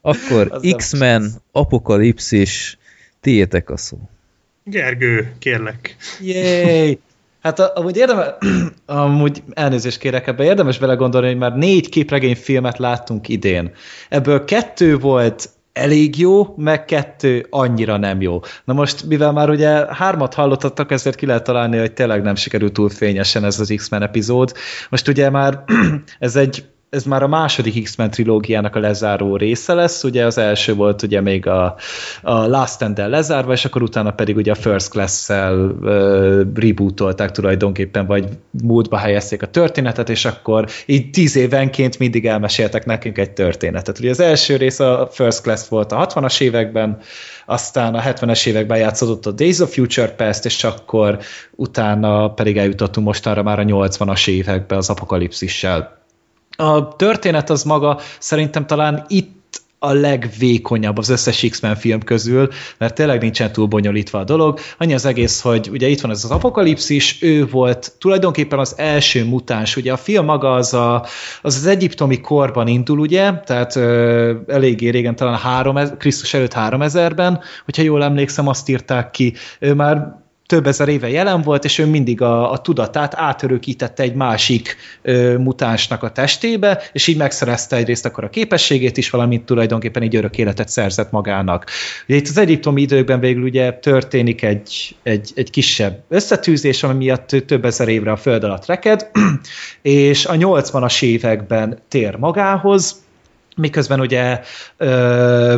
[0.02, 2.78] Akkor X-Men, Apokalipszis,
[3.26, 3.98] tiétek a szó.
[4.64, 5.96] Gergő, kérlek.
[6.22, 7.00] Yay!
[7.42, 8.28] Hát a- amúgy érdemes,
[8.86, 13.72] amúgy elnézést kérek ebbe, érdemes belegondolni, hogy már négy képregényfilmet láttunk idén.
[14.10, 18.40] Ebből kettő volt elég jó, meg kettő annyira nem jó.
[18.64, 22.74] Na most, mivel már ugye hármat hallottatok, ezért ki lehet találni, hogy tényleg nem sikerült
[22.74, 24.54] túl fényesen ez az X-Men epizód.
[24.90, 25.64] Most ugye már
[26.20, 26.66] ez egy
[26.96, 31.22] ez már a második X-Men trilógiának a lezáró része lesz, ugye az első volt ugye
[31.22, 31.76] még a,
[32.22, 38.06] a Last stand lezárva, és akkor utána pedig ugye a First Class-szel uh, rebootolták tulajdonképpen,
[38.06, 38.28] vagy
[38.64, 44.00] múltba helyezték a történetet, és akkor így tíz évenként mindig elmeséltek nekünk egy történetet.
[44.00, 46.98] Ugye az első rész a First Class volt a 60-as években,
[47.46, 51.20] aztán a 70-es években játszódott a Days of Future Past, és akkor
[51.52, 56.04] utána pedig eljutottunk mostanra már a 80-as évekbe az apokalipszissel.
[56.56, 59.34] A történet az maga szerintem talán itt
[59.86, 64.60] a legvékonyabb az összes X-Men film közül, mert tényleg nincsen túl bonyolítva a dolog.
[64.78, 69.26] Annyi az egész, hogy ugye itt van ez az apokalipszis, ő volt tulajdonképpen az első
[69.26, 69.76] mutáns.
[69.76, 71.02] Ugye a film maga az a,
[71.42, 77.40] az, az egyiptomi korban indul, ugye, tehát ö, eléggé régen, talán 3, Krisztus előtt 3000-ben,
[77.66, 79.34] hogyha jól emlékszem, azt írták ki.
[79.60, 84.14] Ő már több ezer éve jelen volt, és ő mindig a, a tudatát átörökítette egy
[84.14, 90.04] másik ö, mutánsnak a testébe, és így megszerezte egyrészt akkor a képességét is, valamint tulajdonképpen
[90.04, 91.66] így örök életet szerzett magának.
[92.08, 97.28] Ugye itt az egyiptomi időkben végül ugye történik egy, egy, egy kisebb összetűzés, ami miatt
[97.28, 99.10] több ezer évre a föld alatt reked,
[99.82, 103.04] és a 80-as években tér magához,
[103.56, 104.40] miközben ugye
[104.78, 105.56] ö,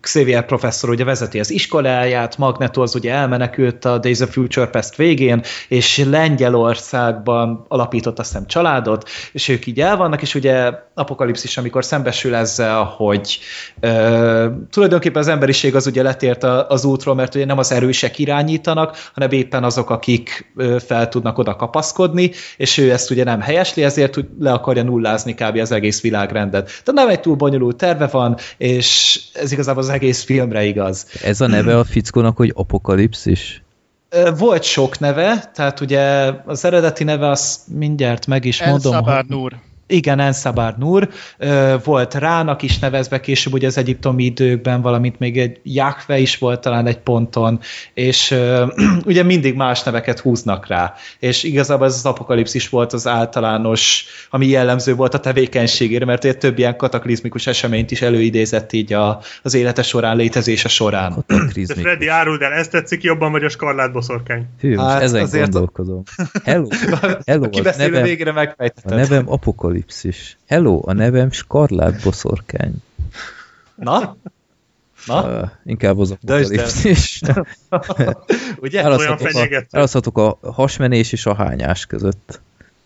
[0.00, 4.96] Xavier professzor ugye vezeti az iskoláját, Magneto az ugye elmenekült a Days of Future Past
[4.96, 11.56] végén, és Lengyelországban alapított azt hiszem családot, és ők így el vannak, és ugye apokalipszis,
[11.56, 13.38] amikor szembesül ezzel, hogy
[13.80, 18.18] ö, tulajdonképpen az emberiség az ugye letért a, az útról, mert ugye nem az erősek
[18.18, 23.40] irányítanak, hanem éppen azok, akik ö, fel tudnak oda kapaszkodni, és ő ezt ugye nem
[23.40, 25.56] helyesli, ezért le akarja nullázni kb.
[25.56, 26.64] az egész világrendet.
[26.64, 31.06] Tehát nem egy túl bonyolult terve van, és ez igazából az egész filmre igaz.
[31.22, 33.62] Ez a neve a fickónak, hogy Apokalipszis?
[34.38, 38.92] Volt sok neve, tehát ugye az eredeti neve, azt mindjárt meg is mondom.
[38.94, 39.52] hogy- Szabár Nur.
[39.86, 41.08] Igen, Ensabar Nur.
[41.84, 46.60] Volt Rának is nevezve később ugye az egyiptomi időkben, valamint még egy Jahve is volt
[46.60, 47.60] talán egy ponton,
[47.94, 48.34] és
[49.06, 50.94] ugye mindig más neveket húznak rá.
[51.18, 56.38] És igazából ez az apokalipszis volt az általános, ami jellemző volt a tevékenységére, mert egy
[56.38, 61.24] több ilyen kataklizmikus eseményt is előidézett így a, az élete során, létezése során.
[61.26, 61.74] De.
[61.74, 64.46] Freddy, áruld el, ezt tetszik jobban, vagy a skarlát boszorkány?
[64.60, 66.02] Hű, Hát ezen azért- gondolkozom.
[66.44, 66.66] Hello,
[67.26, 68.54] hello, a beszél, nevem, végre
[68.84, 69.73] a nevem Apokalipszis.
[70.46, 72.74] Hello, a nevem Skarlát boszorkány.
[73.74, 74.16] Na?
[75.06, 75.40] Na?
[75.40, 77.20] Uh, inkább az apokalipszis.
[78.60, 78.82] Ugye?
[78.82, 79.66] A, fenyegető.
[79.70, 82.40] elaszthatok a hasmenés és a hányás között.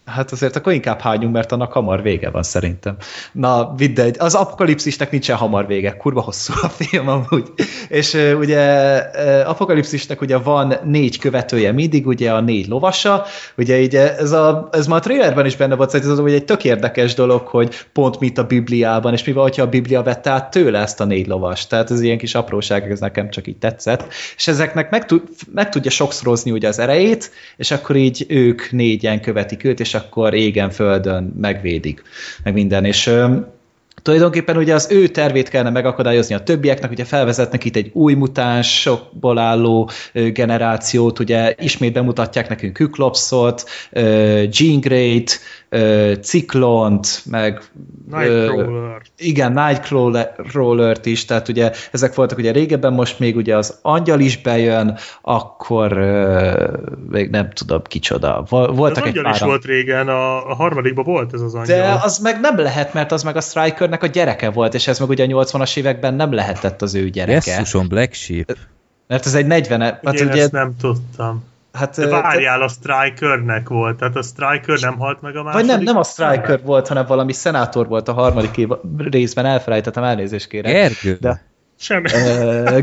[0.09, 2.97] Hát azért akkor inkább hágyunk, mert annak hamar vége van szerintem.
[3.33, 4.17] Na, vidd egy.
[4.19, 7.53] Az apokalipszisnek nincsen hamar vége, kurva hosszú a film amúgy.
[7.89, 8.97] És ugye
[9.45, 13.25] apokalipszisnek ugye van négy követője mindig, ugye a négy lovasa,
[13.57, 16.45] ugye így ez, a, ez már a trailerben is benne volt, szóval ez ugye egy
[16.45, 20.31] tök érdekes dolog, hogy pont mit a Bibliában, és mi van, hogyha a Biblia vette
[20.31, 21.67] át tőle ezt a négy lovas.
[21.67, 24.07] Tehát ez ilyen kis apróság, ez nekem csak így tetszett.
[24.37, 25.23] És ezeknek meg, tud,
[25.55, 30.35] meg tudja sokszorozni ugye az erejét, és akkor így ők négyen követik őt, és akkor
[30.35, 32.03] égen földön megvédik,
[32.43, 32.85] meg minden.
[32.85, 33.11] És
[34.03, 39.39] tulajdonképpen ugye az ő tervét kellene megakadályozni a többieknek, ugye felvezetnek itt egy új mutánsokból
[39.39, 43.65] álló generációt, ugye ismét bemutatják nekünk Kyklopszot,
[44.51, 47.63] Jean Grey-t, ö, Ciklont, meg
[48.11, 49.03] ö, Nightcrawler.
[49.19, 54.41] igen, Nightcrawler-t is, tehát ugye ezek voltak ugye régebben, most még ugye az angyal is
[54.41, 56.73] bejön, akkor ö,
[57.09, 58.45] még nem tudom kicsoda.
[58.49, 61.77] Vol- Az Voltak egy angyal is volt régen, a, a harmadikban volt ez az angyal.
[61.77, 64.99] De az meg nem lehet, mert az meg a Strikernek a gyereke volt, és ez
[64.99, 67.51] meg ugye a 80-as években nem lehetett az ő gyereke.
[67.51, 68.57] Jesszuson, Black Sheep.
[69.07, 71.45] Mert ez egy 40 Hát hát Én ugye, ezt nem tudtam.
[71.79, 73.99] Hát, De várjál, a Strikernek volt.
[73.99, 75.67] Tehát a Striker nem halt meg a második.
[75.67, 78.69] vagy nem, nem a Striker volt, hanem valami szenátor volt a harmadik év,
[78.99, 80.73] részben, elfelejtettem, elnézést kérek.
[80.73, 81.48] Gergő, De-
[81.81, 82.09] Semmi.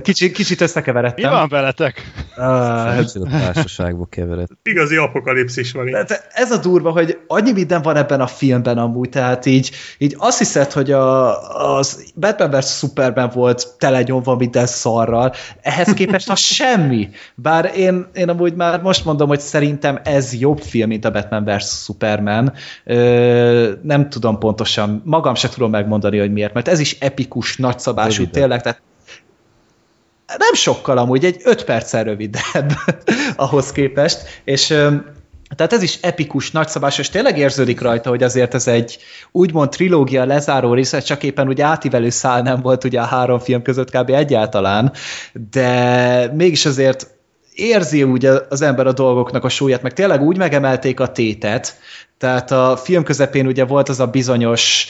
[0.02, 1.32] Kicsi, kicsit Mi összekeveredtem.
[1.32, 2.12] van veletek?
[2.38, 4.52] Uh, Kicsit a társaságba keveredt.
[4.64, 5.94] Igazi apokalipszis van itt.
[5.94, 10.16] Tehát ez a durva, hogy annyi minden van ebben a filmben amúgy, tehát így, így
[10.18, 12.78] azt hiszed, hogy a, az Batman vs.
[12.78, 17.10] Superman volt telenyomva minden szarral, ehhez képest a semmi.
[17.36, 21.44] Bár én, én amúgy már most mondom, hogy szerintem ez jobb film, mint a Batman
[21.46, 21.84] vs.
[21.84, 22.54] Superman.
[22.84, 28.30] Ö, nem tudom pontosan, magam se tudom megmondani, hogy miért, mert ez is epikus, nagyszabású,
[28.30, 28.82] tényleg, tehát
[30.38, 32.72] nem sokkal amúgy, egy 5 perccel rövidebb
[33.36, 34.68] ahhoz képest, és
[35.56, 38.98] tehát ez is epikus, nagyszabás, és tényleg érződik rajta, hogy azért ez egy
[39.32, 43.62] úgymond trilógia lezáró része, csak éppen ugye átívelő szál nem volt ugye a három film
[43.62, 44.10] között kb.
[44.10, 44.92] egyáltalán,
[45.52, 47.15] de mégis azért
[47.56, 51.80] érzi úgy az ember a dolgoknak a súlyát, meg tényleg úgy megemelték a tétet,
[52.18, 54.88] tehát a film közepén ugye volt az a bizonyos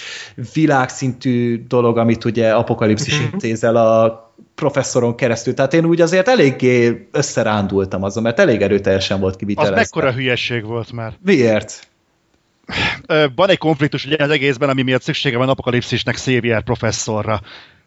[0.53, 3.28] világszintű dolog, amit ugye Apokalipszis Mhm.
[3.32, 4.24] intézel a
[4.55, 5.53] professzoron keresztül.
[5.53, 9.76] Tehát én úgy azért eléggé összerándultam azon, mert elég erőteljesen volt Az kivitelezve.
[9.76, 11.13] mekkora hülyeség volt már.
[11.26, 11.88] Miért?
[13.36, 17.41] Van egy konfliktus ugye az egészben, ami miatt szüksége van apokalipszisnek Xavier professzorra.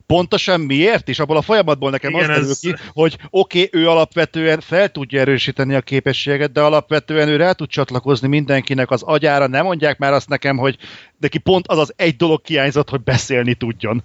[0.09, 1.19] Pontosan miért is?
[1.19, 4.89] Abból a folyamatból nekem Igen, az derül ez- ki, hogy oké, okay, ő alapvetően fel
[4.89, 9.47] tudja erősíteni a képességet, de alapvetően ő rá tud csatlakozni mindenkinek az agyára.
[9.47, 10.77] Nem mondják már azt nekem, hogy
[11.19, 14.03] neki pont az az egy dolog hiányzott, hogy beszélni tudjon.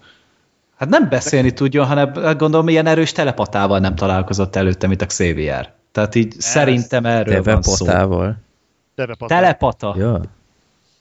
[0.78, 5.06] Hát nem beszélni tudjon, hanem hát gondolom ilyen erős telepatával nem találkozott előtte, mint a
[5.06, 5.74] Xavier.
[5.92, 7.86] Tehát így Ez szerintem erről van szó.
[7.86, 9.26] Telepata.
[9.28, 9.96] Telepata.
[9.98, 10.22] Ja.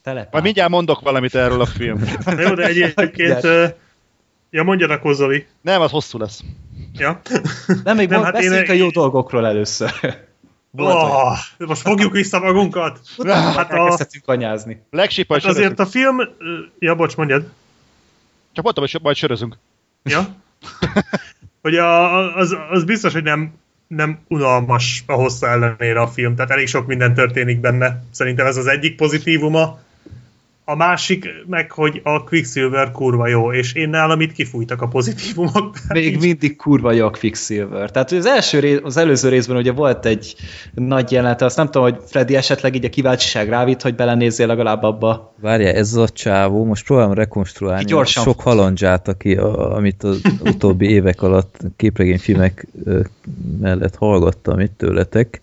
[0.03, 0.29] Telepata.
[0.31, 2.03] Majd mindjárt mondok valamit erről a film.
[2.25, 3.47] Na Jó, de egyébként...
[4.53, 5.45] Ja, mondjad Zoli.
[5.61, 6.43] Nem, az hosszú lesz.
[6.93, 7.21] Ja.
[7.83, 9.91] Nem, még Nem, hát beszéljünk én- a jó dolgokról először.
[10.71, 12.99] Volt, hogy Oh, most fogjuk vissza magunkat.
[13.27, 14.81] Hát, a, elkezdhetünk anyázni.
[14.91, 15.87] Legsip, majd hát azért sörözünk.
[15.87, 16.29] a film...
[16.79, 17.41] Ja, bocs, mondjad.
[18.51, 19.57] Csak mondtam, hogy majd sörözünk.
[20.03, 20.27] Ja.
[21.61, 23.53] Hogy a, az, az biztos, hogy nem,
[23.87, 28.03] nem unalmas a hossza ellenére a film, tehát elég sok minden történik benne.
[28.11, 29.79] Szerintem ez az egyik pozitívuma.
[30.65, 35.77] A másik meg, hogy a Quicksilver kurva jó, és én nálam itt kifújtak a pozitívumok.
[35.87, 37.91] Még mindig kurva jó a Quicksilver.
[37.91, 40.35] Tehát az, első rész, az előző részben ugye volt egy
[40.73, 44.83] nagy jelenet, azt nem tudom, hogy Freddy esetleg így a kíváncsiság rávít, hogy belenézzél legalább
[44.83, 45.33] abba.
[45.41, 50.21] Várja, ez a csávó, most próbálom rekonstruálni Gyorsan a sok halandzsát, aki, a, amit az
[50.43, 52.67] utóbbi évek alatt képregényfilmek
[53.59, 55.41] mellett hallgattam itt tőletek.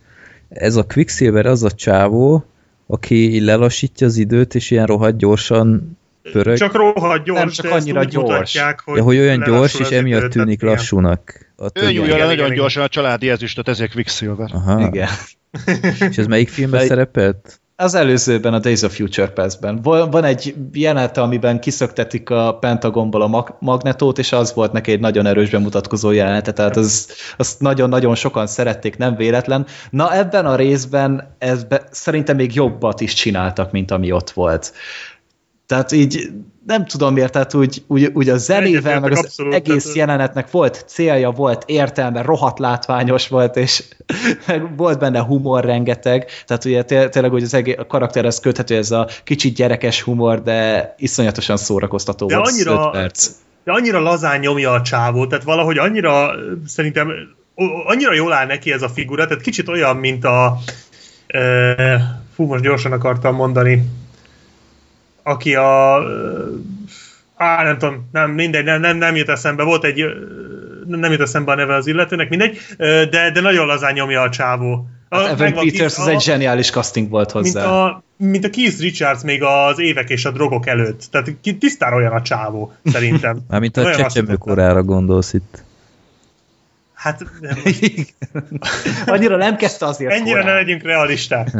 [0.48, 2.44] Ez a Quicksilver az a csávó,
[2.90, 5.98] aki lelassítja az időt, és ilyen rohadt gyorsan
[6.32, 6.56] pörög.
[6.56, 8.14] Csak rohadt gyors, Nem, csak annyira gyors.
[8.14, 11.52] mutatják, hogy, ja, hogy olyan gyors, és emiatt tűnik tehát lassúnak.
[11.56, 12.56] A Ő nyúlja le igen, nagyon igen.
[12.56, 14.50] gyorsan a családi ezüstöt, ezért Quicksilver.
[14.52, 14.86] Aha.
[14.86, 15.08] Igen.
[16.10, 17.60] És ez melyik filmben szerepelt?
[17.80, 19.82] Az előzőben, a Days of Future Past-ben.
[19.82, 25.00] Van egy jelenete, amiben kiszöktetik a Pentagonból a mag- magnetót, és az volt neki egy
[25.00, 29.66] nagyon erős bemutatkozó jelenete, tehát az, azt nagyon-nagyon sokan szerették, nem véletlen.
[29.90, 34.72] Na ebben a részben ez be, szerintem még jobbat is csináltak, mint ami ott volt.
[35.70, 36.30] Tehát így
[36.66, 40.50] nem tudom miért, tehát úgy, úgy, úgy a zenével, meg az abszolút, egész tehát- jelenetnek
[40.50, 43.84] volt célja, volt értelme, rohadt látványos volt, és
[44.76, 48.90] volt benne humor rengeteg, tehát ugye té- tényleg hogy az egész, a karakterhez köthető ez
[48.90, 53.28] a kicsit gyerekes humor, de iszonyatosan szórakoztató De volt annyira- 5 perc.
[53.64, 56.30] de annyira lazán nyomja a csávót, tehát valahogy annyira
[56.66, 57.10] szerintem
[57.86, 60.58] annyira jól áll neki ez a figura, tehát kicsit olyan, mint a
[61.26, 63.82] e, fú, most gyorsan akartam mondani
[65.30, 65.96] aki a
[67.36, 70.04] á, nem tudom, nem, mindegy, nem, nem, nem jut eszembe, volt egy
[70.86, 72.58] nem jut eszembe a neve az illetőnek, mindegy,
[73.10, 74.86] de, de nagyon lazán nyomja a csávó.
[75.08, 77.64] A, Hát Evan Peters az egy zseniális casting volt mint hozzá.
[77.66, 81.02] a, mint a Keith Richards még az évek és a drogok előtt.
[81.10, 83.38] Tehát ki- tisztára olyan a csávó, szerintem.
[83.50, 85.62] Mármint a csecsemőkorára gondolsz itt.
[86.94, 87.56] Hát nem,
[89.14, 90.56] Annyira nem kezdte azért ennyire ne korán.
[90.56, 91.50] legyünk realisták.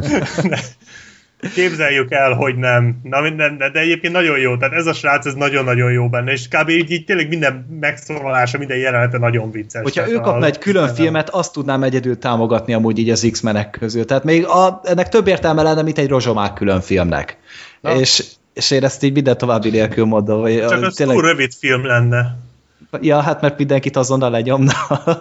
[1.55, 3.01] Képzeljük el, hogy nem.
[3.03, 4.57] Na, minden, de, egyébként nagyon jó.
[4.57, 6.33] Tehát ez a srác, ez nagyon-nagyon jó benne.
[6.33, 6.69] És kb.
[6.69, 9.83] így, így tényleg minden megszólalása, minden jelenete nagyon vicces.
[9.83, 13.71] Hogyha ő kapna a- egy külön filmet, azt tudnám egyedül támogatni amúgy így az X-menek
[13.81, 14.05] közül.
[14.05, 17.39] Tehát még a, ennek több értelme lenne, mint egy rozsomák külön filmnek.
[17.81, 17.95] Na.
[17.95, 18.25] És,
[18.55, 21.87] és én ezt így minden további nélkül mondom, hogy Csak a- az túl rövid film
[21.87, 22.37] lenne.
[23.01, 24.73] Ja, hát mert mindenkit azonnal legyomna.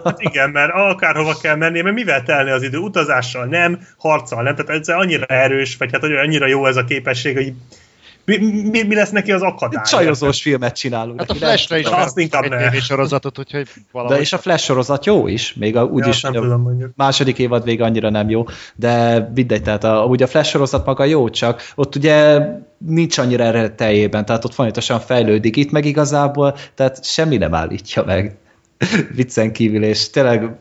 [0.04, 2.78] Hát igen, mert akárhova kell menni, mert mivel telni az idő?
[2.78, 4.56] Utazással nem, harccal nem.
[4.56, 7.54] Tehát ez annyira erős, vagy hát annyira jó ez a képesség, hogy
[8.38, 9.84] mi, mi, mi lesz neki az akadály?
[9.84, 11.20] Csajozós filmet csinálunk.
[11.20, 11.86] Hát a Flash-re is.
[11.86, 12.58] Azt inkább egy ne.
[12.58, 14.16] tévésorozatot, úgyhogy valahogy...
[14.16, 16.92] De és a Flash sorozat jó is, még a, Ja, úgyis nem a tudom mondjuk.
[16.96, 21.04] második évad még annyira nem jó, de mindegy, tehát a, ugye a Flash sorozat maga
[21.04, 22.40] jó, csak ott ugye
[22.78, 28.04] nincs annyira erre teljében, tehát ott folyamatosan fejlődik, itt meg igazából, tehát semmi nem állítja
[28.04, 28.38] meg.
[29.16, 30.56] Viccen kívül, és tényleg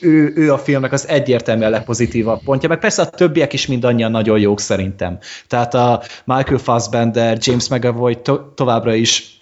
[0.00, 4.38] ő, ő a filmnek az egyértelműen legpozitívabb pontja, meg persze a többiek is mindannyian nagyon
[4.38, 5.18] jók szerintem.
[5.48, 9.33] Tehát a Michael Fassbender, James McAvoy to- továbbra is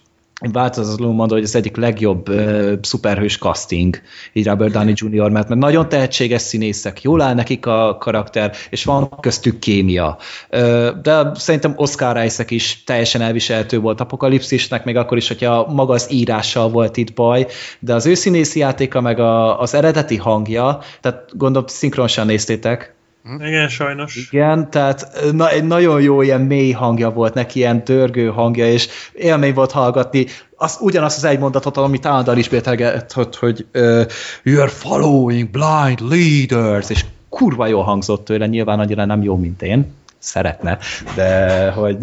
[0.53, 4.01] változatlanul mondom, hogy az egyik legjobb uh, szuperhős casting,
[4.32, 8.84] így Robert Downey Jr., mert, mert nagyon tehetséges színészek, jól áll nekik a karakter, és
[8.84, 10.18] van köztük kémia.
[10.51, 15.93] Uh, de szerintem Oscar Isaac is teljesen elviselhető volt apokalipszisnek, még akkor is, hogyha maga
[15.93, 17.47] az írással volt itt baj,
[17.78, 22.95] de az ő színészi játéka, meg a, az eredeti hangja, tehát gondolom szinkronosan néztétek,
[23.38, 24.28] igen, sajnos.
[24.30, 28.88] Igen, tehát na, egy nagyon jó ilyen mély hangja volt neki, ilyen dörgő hangja, és
[29.12, 34.06] élmény volt hallgatni az, ugyanazt az egy mondatot, amit állandóan ismételget, hogy, hogy uh,
[34.44, 39.94] you're following blind leaders, és kurva jó hangzott tőle, nyilván annyira nem jó, mint én,
[40.18, 40.78] szeretne,
[41.14, 41.96] de hogy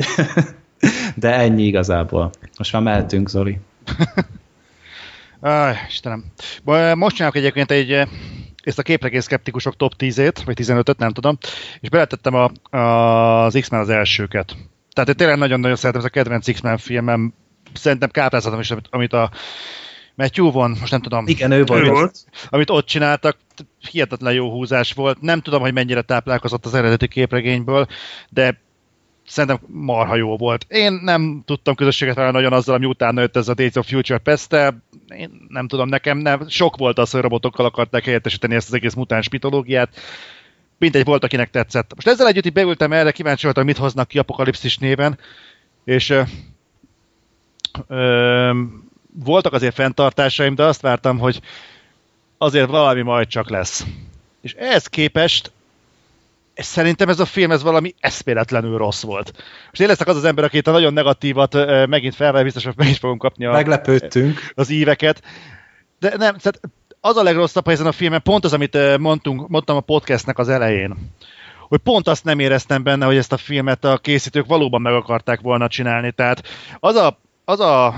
[1.15, 2.31] de ennyi igazából.
[2.57, 3.59] Most már mehetünk, Zoli.
[5.39, 6.25] Aj, Istenem.
[6.93, 8.07] Most csinálok egyébként egy
[8.63, 11.37] ezt a képregény szkeptikusok top 10-ét, vagy 15-öt, nem tudom,
[11.79, 14.55] és beletettem a, a, az X-Men az elsőket.
[14.93, 17.33] Tehát én tényleg nagyon-nagyon szeretem, ez a kedvenc X-Men filmem,
[17.73, 19.31] szerintem kápráztatom is, amit, amit a
[20.15, 21.27] Matthew von, most nem tudom.
[21.27, 21.83] Igen, ő volt.
[21.83, 22.17] Ő volt.
[22.49, 23.37] Amit ott csináltak,
[23.91, 25.21] hihetetlen jó húzás volt.
[25.21, 27.87] Nem tudom, hogy mennyire táplálkozott az eredeti képregényből,
[28.29, 28.61] de
[29.29, 30.65] szerintem marha jó volt.
[30.67, 34.17] Én nem tudtam közösséget vállalni nagyon azzal, ami utána jött ez a Days of Future
[34.17, 34.53] pest
[35.07, 38.93] Én nem tudom, nekem nem, sok volt az, hogy robotokkal akarták helyettesíteni ezt az egész
[38.93, 39.89] mutáns mitológiát.
[40.77, 41.95] Mindegy, volt, akinek tetszett.
[41.95, 45.19] Most ezzel együtt beültem erre, kíváncsi voltam, mit hoznak ki Apokalipszis néven,
[45.83, 46.21] és ö,
[47.87, 48.51] ö,
[49.13, 51.41] voltak azért fenntartásaim, de azt vártam, hogy
[52.37, 53.85] azért valami majd csak lesz.
[54.41, 55.51] És ehhez képest
[56.59, 59.31] és szerintem ez a film ez valami eszméletlenül rossz volt.
[59.67, 61.53] Most én leszek az az ember, aki itt a nagyon negatívat
[61.87, 64.51] megint felvel, biztos, hogy meg is fogom kapni a, Meglepődtünk.
[64.55, 65.21] az íveket.
[65.99, 66.59] De nem, tehát
[67.01, 70.95] az a legrosszabb, ezen a filmen pont az, amit mondtunk, mondtam a podcastnek az elején,
[71.67, 75.41] hogy pont azt nem éreztem benne, hogy ezt a filmet a készítők valóban meg akarták
[75.41, 76.11] volna csinálni.
[76.11, 76.47] Tehát
[76.79, 77.95] az a, az a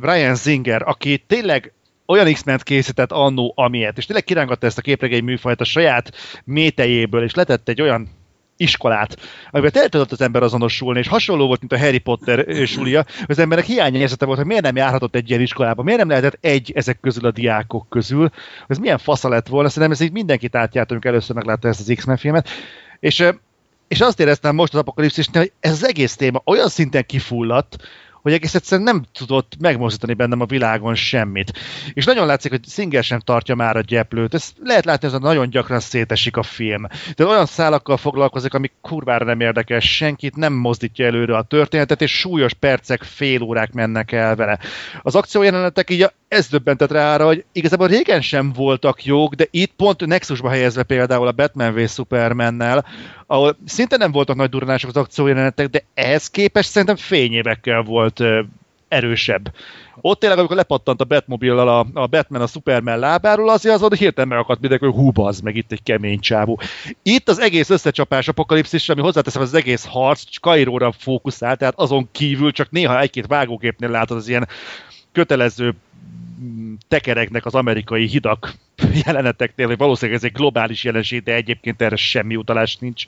[0.00, 1.72] Brian Singer, aki tényleg
[2.06, 6.12] olyan X-Men készített annó, amilyet, és tényleg kirángatta ezt a képregény műfajt a saját
[6.44, 8.08] métejéből, és letett egy olyan
[8.56, 9.16] iskolát,
[9.50, 13.38] amiben el tudott az ember azonosulni, és hasonló volt, mint a Harry Potter sulia, az
[13.38, 17.00] emberek hiányérzete volt, hogy miért nem járhatott egy ilyen iskolába, miért nem lehetett egy ezek
[17.00, 18.30] közül a diákok közül,
[18.68, 21.92] ez milyen fasza lett volna, szerintem ez így mindenkit átjárt, amikor először meglátta ezt az
[21.96, 22.48] X-Men filmet,
[23.00, 23.24] és,
[23.88, 27.76] és azt éreztem most az apokalipszisnél, hogy ez az egész téma olyan szinten kifulladt,
[28.24, 31.52] hogy egész egyszerűen nem tudott megmozdítani bennem a világon semmit.
[31.92, 34.34] És nagyon látszik, hogy Singer sem tartja már a gyeplőt.
[34.34, 36.86] Ez lehet látni, hogy nagyon gyakran szétesik a film.
[37.16, 42.18] De olyan szálakkal foglalkozik, amik kurvára nem érdekes senkit, nem mozdítja előre a történetet, és
[42.18, 44.58] súlyos percek, fél órák mennek el vele.
[45.02, 49.72] Az akciójelenetek így ez döbbentett rá arra, hogy igazából régen sem voltak jók, de itt
[49.76, 52.84] pont Nexusba helyezve például a Batman v Supermannel,
[53.26, 58.22] ahol szinte nem voltak nagy durranások az akciójelenetek, de ehhez képest szerintem fényévekkel volt
[58.88, 59.52] erősebb.
[60.00, 63.98] Ott tényleg, amikor lepattant a Batmobile-lal a, a Batman a Superman lábáról, azért az hogy
[63.98, 66.56] hirtelen megakadt mindenki, hogy hú, az meg itt egy kemény csávú.
[67.02, 72.52] Itt az egész összecsapás apokalipszis, ami hozzáteszem, az egész harc Kairóra fókuszál, tehát azon kívül
[72.52, 74.48] csak néha egy-két vágógépnél látod az ilyen
[75.14, 75.74] kötelező
[76.88, 78.54] tekereknek az amerikai hidak
[79.04, 83.06] jeleneteknél, hogy valószínűleg ez egy globális jelenség, de egyébként erre semmi utalás nincs.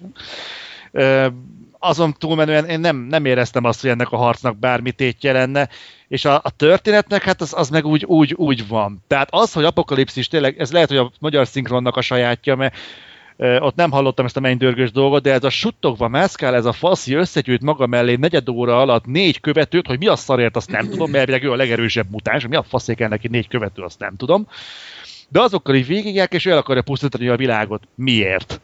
[1.78, 5.68] Azon túlmenően én nem, nem éreztem azt, hogy ennek a harcnak bármi tétje lenne,
[6.09, 9.04] és a, a történetnek hát az, az meg úgy, úgy, úgy van.
[9.07, 12.76] Tehát az, hogy apokalipszis tényleg, ez lehet, hogy a magyar szinkronnak a sajátja, mert
[13.39, 17.14] ott nem hallottam ezt a mennydörgős dolgot, de ez a suttogva mászkál, ez a faszi
[17.14, 21.11] összegyűjt maga mellé negyed óra alatt négy követőt, hogy mi a szarért, azt nem tudom,
[21.11, 24.49] mert ő a legerősebb mutáns, mi a faszék kell neki négy követő, azt nem tudom.
[25.28, 27.82] De azokkal így végigják, és el akarja pusztítani a világot.
[27.95, 28.61] Miért?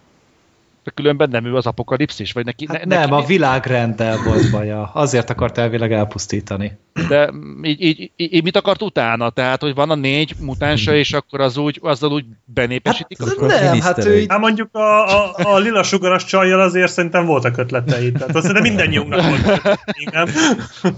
[0.84, 2.66] De különben nem ő az apokalipszis, vagy neki...
[2.68, 3.22] Hát ne, nem, neki...
[3.22, 4.90] a világrenddel volt baja.
[4.94, 6.78] Azért akart elvileg elpusztítani.
[7.08, 9.30] De így, így, így, mit akart utána?
[9.30, 13.18] Tehát, hogy van a négy mutánsa, és akkor az úgy, azzal úgy benépesítik?
[13.18, 14.26] Hát, a nem, hát ő így...
[14.28, 18.12] Hát mondjuk a, a, a lila sugaras csajjal azért szerintem voltak ötletei.
[18.12, 19.72] Tehát azt minden mindennyiunknak volt
[20.12, 20.26] nem?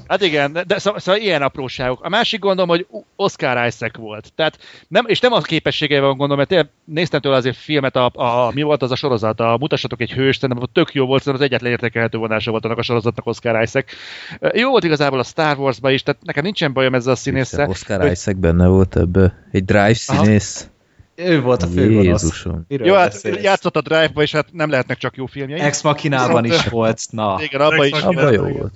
[0.08, 2.04] Hát igen, de szóval, szóval ilyen apróságok.
[2.04, 4.32] A másik gondom, hogy Oscar Isaac volt.
[4.34, 4.58] Tehát
[4.88, 8.50] nem, és nem a képességeivel van gondolom, mert én néztem tőle azért filmet, a, a,
[8.54, 11.50] mi volt az a sorozat, a Mutassatok egy hőst, szerintem tök jó volt, szerintem az
[11.50, 13.92] egyetlen értékelhető vonása volt annak a sorozatnak Oscar Isaac.
[14.52, 17.68] Jó volt igazából a Star wars is, tehát nekem nincsen bajom ezzel a színésszel.
[17.68, 18.10] Oscar hogy...
[18.10, 19.46] Isaac benne volt ebbe.
[19.52, 20.68] Egy drive színész.
[21.16, 21.28] Aha.
[21.28, 22.46] Ő volt a főgonosz.
[22.68, 25.60] Jó, hát játszott a Drive-ba, és hát nem lehetnek csak jó filmjei.
[25.60, 27.38] Ex Machinában is volt, na.
[27.42, 27.92] Igen, abban is.
[28.02, 28.72] Abba jó volt.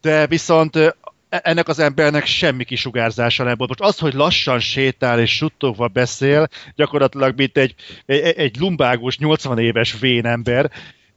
[0.00, 0.96] De viszont
[1.30, 3.68] ennek az embernek semmi kisugárzása nem volt.
[3.68, 7.74] Most az, hogy lassan sétál és suttogva beszél, gyakorlatilag mint egy,
[8.06, 10.70] egy, egy lumbágos 80 éves vénember,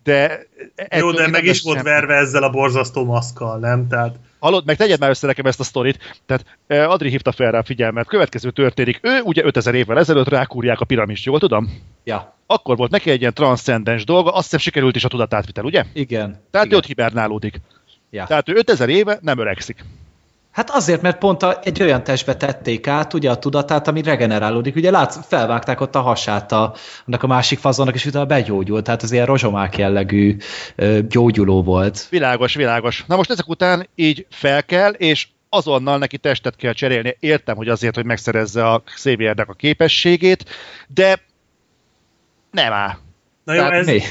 [0.03, 0.47] de...
[0.97, 3.87] Jó, de meg is volt verve ezzel a borzasztó maszkkal, nem?
[3.87, 4.15] Tehát...
[4.39, 6.17] Hallod, meg tegyed már össze nekem ezt a sztorit.
[6.25, 8.07] Tehát Adri hívta fel rá a figyelmet.
[8.07, 8.99] Következő történik.
[9.01, 11.81] Ő ugye 5000 évvel ezelőtt rákúrják a piramist, jól tudom?
[12.03, 12.35] Ja.
[12.45, 15.83] Akkor volt neki egy ilyen transzcendens dolga, azt hiszem sikerült is a tudatátvitel, ugye?
[15.93, 16.41] Igen.
[16.51, 16.71] Tehát igen.
[16.71, 17.61] ő ott hibernálódik.
[18.09, 18.25] Ja.
[18.25, 19.83] Tehát ő 5000 éve nem öregszik.
[20.53, 24.75] Hát azért, mert pont a, egy olyan testbe tették át ugye a tudatát, ami regenerálódik.
[24.75, 26.73] Ugye látsz, felvágták ott a hasát a,
[27.05, 28.83] annak a másik fazonnak, és utána begyógyult.
[28.83, 30.37] Tehát az ilyen rozsomák jellegű
[30.75, 32.07] ö, gyógyuló volt.
[32.09, 33.03] Világos, világos.
[33.07, 37.17] Na most ezek után így fel kell, és azonnal neki testet kell cserélni.
[37.19, 40.45] Értem, hogy azért, hogy megszerezze a Xaviernek a képességét,
[40.87, 41.19] de
[42.51, 42.97] nem áll.
[43.43, 44.01] Na jó, Tehát ez, Mi?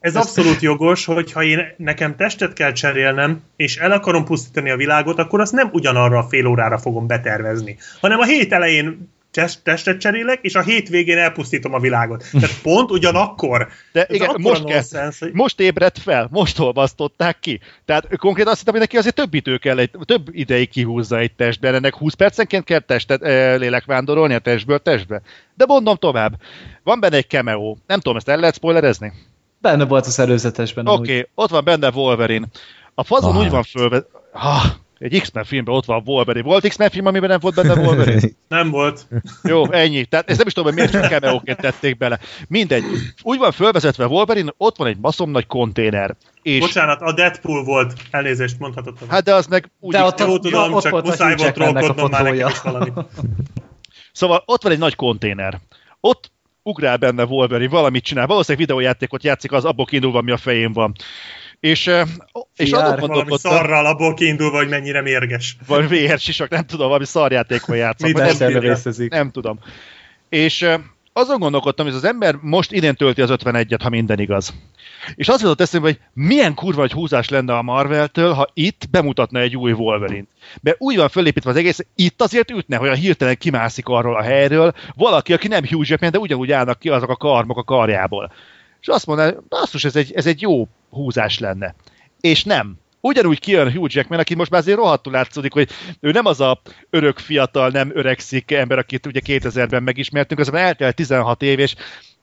[0.00, 5.18] Ez abszolút jogos, hogyha én nekem testet kell cserélnem, és el akarom pusztítani a világot,
[5.18, 10.00] akkor azt nem ugyanarra a fél órára fogom betervezni, hanem a hét elején test- testet
[10.00, 12.24] cserélek, és a hétvégén elpusztítom a világot.
[12.32, 13.68] Tehát pont ugyanakkor.
[13.92, 17.60] De Ez igen, most, kell, nonsens, hogy- most ébredt fel, most olvasztották ki.
[17.84, 21.32] Tehát konkrétan azt hittem, hogy neki azért több idő kell, egy, több ideig kihúzza egy
[21.32, 25.20] testben, ennek 20 percenként kell testet, e, lélekvándorolni a testből testbe.
[25.54, 26.32] De mondom tovább,
[26.82, 29.12] van benne egy cameo, nem tudom, ezt el lehet spoilerezni?
[29.60, 30.86] Benne volt az előzetesben.
[30.86, 32.46] Oké, okay, ott van benne Wolverine.
[32.94, 33.42] A fazon Ah.
[33.42, 34.02] úgy van fölve...
[34.32, 34.60] Ha,
[34.98, 36.44] egy X-Men filmben ott van Wolverine.
[36.44, 38.20] Volt X-Men film, amiben nem volt benne Wolverine?
[38.48, 39.06] Nem volt.
[39.42, 40.04] Jó, ennyi.
[40.04, 42.18] Tehát ezt nem is tudom, hogy miért csak cameo tették bele.
[42.48, 42.84] Mindegy.
[43.22, 46.16] Úgy van fölvezetve Wolverine, ott van egy baszom nagy konténer.
[46.42, 47.92] És, Bocsánat, a Deadpool volt.
[48.10, 48.94] Elnézést mondhatod.
[49.08, 51.52] hát de az meg úgy De ott Jó, a- tudom, ott csak volt muszáj volt
[51.54, 52.92] trollkodnom már nekem is valamit.
[54.12, 55.60] Szóval ott van egy nagy konténer.
[56.00, 56.32] Ott
[56.62, 58.26] ugrál benne Wolverine, valamit csinál.
[58.26, 60.92] Valószínűleg videójátékot játszik, az abból kiindulva, ami a fején van.
[61.60, 61.86] És,
[62.56, 65.56] és azon Valami gondolkodtam, szarral abból kiindulva, hogy mennyire mérges.
[65.66, 68.10] vagy VR sisak, nem tudom, valami szarjátékon játszom.
[68.10, 69.10] Nem, részezik.
[69.10, 69.58] nem tudom.
[70.28, 70.66] És
[71.12, 74.54] azon gondolkodtam, hogy az ember most idén tölti az 51-et, ha minden igaz.
[75.14, 79.40] És az jutott eszembe, hogy milyen kurva egy húzás lenne a Marvel-től, ha itt bemutatna
[79.40, 80.26] egy új Wolverine.
[80.62, 84.22] Mert úgy van fölépítve az egész, itt azért ütne, hogy a hirtelen kimászik arról a
[84.22, 88.32] helyről valaki, aki nem Hugh Jackman, de ugyanúgy állnak ki azok a karmok a karjából.
[88.80, 91.74] És azt mondaná, basszus, ez egy, ez egy jó húzás lenne.
[92.20, 92.78] És nem.
[93.00, 95.68] Ugyanúgy kijön Hugh Jackman, aki most már azért rohadtul látszódik, hogy
[96.00, 100.94] ő nem az a örök fiatal, nem öregszik ember, akit ugye 2000-ben megismertünk, azonban eltelt
[100.94, 101.74] 16 év, és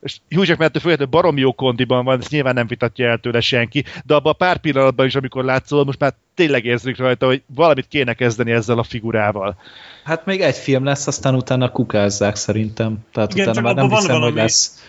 [0.01, 3.39] és Hugh Jackman ettől függetlenül baromi jó kondiban van, ezt nyilván nem vitatja el tőle
[3.39, 7.43] senki, de abban a pár pillanatban is, amikor látszol, most már tényleg érzik rajta, hogy
[7.55, 9.57] valamit kéne kezdeni ezzel a figurával.
[10.03, 12.97] Hát még egy film lesz, aztán utána kukázzák szerintem.
[13.11, 14.83] Tehát Igen, utána már nem hiszem, hogy valami- lesz.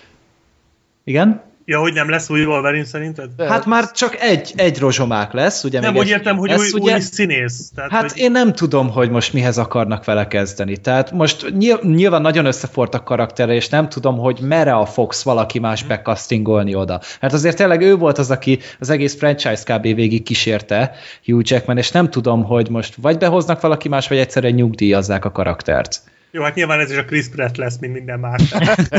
[1.04, 1.42] Igen?
[1.70, 3.30] Ja, hogy nem lesz új Wolverine szerinted?
[3.36, 6.80] De Hát már csak egy, egy rozsomák lesz, ugye nem, úgy értem, hogy lesz, új,
[6.80, 6.94] ugye?
[6.94, 7.70] új színész.
[7.74, 8.20] Tehát, Hát hogy...
[8.20, 10.76] én nem tudom, hogy most mihez akarnak vele kezdeni.
[10.76, 15.22] Tehát most nyilv- nyilván nagyon összefort a karaktere, és nem tudom, hogy mere a Fox
[15.22, 17.00] valaki más becastingolni oda.
[17.20, 19.82] Hát azért tényleg ő volt az, aki az egész franchise kb.
[19.82, 20.94] végig kísérte,
[21.24, 25.32] Hugh Jackman, és nem tudom, hogy most vagy behoznak valaki más, vagy egyszerűen nyugdíjazzák a
[25.32, 26.00] karaktert.
[26.30, 28.42] Jó, hát nyilván ez is a Chris Pratt lesz, mint minden más.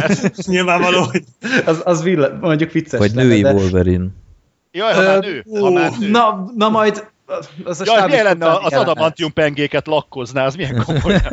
[0.46, 1.24] Nyilvánvaló, hogy
[1.66, 3.00] Az, az vill- mondjuk vicces.
[3.00, 4.06] Vagy lenne, női de- Wolverine.
[4.72, 6.10] Jaj, ha már nő, ha már nő.
[6.10, 7.08] Na, na majd
[7.64, 11.16] az a Jaj, milyen lenne az adamantium pengéket lakkozná, az milyen komoly.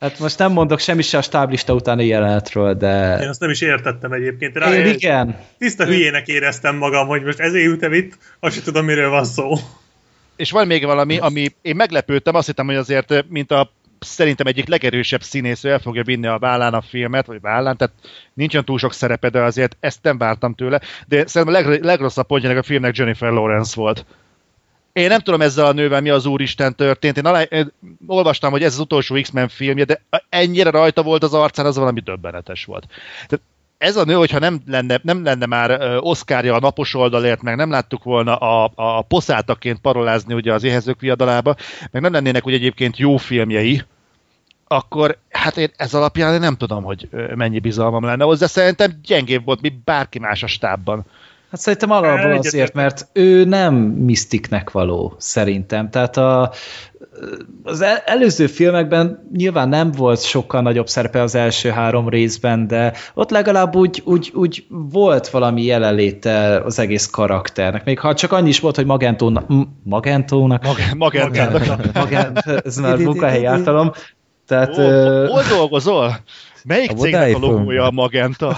[0.00, 3.28] Hát most nem mondok semmi se a stáblista utáni jelenetről, én de...
[3.28, 4.56] azt nem is értettem egyébként.
[4.56, 5.36] Rá, Én igen.
[5.58, 9.52] Tiszta hülyének éreztem magam, hogy most ezért ültem itt, azt sem tudom, miről van szó.
[10.36, 14.68] És van még valami, ami én meglepődtem, azt hittem, hogy azért, mint a szerintem egyik
[14.68, 17.94] legerősebb színész, ő el fogja vinni a vállán a filmet, vagy vállán, tehát
[18.34, 20.80] nincsen túl sok szerepe, de azért ezt nem vártam tőle.
[21.06, 24.04] De szerintem a leg, legrosszabb pontja a filmnek Jennifer Lawrence volt.
[24.92, 27.16] Én nem tudom ezzel a nővel mi az úristen történt.
[27.16, 27.72] Én alá, én
[28.06, 32.00] olvastam, hogy ez az utolsó X-Men filmje, de ennyire rajta volt az arcán, az valami
[32.00, 32.86] döbbenetes volt.
[33.26, 33.44] Tehát
[33.78, 37.70] ez a nő, hogyha nem lenne, nem lenne már Oszkárja a napos oldalért, meg nem
[37.70, 41.56] láttuk volna a, a poszátaként parolázni ugye az éhezők viadalába,
[41.90, 43.82] meg nem lennének ugye egyébként jó filmjei,
[44.68, 48.46] akkor hát én ez alapján én nem tudom, hogy mennyi bizalmam lenne hozzá.
[48.46, 51.04] Szerintem gyengébb volt, mint bárki más a stábban.
[51.50, 55.90] Hát szerintem alapból azért, mert ő nem misztiknek való, szerintem.
[55.90, 56.52] Tehát a,
[57.62, 62.92] az el- előző filmekben nyilván nem volt sokkal nagyobb szerepe az első három részben, de
[63.14, 67.84] ott legalább úgy, úgy, úgy volt valami jelenléte az egész karakternek.
[67.84, 69.46] Még ha csak annyi is volt, hogy Magentónak,
[69.82, 71.92] Magentónak, Mag- Magentának.
[71.94, 73.92] Magent, ez már munkahelyi ártalom,
[74.46, 76.16] tehát Ó, ö, hol dolgozol?
[76.64, 78.56] Melyik A cégnek a logója a Magenta?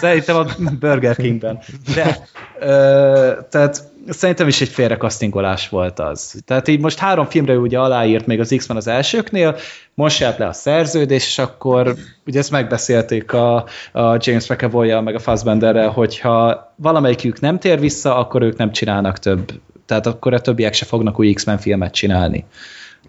[0.00, 0.44] Szerintem a
[0.80, 1.58] Burger Kingben.
[1.94, 2.16] De,
[2.60, 6.34] ö, tehát szerintem is egy félrekasztingolás volt az.
[6.44, 9.56] Tehát így most három filmre ugye aláírt még az X-Men az elsőknél,
[9.94, 11.94] most járt le a szerződés, és akkor
[12.26, 13.56] ugye ezt megbeszélték a,
[13.92, 19.18] a James mcavoy meg a Fassbenderrel, hogyha valamelyikük nem tér vissza, akkor ők nem csinálnak
[19.18, 19.52] több.
[19.86, 22.44] Tehát akkor a többiek se fognak új X-Men filmet csinálni.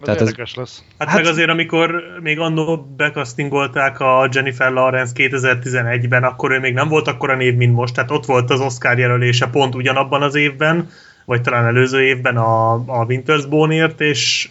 [0.00, 0.82] Ez Tehát ez- érdekes lesz.
[0.98, 6.74] Hát, Hát- meg azért, amikor még annó bekasztingolták a Jennifer Lawrence 2011-ben, akkor ő még
[6.74, 10.34] nem volt akkora név, mint most, tehát ott volt az Oscar jelölése pont ugyanabban az
[10.34, 10.88] évben,
[11.24, 14.48] vagy talán előző évben a, a Winter's Bone-ért, és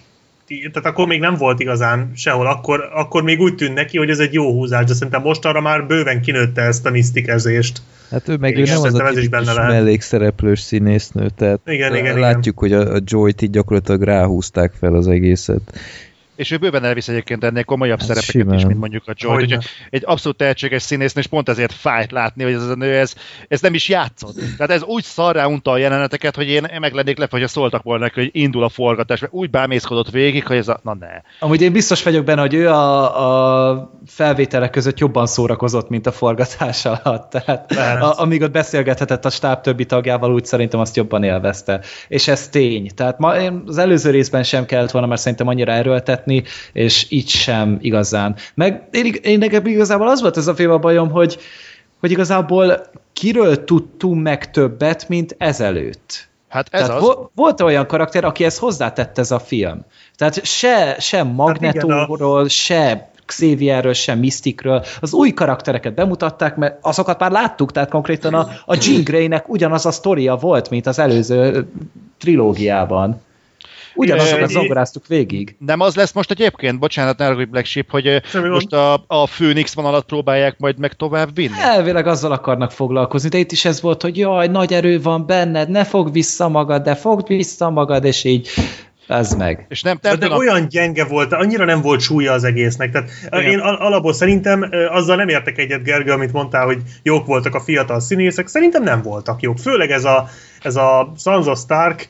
[0.47, 4.19] tehát akkor még nem volt igazán sehol, akkor, akkor még úgy tűnt neki, hogy ez
[4.19, 7.81] egy jó húzás, de szerintem most arra már bőven kinőtte ezt a misztikezést.
[8.11, 12.59] Hát ő meg ő Igen, nem az a tipikus mellékszereplős színésznő, tehát Igen, igen, látjuk,
[12.59, 15.61] hogy a, a Joy-t így gyakorlatilag ráhúzták fel az egészet.
[16.37, 18.57] És ő bőven elvisz egyébként ennél komolyabb Hát szerepeket simán.
[18.57, 19.43] is, mint mondjuk a Joy.
[19.43, 23.13] Úgyhogy egy abszolút tehetséges színésznő, és pont ezért fájt látni, hogy ez a nő, ez,
[23.47, 24.35] ez nem is játszott.
[24.57, 28.03] Tehát ez úgy szarrá unta a jeleneteket, hogy én meg lennék lepve, hogyha szóltak volna
[28.03, 30.79] neki, hogy indul a forgatás, mert úgy bámészkodott végig, hogy ez a...
[30.83, 31.07] Na ne.
[31.39, 36.11] Amúgy én biztos vagyok benne, hogy ő a, a felvételek között jobban szórakozott, mint a
[36.11, 37.29] forgatás alatt.
[37.29, 38.01] Tehát Lehet.
[38.01, 41.81] a, amíg ott beszélgethetett a stáb többi tagjával, úgy szerintem azt jobban élvezte.
[42.07, 42.91] És ez tény.
[42.95, 45.71] Tehát ma, én az előző részben sem kellett volna, mert szerintem annyira
[46.27, 48.35] erőltetni, és itt sem igazán.
[48.53, 51.37] Meg én, én nekem igazából az volt ez a film a bajom, hogy,
[51.99, 56.27] hogy igazából kiről tudtunk meg többet, mint ezelőtt.
[56.47, 57.07] Hát ez Tehát az.
[57.07, 59.85] vo- volt olyan karakter, akihez hozzátett ez a film.
[60.15, 64.85] Tehát se, se Magnetóról, se Xavierről, sem Mysticről.
[65.01, 69.85] Az új karaktereket bemutatták, mert azokat már láttuk, tehát konkrétan a, a Jean Grey-nek ugyanaz
[69.85, 71.67] a sztoria volt, mint az előző
[72.17, 73.21] trilógiában.
[73.97, 75.55] Ugyanazokat zongoráztuk végig.
[75.59, 79.25] Nem az lesz most egyébként, bocsánat, ne haragudj, Black Sheep, hogy Semmi most a, a
[79.25, 81.59] Phoenix vonalat próbálják majd meg tovább vinni.
[81.61, 85.69] Elvileg azzal akarnak foglalkozni, de itt is ez volt, hogy jaj, nagy erő van benned,
[85.69, 88.49] ne fogd vissza magad, de fogd vissza magad, és így
[89.07, 89.65] ez meg.
[89.69, 92.91] És nem, De, nem de tudom, olyan gyenge volt, annyira nem volt súlya az egésznek.
[92.91, 93.43] Tehát Igen.
[93.43, 97.59] én al- alapból szerintem azzal nem értek egyet, Gergő, amit mondtál, hogy jók voltak a
[97.59, 98.47] fiatal színészek.
[98.47, 99.57] Szerintem nem voltak jók.
[99.57, 100.29] Főleg ez a,
[100.61, 102.09] ez a Sansa Stark.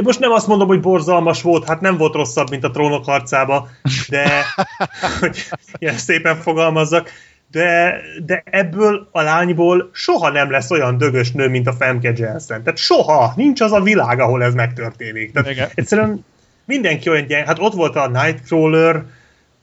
[0.00, 3.68] Most nem azt mondom, hogy borzalmas volt, hát nem volt rosszabb, mint a trónok harcába,
[4.08, 4.44] de
[5.20, 7.10] hogy ilyen szépen fogalmazzak,
[7.50, 12.62] de, de ebből a lányból soha nem lesz olyan dögös nő, mint a Femke Jensen.
[12.62, 13.32] Tehát soha!
[13.36, 15.32] Nincs az a világ, ahol ez megtörténik.
[15.32, 15.68] Tehát Igen.
[15.74, 16.24] egyszerűen
[16.64, 19.04] mindenki olyan gyeng, hát ott volt a Nightcrawler,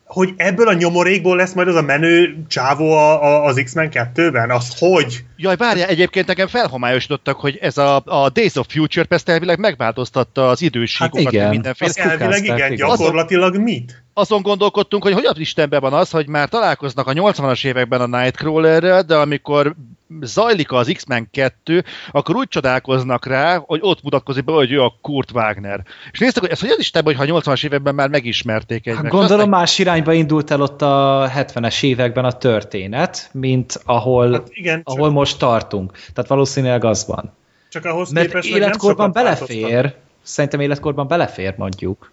[0.09, 4.51] hogy ebből a nyomorékból lesz majd az a menő csávó a, a, az X-Men 2-ben?
[4.51, 5.23] Az hogy?
[5.37, 10.47] Jaj, várjál, egyébként nekem felhomályosítottak, hogy ez a, a Days of Future Pest elvileg megváltoztatta
[10.49, 11.49] az idősíkokat, Hát igen.
[11.49, 11.89] mindenféle.
[11.89, 12.75] Az elvileg igen, igen.
[12.75, 14.03] gyakorlatilag mit?
[14.13, 18.17] Azon gondolkodtunk, hogy hogy az Istenben van az, hogy már találkoznak a 80-as években a
[18.19, 19.75] Nightcrawlerrel, de amikor
[20.21, 24.93] zajlik az X-Men 2, akkor úgy csodálkoznak rá, hogy ott mutatkozik be, hogy ő a
[25.01, 25.83] Kurt Wagner.
[26.11, 29.03] És néztek, hogy ez hogy az Istenben, hogy ha a 80-as években már megismerték egymást.
[29.03, 34.31] Hát gondolom Aztán- más irányba indult el ott a 70-es években a történet, mint ahol,
[34.31, 35.91] Hát igen, csak, ahol most tartunk.
[36.13, 37.33] Tehát valószínűleg az van.
[37.69, 40.01] csak ahhoz Mert képest életkorban sokat belefér, változtattak.
[40.23, 42.11] szerintem életkorban belefér mondjuk.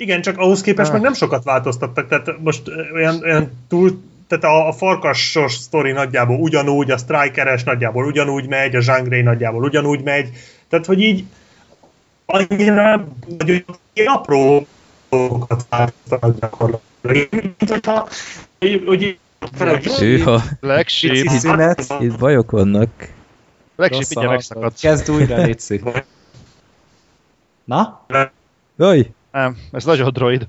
[0.00, 0.92] Igen, csak ahhoz képest Ah.
[0.94, 2.62] meg nem sokat változtattak, tehát most
[2.94, 8.76] olyan, olyan túl, tehát a, a farkasos sztori nagyjából ugyanúgy, a strikeres nagyjából ugyanúgy megy,
[8.76, 10.30] a Jean Grey nagyjából ugyanúgy megy,
[10.68, 11.24] tehát hogy így
[12.26, 13.64] annyira nagyon
[14.06, 14.66] apró
[15.10, 17.28] dolgokat változtatnak gyakorlatilag.
[17.68, 18.08] Hogyha,
[18.58, 19.18] hogy, hogy
[20.00, 21.94] Ő, ha Black Sheep, Pici szünet.
[22.00, 22.90] itt bajok vannak,
[23.76, 24.80] a mindjárt megszakadsz.
[24.80, 25.80] Kezd újra, Léci.
[27.64, 28.06] Na?
[28.76, 30.46] jaj, Nem, ez nagyon droid.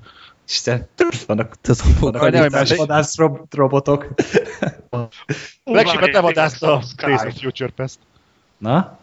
[0.48, 0.88] Isten,
[1.26, 1.54] vannak,
[2.00, 4.06] vannak a más- vadász rob- robotok.
[5.64, 7.98] Black Sheep-et levadászta a Days of Future Pest.
[8.58, 8.98] Na?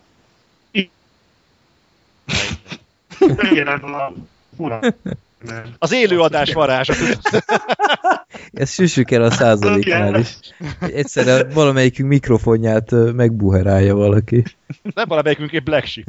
[5.78, 6.94] Az élőadás varázsa.
[8.54, 10.38] ezt süssük el a százaléknál is.
[10.80, 14.44] Egyszerre valamelyikünk mikrofonját megbuherálja valaki.
[14.94, 16.08] Nem valamelyikünk egy Black Sheep.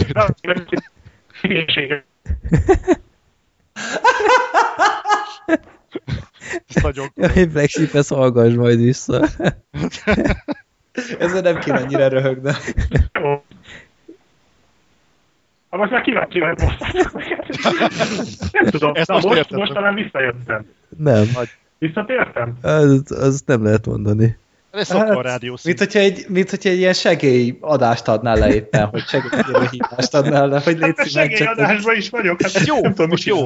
[6.74, 9.20] Ez nagyon Jaj, Black Sheep, ezt hallgass majd vissza.
[11.18, 12.50] Ezzel nem kéne annyira röhögni.
[15.68, 16.78] Ha most már kíváncsi vagy most.
[18.52, 20.66] Nem tudom, Ezt Na, most most, most talán visszajöttem.
[20.96, 21.24] Nem,
[21.78, 22.58] Visszatértem?
[22.62, 24.36] az, az nem lehet mondani.
[24.70, 28.86] Ez szokva a rádió mint, hogyha egy, mint hogyha egy ilyen segélyadást adnál le éppen,
[28.86, 31.38] hogy segélykérő hívást adnál le, hogy légy Hát a szíves, csak...
[31.38, 33.38] segélyadásban is vagyok, hát Ez jó, nem tudom, most jó.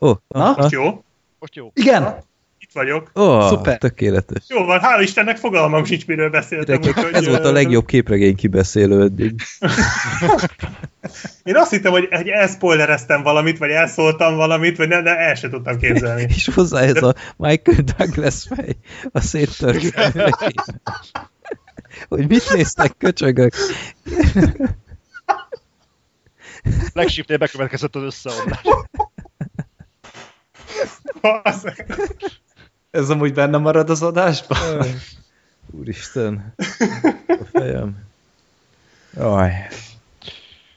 [0.00, 0.54] Ó, Na?
[0.56, 1.04] Most jó?
[1.38, 1.70] Most jó.
[1.74, 2.29] Igen, Itt
[2.70, 3.10] itt vagyok.
[3.14, 3.78] Ó, oh, Szuper.
[3.78, 4.42] tökéletes.
[4.48, 6.80] Jó van, hál' Istennek fogalmam sincs, miről beszéltem.
[6.80, 9.34] Gyerekek, úgyhogy, ez volt a legjobb képregény kibeszélő eddig.
[11.42, 15.50] Én azt hittem, hogy, hogy elspoilereztem valamit, vagy elszóltam valamit, vagy nem, de el sem
[15.50, 16.22] tudtam képzelni.
[16.36, 18.76] És hozzá ez a Michael Douglas fej
[19.12, 19.82] a széttört.
[22.08, 23.54] Hogy mit néztek, köcsögök?
[26.92, 28.60] Flagshipnél bekövetkezett az összeomlás.
[32.90, 34.84] Ez amúgy benne marad az adásban?
[35.70, 36.54] Úristen.
[37.26, 37.96] A fejem.
[39.18, 39.52] Aj.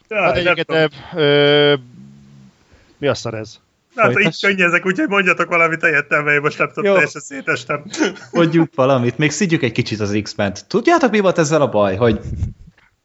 [0.09, 1.23] Hát nem egyébként, tudom.
[1.23, 1.75] ö,
[2.97, 3.59] mi a szar ez?
[3.95, 4.39] Na, hát így Folytass.
[4.41, 7.83] könnyezek, úgyhogy mondjatok valamit helyettem, mert én most nem tudom, teljesen szétestem.
[8.31, 10.67] Mondjuk valamit, még szidjuk egy kicsit az X-ment.
[10.67, 11.95] Tudjátok, mi volt ezzel a baj?
[11.95, 12.19] Hogy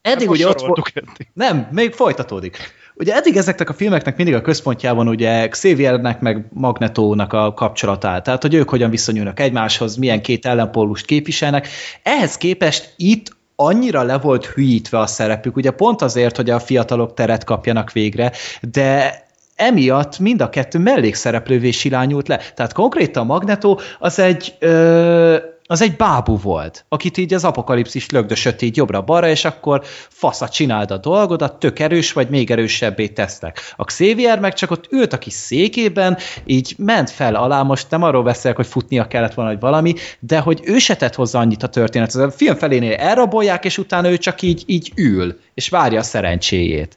[0.00, 0.90] eddig Most ugye ott volt...
[0.94, 1.28] eddig.
[1.32, 2.72] Nem, még folytatódik.
[2.98, 8.20] Ugye eddig ezeknek a filmeknek mindig a központjában ugye Xaviernek meg Magnetónak a kapcsolata.
[8.20, 11.68] Tehát, hogy ők hogyan viszonyulnak egymáshoz, milyen két ellenpólust képviselnek.
[12.02, 17.14] Ehhez képest itt annyira le volt hülyítve a szerepük, ugye pont azért, hogy a fiatalok
[17.14, 19.22] teret kapjanak végre, de
[19.56, 22.40] emiatt mind a kettő mellékszereplővé silányult le.
[22.54, 25.36] Tehát konkrétan Magneto az egy ö,
[25.70, 30.90] az egy bábú volt, akit így az apokalipszis lögdösött így jobbra-balra, és akkor fasza csináld
[30.90, 33.60] a dolgodat, tök erős vagy, még erősebbé tesztek.
[33.76, 38.02] A Xavier meg csak ott ült a kis székében, így ment fel alá, most nem
[38.02, 41.62] arról beszélek, hogy futnia kellett volna, hogy valami, de hogy ő se tett hozzá annyit
[41.62, 42.14] a történet.
[42.14, 46.96] A film felénél elrabolják, és utána ő csak így, így ül, és várja a szerencséjét.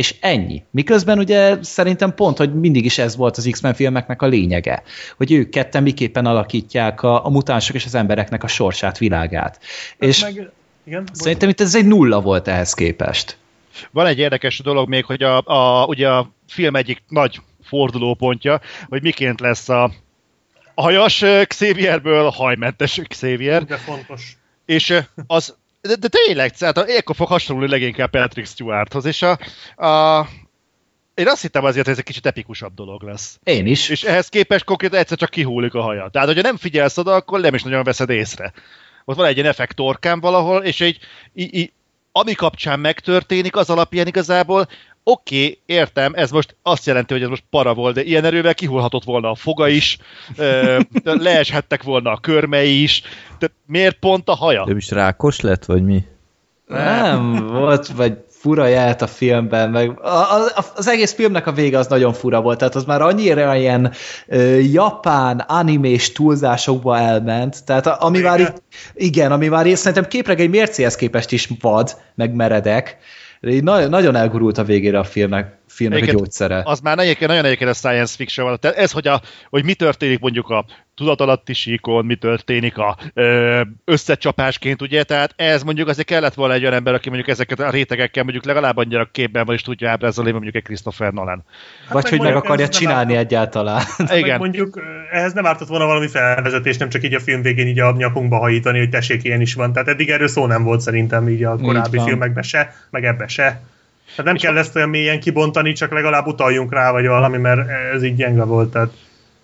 [0.00, 0.62] És ennyi.
[0.70, 4.82] Miközben ugye szerintem pont, hogy mindig is ez volt az X-Men filmeknek a lényege,
[5.16, 9.60] hogy ők ketten miképpen alakítják a, a mutánsok és az embereknek a sorsát, világát.
[9.98, 10.50] és Meg,
[10.84, 13.36] igen, szerintem itt ez egy nulla volt ehhez képest.
[13.90, 19.02] Van egy érdekes dolog még, hogy a, a, ugye a film egyik nagy fordulópontja, hogy
[19.02, 19.92] miként lesz a,
[20.74, 24.36] hajas Xavierből hajmentes Xavier, de fontos.
[24.64, 29.38] és az de, de tényleg, tehát ekkor fog hasonlulni leginkább Patrick Stewarthoz, és a,
[29.86, 30.26] a
[31.14, 33.38] én azt hittem azért, hogy ez egy kicsit epikusabb dolog lesz.
[33.44, 33.88] Én is.
[33.88, 36.08] És ehhez képest konkrétan egyszer csak kihúlik a haja.
[36.08, 38.52] Tehát, hogyha nem figyelsz oda, akkor nem is nagyon veszed észre.
[39.04, 40.98] Ott van egy ilyen effekt torkán valahol, és egy,
[42.12, 44.68] ami kapcsán megtörténik, az alapján igazából
[45.10, 48.54] oké, okay, értem, ez most azt jelenti, hogy ez most para volt, de ilyen erővel
[48.54, 49.98] kihullhatott volna a foga is,
[51.04, 53.00] leeshettek volna a körmei is,
[53.38, 54.64] tehát miért pont a haja?
[54.66, 56.04] Nem is rákos lett, vagy mi?
[56.66, 61.78] Nem, volt, vagy fura jelt a filmben, meg a, a, az egész filmnek a vége
[61.78, 63.92] az nagyon fura volt, tehát az már annyira ilyen
[64.26, 68.30] ö, japán animés túlzásokba elment, tehát a, ami Igen.
[68.30, 68.62] már itt,
[68.94, 72.98] igen, ami már itt szerintem képregény mércéhez képest is vad, meg meredek, de
[73.48, 76.62] így na, nagyon elgurult a végére a filmnek, filmnek a Egyébként gyógyszere.
[76.64, 78.58] Az már egyébként nagyon egyébként a science fiction van.
[78.60, 80.64] Tehát ez, hogy, a, hogy mi történik mondjuk a
[80.94, 86.62] tudatalatti síkon, mi történik a ö, összecsapásként, ugye, tehát ez mondjuk azért kellett volna egy
[86.62, 90.30] olyan ember, aki mondjuk ezeket a rétegekkel mondjuk legalább annyira képben van, és tudja ábrázolni,
[90.30, 91.44] mondjuk egy Christopher Nolan.
[91.90, 93.82] Vagy meg hogy meg akarja csinálni árt- egyáltalán.
[93.98, 94.38] Meg Igen.
[94.38, 97.92] mondjuk ehhez nem ártott volna valami felvezetés, nem csak így a film végén így a
[97.96, 99.72] nyakunkba hajítani, hogy tessék, ilyen is van.
[99.72, 102.06] Tehát eddig erről szó nem volt szerintem így a korábbi van.
[102.06, 103.60] filmekben se, meg ebbe se.
[104.22, 108.02] Tehát nem kell ezt olyan mélyen kibontani, csak legalább utaljunk rá, vagy valami, mert ez
[108.02, 108.72] így gyenge volt.
[108.72, 108.90] Tehát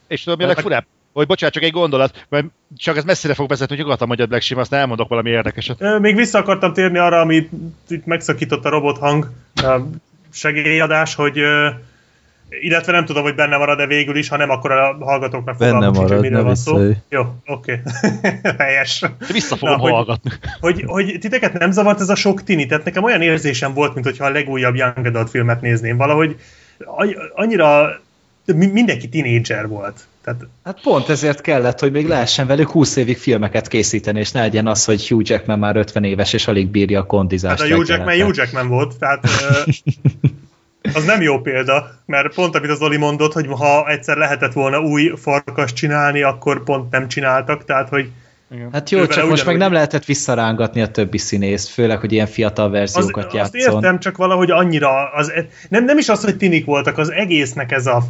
[0.06, 0.84] És tudom, mi a legfurább?
[1.12, 2.46] Hogy bocsánat, csak egy gondolat, mert
[2.76, 6.00] csak ez messzire fog vezetni, hogy nyugodtan mondjad Black Sim, aztán elmondok valami érdekeset.
[6.00, 7.50] Még vissza akartam térni arra, amit
[7.88, 9.80] itt megszakított a robothang a
[10.32, 11.38] segélyadás, hogy
[12.48, 15.94] illetve nem tudom, hogy benne marad de végül is, ha nem, akkor a hallgatóknak fogalmuk
[15.96, 16.78] sincs, hogy miről van szó.
[17.08, 17.80] Jó, oké.
[18.58, 19.00] Helyes.
[19.00, 20.30] De vissza fogom Na, hogy- hallgatni.
[20.60, 22.66] hogy, hogy titeket nem zavart ez a sok tini?
[22.66, 25.96] Tehát nekem olyan érzésem volt, mintha a legújabb Young Adult filmet nézném.
[25.96, 26.36] Valahogy
[27.34, 28.00] annyira
[28.44, 30.00] mi- mindenki tinédzser volt.
[30.24, 34.40] Tehát Hát pont ezért kellett, hogy még lehessen velük 20 évig filmeket készíteni, és ne
[34.40, 37.62] legyen az, hogy Hugh Jackman már 50 éves, és alig bírja a kondizást.
[37.62, 38.20] hát a Hugh Jackman.
[38.20, 39.70] Hugh Jackman volt, tehát ö,
[40.94, 44.80] az nem jó példa, mert pont amit az Oli mondott, hogy ha egyszer lehetett volna
[44.80, 48.10] új farkas csinálni, akkor pont nem csináltak, tehát hogy
[48.72, 52.66] Hát jó, csak most meg nem lehetett visszarángatni a többi színészt, főleg, hogy ilyen fiatal
[52.66, 53.74] az, verziókat azt játszon.
[53.74, 55.32] értem, csak valahogy annyira, az,
[55.68, 58.02] nem, nem is az, hogy tinik voltak, az egésznek ez a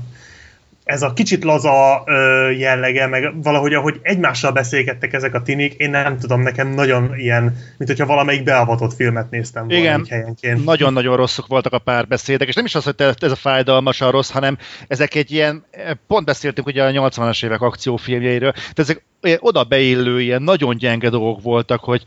[0.86, 5.90] ez a kicsit laza ö, jellege, meg valahogy ahogy egymással beszélgettek ezek a tinik, én
[5.90, 7.42] nem tudom, nekem nagyon ilyen,
[7.76, 10.06] mint hogyha valamelyik beavatott filmet néztem volna Igen.
[10.08, 10.64] helyenként.
[10.64, 14.58] Nagyon-nagyon rosszok voltak a párbeszédek, és nem is az, hogy ez a fájdalmasan rossz, hanem
[14.88, 15.64] ezek egy ilyen,
[16.06, 19.04] pont beszéltünk ugye a 80-as évek akciófilmjeiről, de ezek
[19.38, 22.02] oda beillő, ilyen nagyon gyenge dolgok voltak, hogy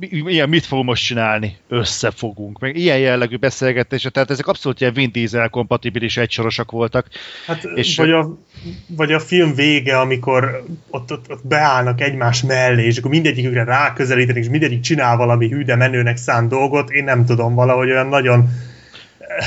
[0.00, 1.56] ilyen mit fogunk most csinálni?
[1.68, 2.58] Összefogunk.
[2.58, 7.06] Meg ilyen jellegű beszélgetés, tehát ezek abszolút ilyen Vin Diesel kompatibilis egysorosak voltak.
[7.46, 8.38] Hát, és vagy, a,
[8.86, 14.42] vagy a film vége, amikor ott, ott, ott beállnak egymás mellé, és akkor mindegyikükre ráközelítenek,
[14.42, 18.48] és mindegyik csinál valami hű, de menőnek szánt dolgot, én nem tudom, valahogy olyan nagyon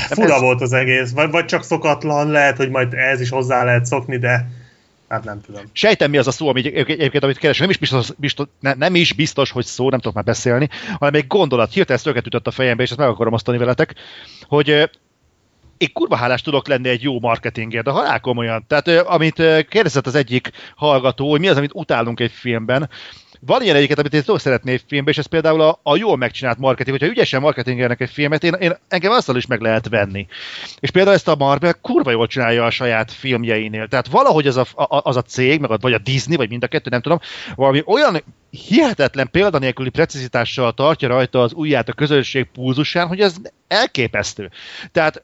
[0.08, 0.40] fura ez...
[0.40, 4.16] volt az egész, vagy, vagy csak szokatlan, lehet, hogy majd ez is hozzá lehet szokni,
[4.16, 4.46] de
[5.08, 5.62] Hát nem tudom.
[5.72, 7.60] Sejtem, mi az a szó, ami egyébként, amit keresek.
[7.60, 10.68] Nem is biztos, biztos, ne, nem is biztos, hogy szó, nem tudok már beszélni,
[10.98, 11.72] hanem egy gondolat.
[11.72, 13.94] Hirtelen ezt ütött a fejembe, és ezt meg akarom osztani veletek,
[14.42, 14.68] hogy
[15.78, 18.64] én kurva hálás tudok lenni egy jó marketingért, de halál komolyan.
[18.66, 22.90] Tehát, amit kérdezett az egyik hallgató, hogy mi az, amit utálunk egy filmben,
[23.46, 26.58] van ilyen egyiket, amit én szó szeretnék filmbe, és ez például a, a jól megcsinált
[26.58, 30.26] marketing, hogyha ügyesen marketingelnek egy filmet, én, én, engem azzal is meg lehet venni.
[30.80, 33.88] És például ezt a Marvel kurva jól csinálja a saját filmjeinél.
[33.88, 36.62] Tehát valahogy az a, a, az a cég, meg a, vagy a Disney, vagy mind
[36.62, 37.20] a kettő, nem tudom,
[37.54, 43.36] valami olyan hihetetlen példanélküli precizitással tartja rajta az ujját a közönség pulzusán, hogy ez
[43.68, 44.50] elképesztő.
[44.92, 45.22] Tehát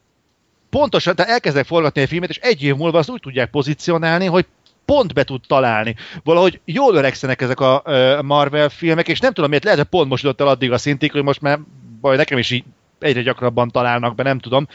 [0.70, 4.46] pontosan, tehát elkezdek forgatni egy filmet, és egy év múlva azt úgy tudják pozícionálni, hogy
[4.90, 5.94] pont be tud találni.
[6.24, 7.82] Valahogy jól öregszenek ezek a
[8.22, 11.12] Marvel filmek, és nem tudom miért, lehet, hogy pont most jutott el addig a szintig,
[11.12, 11.58] hogy most már
[12.00, 12.64] baj, nekem is így
[12.98, 14.68] egyre gyakrabban találnak be, nem tudom.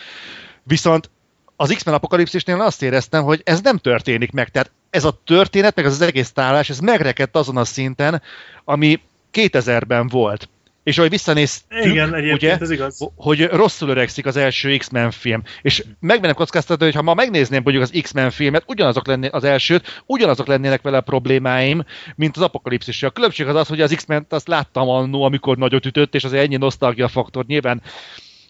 [0.64, 1.10] Viszont
[1.56, 4.50] az X-Men apokalipszisnél azt éreztem, hogy ez nem történik meg.
[4.50, 8.22] Tehát ez a történet, meg az, az egész tálás, ez megrekedt azon a szinten,
[8.66, 9.00] ami
[9.34, 10.50] 2000-ben volt
[10.86, 13.10] és ahogy visszanéztük, Igen, ugye, ez igaz.
[13.16, 15.44] hogy rosszul öregszik az első X-Men film.
[15.62, 20.04] És megmenem kockáztatni, hogy ha ma megnézném mondjuk az X-Men filmet, ugyanazok lennének az elsőt,
[20.06, 21.84] ugyanazok lennének vele a problémáim,
[22.16, 23.04] mint az apokalipszis.
[23.04, 26.34] A különbség az az, hogy az X-Men-t azt láttam annó, amikor nagyot ütött, és az
[26.34, 27.82] ennyi nosztalgia faktor nyilván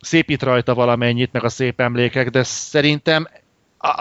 [0.01, 3.27] szépít rajta valamennyit, meg a szép emlékek, de szerintem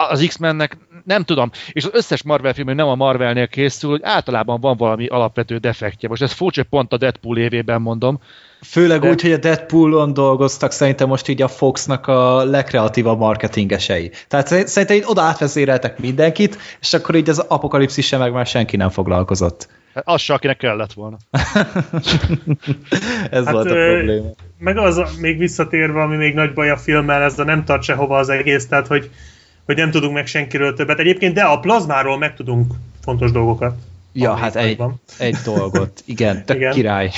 [0.09, 4.59] az X-Mennek nem tudom, és az összes Marvel film, nem a Marvelnél készül, hogy általában
[4.59, 6.09] van valami alapvető defektje.
[6.09, 8.19] Most ez furcsa pont a Deadpool évében mondom.
[8.61, 9.09] Főleg de...
[9.09, 14.11] úgy, hogy a Deadpoolon dolgoztak szerintem most így a Foxnak a legkreatívabb marketingesei.
[14.27, 18.89] Tehát szerintem így oda átvezéreltek mindenkit, és akkor így az apokalipszis meg már senki nem
[18.89, 19.67] foglalkozott.
[19.93, 21.17] Hát az se, akinek kellett volna.
[23.31, 24.29] ez hát, volt a probléma.
[24.57, 28.17] Meg az, még visszatérve, ami még nagy baj a filmmel, ez a nem tart sehova
[28.17, 29.09] az egész, tehát hogy
[29.65, 30.99] hogy nem tudunk meg senkiről többet.
[30.99, 32.73] Egyébként, de a plazmáról meg tudunk
[33.03, 33.75] fontos dolgokat.
[34.13, 34.81] Ja, hát egy,
[35.17, 36.03] egy dolgot.
[36.05, 36.71] Igen, tök Igen.
[36.71, 37.11] király.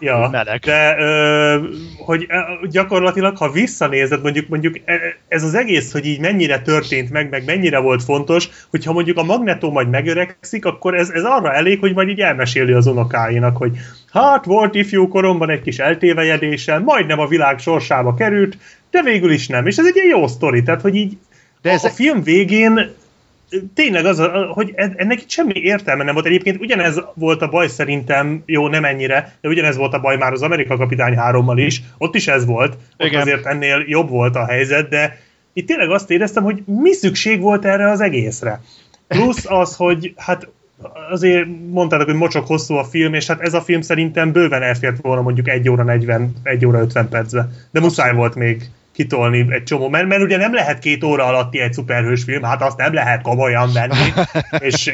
[0.00, 0.60] Ja, Meleg.
[0.60, 1.58] de ö,
[1.98, 2.26] hogy
[2.70, 4.94] gyakorlatilag, ha visszanézed, mondjuk, mondjuk e,
[5.28, 9.22] ez az egész, hogy így mennyire történt meg, meg mennyire volt fontos, hogyha mondjuk a
[9.22, 13.76] Magneto majd megöregszik, akkor ez, ez arra elég, hogy majd így elmeséli az unokáinak, hogy
[14.12, 18.56] hát volt ifjú koromban egy kis eltévejedéssel, majdnem a világ sorsába került,
[18.90, 19.66] de végül is nem.
[19.66, 21.16] És ez egy ilyen jó sztori, tehát hogy így
[21.64, 22.90] de ez a, film végén
[23.74, 24.22] tényleg az,
[24.52, 26.26] hogy ennek itt semmi értelme nem volt.
[26.26, 30.32] Egyébként ugyanez volt a baj szerintem, jó, nem ennyire, de ugyanez volt a baj már
[30.32, 34.46] az Amerika Kapitány 3-mal is, ott is ez volt, ott azért ennél jobb volt a
[34.46, 35.18] helyzet, de
[35.52, 38.60] itt tényleg azt éreztem, hogy mi szükség volt erre az egészre.
[39.08, 40.48] Plusz az, hogy hát
[41.10, 45.00] azért mondtátok, hogy mocsok hosszú a film, és hát ez a film szerintem bőven elfért
[45.00, 47.48] volna mondjuk 1 óra 40, 1 óra 50 percbe.
[47.70, 51.60] De muszáj volt még kitolni egy csomó, mert, mert ugye nem lehet két óra alatti
[51.60, 54.12] egy szuperhős film, hát azt nem lehet komolyan venni,
[54.68, 54.86] és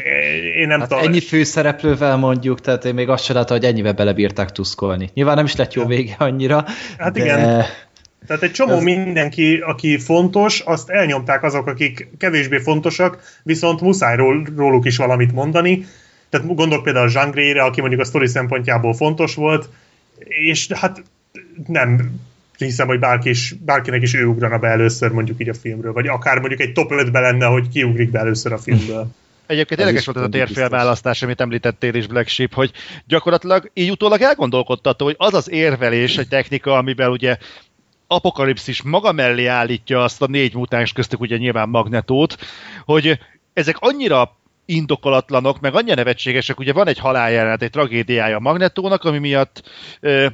[0.57, 1.03] én nem hát tudom.
[1.03, 5.09] Ennyi főszereplővel mondjuk, tehát én még azt sem látom, hogy ennyivel belebírták tuszkolni.
[5.13, 6.65] Nyilván nem is lett jó vége annyira.
[6.97, 7.23] Hát de...
[7.23, 7.63] igen.
[8.27, 8.83] Tehát egy csomó Ez...
[8.83, 14.15] mindenki, aki fontos, azt elnyomták azok, akik kevésbé fontosak, viszont muszáj
[14.55, 15.85] róluk is valamit mondani.
[16.29, 19.69] Tehát gondolok például a Jean aki mondjuk a sztori szempontjából fontos volt,
[20.27, 21.03] és hát
[21.67, 22.19] nem
[22.69, 26.07] hiszem, hogy bárki is, bárkinek is ő ugrana be először mondjuk így a filmről, vagy
[26.07, 29.07] akár mondjuk egy top 5-be lenne, hogy ki ugrik be először a filmből.
[29.47, 32.71] Egyébként érdekes volt ez a térfélválasztás, amit említettél is, Black Sheep, hogy
[33.07, 37.37] gyakorlatilag így utólag elgondolkodtató, hogy az az érvelés, egy technika, amivel ugye
[38.07, 42.37] apokalipszis maga mellé állítja azt a négy mutáns köztük ugye nyilván magnetót,
[42.85, 43.19] hogy
[43.53, 49.17] ezek annyira indokolatlanok, meg annyira nevetségesek, ugye van egy haláljelenet, egy tragédiája a magnetónak, ami
[49.17, 49.63] miatt
[49.99, 50.27] ö,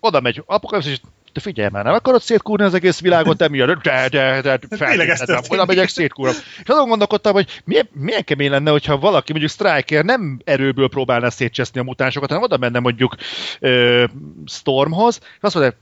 [0.00, 1.00] oda megy apokalipszis,
[1.32, 5.64] de figyelj már, nem akarod szétkúrni az egész világot, emiatt, de, de, de, feltétlenül, oda
[5.64, 6.34] megyek szétkúrom.
[6.62, 11.30] És azon gondolkodtam, hogy milyen, milyen kemény lenne, hogyha valaki, mondjuk Striker nem erőből próbálna
[11.30, 13.16] szétcseszni a mutánsokat, hanem oda menne mondjuk
[13.60, 14.04] ö,
[14.46, 15.76] Stormhoz, és azt mondja,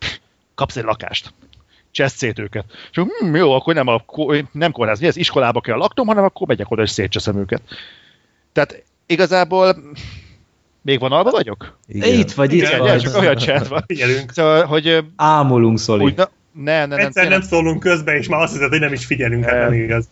[0.55, 1.33] kapsz egy lakást
[1.91, 2.65] csesz szét őket.
[2.91, 4.05] És hm, jó, akkor nem, a,
[4.53, 7.63] nem kórház, ez iskolába kell laknom, hanem akkor megyek oda és szétcseszem őket.
[8.53, 9.77] Tehát igazából
[10.89, 11.79] még van alba vagyok?
[11.87, 12.19] Igen.
[12.19, 13.01] Itt vagy, itt Igen, vagy.
[13.01, 13.85] Csak olyan van.
[13.87, 14.33] Figyelünk.
[14.33, 15.05] Szóval, hogy...
[15.17, 16.05] Ámulunk, Szoli.
[16.05, 18.81] Úgy, na, ne, ne, nem, Egyszer nem, nem szólunk közbe, és már azt hiszed, hogy
[18.81, 20.09] nem is figyelünk, hát nem igaz.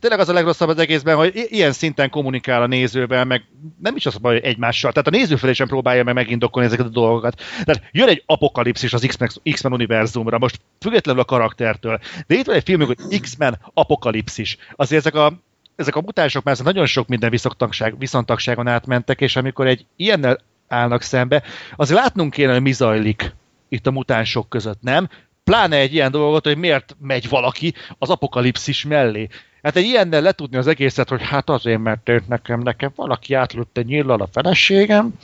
[0.00, 3.42] tényleg az a legrosszabb az egészben, hogy ilyen szinten kommunikál a nézővel, meg
[3.82, 4.92] nem is az a baj, hogy egymással.
[4.92, 7.42] Tehát a néző felé sem próbálja meg megindokolni ezeket a dolgokat.
[7.64, 12.00] Tehát jön egy apokalipszis az X-Men, X-Men univerzumra, most függetlenül a karaktertől.
[12.26, 14.56] De itt van egy filmünk, hogy X-Men apokalipszis.
[14.76, 15.40] Azért ezek a
[15.80, 20.38] ezek a mutánsok már nagyon sok minden viszontagság, viszontagságon átmentek, és amikor egy ilyennel
[20.68, 21.42] állnak szembe,
[21.76, 23.34] azért látnunk kéne, hogy mi zajlik
[23.68, 25.08] itt a mutánsok között, nem?
[25.44, 29.28] Pláne egy ilyen dolgot, hogy miért megy valaki az apokalipszis mellé.
[29.62, 33.78] Hát egy ilyennel letudni az egészet, hogy hát azért, mert őt nekem, nekem valaki átlőtt
[33.78, 35.14] egy nyíllal a feleségem,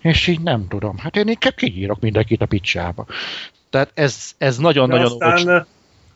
[0.00, 0.98] és így nem tudom.
[0.98, 3.06] Hát én inkább kinyírok mindenkit a picsába.
[3.70, 5.66] Tehát ez, ez nagyon-nagyon aztán,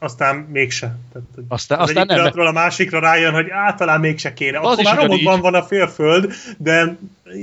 [0.05, 0.97] aztán mégse.
[1.13, 2.47] Tehát, Aztán- az aztán egyik nem.
[2.47, 4.59] a másikra rájön, hogy általán mégse kéne.
[4.59, 6.97] Az Akkor is már romokban van a félföld, de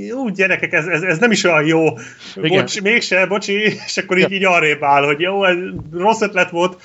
[0.07, 1.85] jó, gyerekek, ez, ez, ez nem is olyan jó.
[2.35, 2.49] Igen.
[2.59, 3.53] Bocs, mégse, bocsi,
[3.85, 5.55] és akkor így, így arrébb áll, hogy jó, ez
[5.91, 6.81] rossz ötlet volt.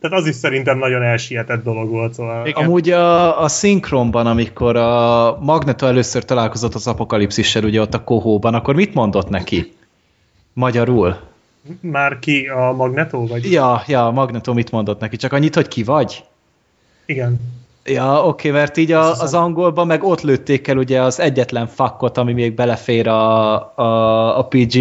[0.00, 2.14] Tehát az is szerintem nagyon elsietett dolog volt.
[2.14, 2.46] Szóval.
[2.46, 2.64] Igen.
[2.64, 8.54] Amúgy a, a szinkronban, amikor a Magneto először találkozott az apokalipszissel, ugye ott a kohóban,
[8.54, 9.72] akkor mit mondott neki?
[10.52, 11.29] Magyarul?
[11.80, 13.26] Már ki a Magneto?
[13.26, 13.52] Vagy?
[13.52, 15.16] Ja, ja, a Magneto mit mondott neki?
[15.16, 16.24] Csak annyit, hogy ki vagy?
[17.06, 17.40] Igen.
[17.84, 22.18] Ja, oké, mert így a, az angolban meg ott lőtték el ugye az egyetlen fakkot,
[22.18, 24.78] ami még belefér a, a, a PG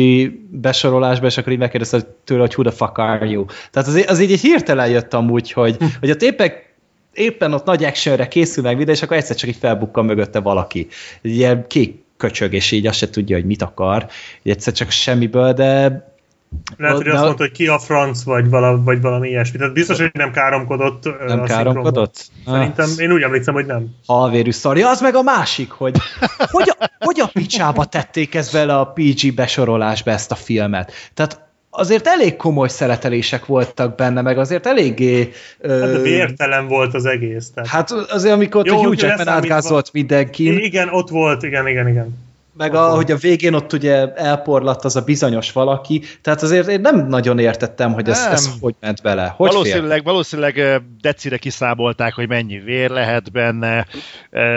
[0.49, 3.45] besorolásba, és akkor így megkérdezte tőle, hogy who the fuck are you?
[3.71, 6.51] Tehát az, az így egy hirtelen jött amúgy, hogy, hogy ott éppen,
[7.13, 10.87] éppen ott nagy actionre készül meg videó, és akkor egyszer csak így felbukkan mögötte valaki.
[11.21, 14.07] Ilyen kék köcsög, és így azt se tudja, hogy mit akar.
[14.41, 16.03] Így egyszer csak semmiből, de
[16.77, 19.57] Lehet, hogy De- azt mondta, hogy ki a franc, vagy, vala, vagy valami ilyesmi.
[19.57, 21.03] Tehát biztos, hogy nem káromkodott.
[21.27, 22.25] nem a káromkodott?
[22.45, 23.87] Szerintem, én úgy emlékszem, hogy nem.
[24.07, 25.97] halvérű szarja, az meg a másik, hogy
[26.51, 30.91] hogy a, hogy a picsába tették ezt bele a PG besorolásba ezt a filmet.
[31.13, 35.31] Tehát azért elég komoly szeletelések voltak benne, meg azért eléggé...
[35.59, 37.51] Ö, Hát vértelen volt az egész.
[37.53, 37.69] Tehát.
[37.69, 42.28] hát azért, amikor Jó, a Hugh Jackman átgázolt mindenkin, Igen, ott volt, igen, igen, igen.
[42.59, 46.81] Meg a, hogy a végén ott ugye elporlatt az a bizonyos valaki, tehát azért én
[46.81, 48.31] nem nagyon értettem, hogy ez, Nem.
[48.31, 49.33] ez hogy ment bele.
[49.37, 53.85] Hogy valószínűleg, valószínűleg decire kiszámolták, hogy mennyi vér lehet benne.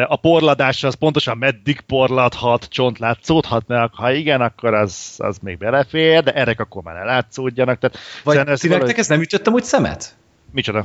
[0.07, 5.59] A porladás az pontosan meddig porladhat, csont látszódhat, mert ha igen, akkor az, az még
[5.59, 7.79] belefér, de erek akkor már ne látszódjanak.
[7.79, 10.15] Tehát Vagy ti nektek valahogy- ez nem ütöttem úgy szemet?
[10.53, 10.85] Micsoda?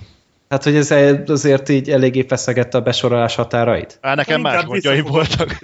[0.50, 0.92] Hát, hogy ez
[1.28, 3.98] azért így eléggé feszegette a besorolás határait?
[4.02, 5.58] Á, nekem más gondjaim voltak.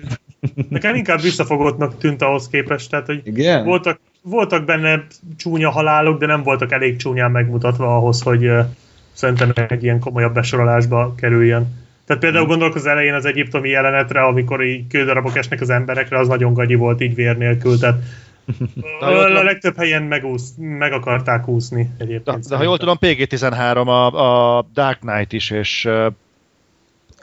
[0.69, 3.65] Nekem inkább visszafogottnak tűnt ahhoz képest, tehát hogy Igen?
[3.65, 5.03] voltak, voltak benne
[5.37, 8.65] csúnya halálok, de nem voltak elég csúnyán megmutatva ahhoz, hogy uh,
[9.13, 11.81] szerintem egy ilyen komolyabb besorolásba kerüljön.
[12.05, 16.27] Tehát például gondolok az elején az egyiptomi jelenetre, amikor így kődarabok esnek az emberekre, az
[16.27, 17.99] nagyon gagyi volt így vér nélkül, tehát
[18.99, 22.47] a tudom- legtöbb helyen megúsz, meg akarták úszni De, egyébként.
[22.47, 25.89] de ha jól tudom, PG-13 a, a Dark Knight is, és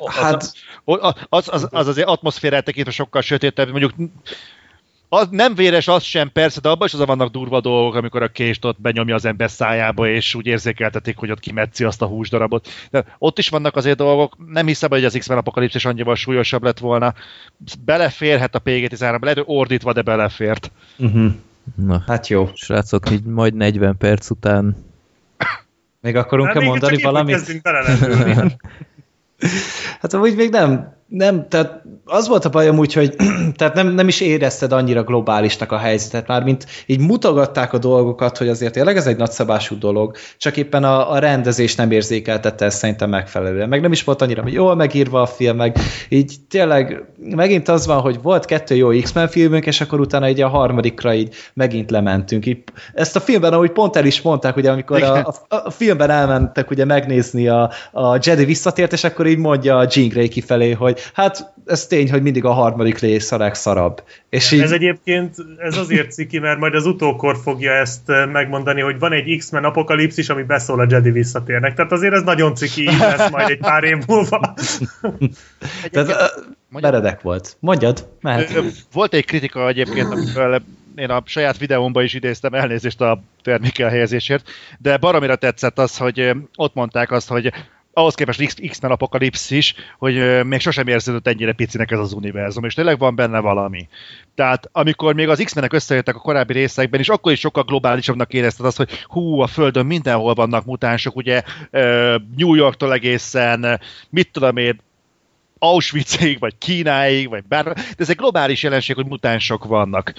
[0.06, 0.52] Hát,
[0.84, 3.92] az, az, az, az azért atmoszférát tekintve sokkal sötétebb, mondjuk
[5.12, 8.28] az nem véres az sem, persze, de abban is az vannak durva dolgok, amikor a
[8.28, 12.68] kést ott benyomja az ember szájába, és úgy érzékeltetik, hogy ott kimetszi azt a húsdarabot.
[12.90, 16.78] De ott is vannak azért dolgok, nem hiszem, hogy az X-Men apokalipszis annyival súlyosabb lett
[16.78, 17.14] volna.
[17.84, 20.70] Beleférhet a PG-13-ba, lehet, hogy ordítva, de belefért.
[20.98, 21.32] uh-huh.
[21.74, 22.50] Na, hát jó.
[22.54, 24.76] srácok, így majd 40 perc után
[26.00, 27.34] Még akarunk-e még mondani valamit?
[27.34, 28.34] Kezdünk belelendülni.
[30.00, 33.16] Hát amúgy még nem, nem, tehát az volt a bajom úgy, hogy
[33.56, 38.38] tehát nem, nem is érezted annyira globálisnak a helyzetet, már mint így mutogatták a dolgokat,
[38.38, 42.78] hogy azért tényleg ez egy nagyszabású dolog, csak éppen a, a rendezés nem érzékeltette ezt
[42.78, 43.68] szerintem megfelelően.
[43.68, 45.76] Meg nem is volt annyira jól megírva a film, meg
[46.08, 50.40] így tényleg megint az van, hogy volt kettő jó X-Men filmünk, és akkor utána így
[50.40, 52.46] a harmadikra így megint lementünk.
[52.46, 52.62] Így,
[52.94, 56.70] ezt a filmben ahogy pont el is mondták, ugye amikor a, a, a filmben elmentek
[56.70, 60.98] ugye megnézni a, a Jedi visszatért, és akkor így mondja a Jean Grey kifelé, hogy
[61.14, 64.02] hát ez tény, hogy mindig a harmadik rész a legszarabb.
[64.28, 68.80] És így, Ez egyébként ez azért ciki, mert majd az utókor fogja ezt eh, megmondani,
[68.80, 71.74] hogy van egy X-Men apokalipszis, ami beszól a Jedi visszatérnek.
[71.74, 74.54] Tehát azért ez nagyon ciki így lesz majd egy pár év múlva.
[75.90, 77.56] tehát, ö, meredek volt.
[77.60, 78.62] Mondjad, mehet.
[78.92, 80.62] Volt egy kritika egyébként, amivel
[80.94, 84.48] én a saját videómban is idéztem elnézést a termékelhelyezésért,
[84.78, 87.52] de baromira tetszett az, hogy ott mondták azt, hogy
[87.92, 92.74] ahhoz képest X- X-Men apokalipszis, hogy még sosem érződött ennyire picinek ez az univerzum, és
[92.74, 93.88] tényleg van benne valami.
[94.34, 98.66] Tehát amikor még az X-menek összejöttek a korábbi részekben, és akkor is sokkal globálisabbnak érezted
[98.66, 101.42] azt, hogy hú, a Földön mindenhol vannak mutánsok, ugye
[102.36, 103.80] New Yorktól egészen,
[104.10, 104.80] mit tudom én,
[105.62, 110.12] Auschwitzig, vagy Kínáig, vagy bár, de ez egy globális jelenség, hogy mutánsok vannak.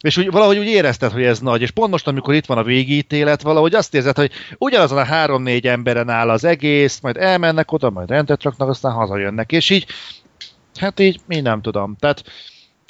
[0.00, 2.62] És úgy, valahogy úgy érezted, hogy ez nagy, és pont most, amikor itt van a
[2.62, 7.90] végítélet, valahogy azt érzed, hogy ugyanazon a három-négy emberen áll az egész, majd elmennek oda,
[7.90, 9.86] majd rendet raknak, aztán hazajönnek, és így,
[10.78, 11.96] hát így, én nem tudom.
[11.98, 12.22] Tehát,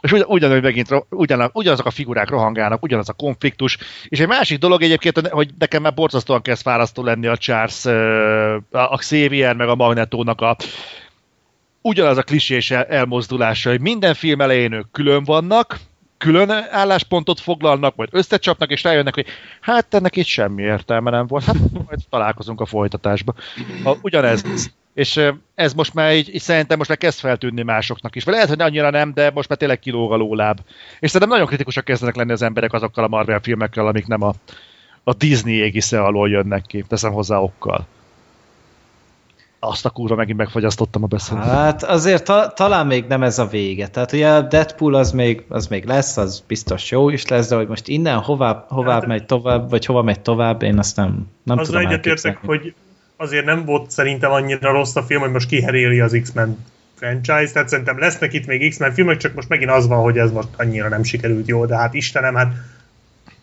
[0.01, 3.79] és ugyan, ugyanúgy megint ugyan, ugyanazok a figurák rohangálnak, ugyanaz a konfliktus.
[4.09, 7.85] És egy másik dolog egyébként, hogy nekem már borzasztóan kezd fárasztó lenni a Charles,
[8.71, 10.57] a Xavier, meg a Magnetónak a
[11.83, 15.79] ugyanaz a klisés elmozdulása, hogy minden film elején ők külön vannak,
[16.19, 19.27] külön álláspontot foglalnak, majd összecsapnak, és rájönnek, hogy
[19.61, 23.35] hát ennek itt semmi értelme nem volt, hát majd találkozunk a folytatásba.
[23.85, 24.45] A, ugyanez.
[24.95, 25.21] És
[25.55, 28.25] ez most már így, így szerintem most már kezd feltűnni másoknak is.
[28.25, 30.59] Vagy lehet, hogy annyira nem, de most már tényleg kilóg a lóláb.
[31.01, 34.35] És szerintem nagyon kritikusak kezdenek lenni az emberek azokkal a Marvel filmekkel, amik nem a,
[35.05, 36.85] a Disney égisze alól jönnek ki.
[36.89, 37.87] Teszem hozzá okkal
[39.61, 41.45] azt a kurva megint megfagyasztottam a beszédet.
[41.45, 43.89] Hát azért ta, talán még nem ez a vége.
[43.89, 47.57] Tehát ugye a Deadpool az még, az még lesz, az biztos jó is lesz, de
[47.57, 51.29] hogy most innen hová, hová hát, megy tovább, vagy hova megy tovább, én azt nem,
[51.43, 52.75] nem az tudom egyetértek, hogy
[53.17, 56.65] azért nem volt szerintem annyira rossz a film, hogy most kiheréli az X-Men
[56.95, 60.31] franchise, tehát szerintem lesznek itt még X-Men filmek, csak most megint az van, hogy ez
[60.33, 62.53] most annyira nem sikerült jól, de hát Istenem, hát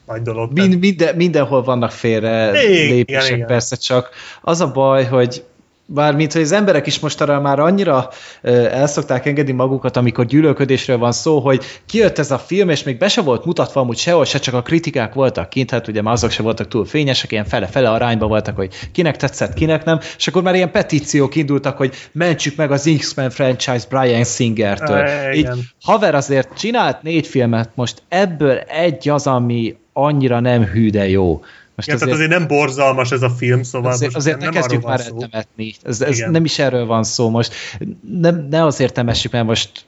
[0.06, 0.54] nagy dolog.
[0.54, 3.48] Mind, minden, mindenhol vannak félre igen, lépések, igen.
[3.48, 4.10] persze, csak
[4.42, 5.44] az a baj, hogy
[5.90, 8.10] Bármint, hogy az emberek is most arra már annyira
[8.42, 12.98] el szokták engedni magukat, amikor gyűlölködésről van szó, hogy kijött ez a film, és még
[12.98, 16.14] be se volt mutatva amúgy sehol, se csak a kritikák voltak kint, hát ugye már
[16.14, 20.28] azok se voltak túl fényesek, ilyen fele-fele arányban voltak, hogy kinek tetszett, kinek nem, és
[20.28, 24.98] akkor már ilyen petíciók indultak, hogy mentsük meg az X-Men franchise Brian Singertől.
[24.98, 25.50] E, Így,
[25.82, 31.42] haver azért csinált négy filmet, most ebből egy az, ami annyira nem hű, de jó.
[31.78, 34.60] Most Igen, azért, azért nem borzalmas ez a film, szóval azért, most azért nem, ne
[34.60, 35.74] kezdjük már eltemetni.
[35.84, 37.54] Ez, ez nem is erről van szó most.
[38.02, 39.86] Nem, ne azért temessük, mert most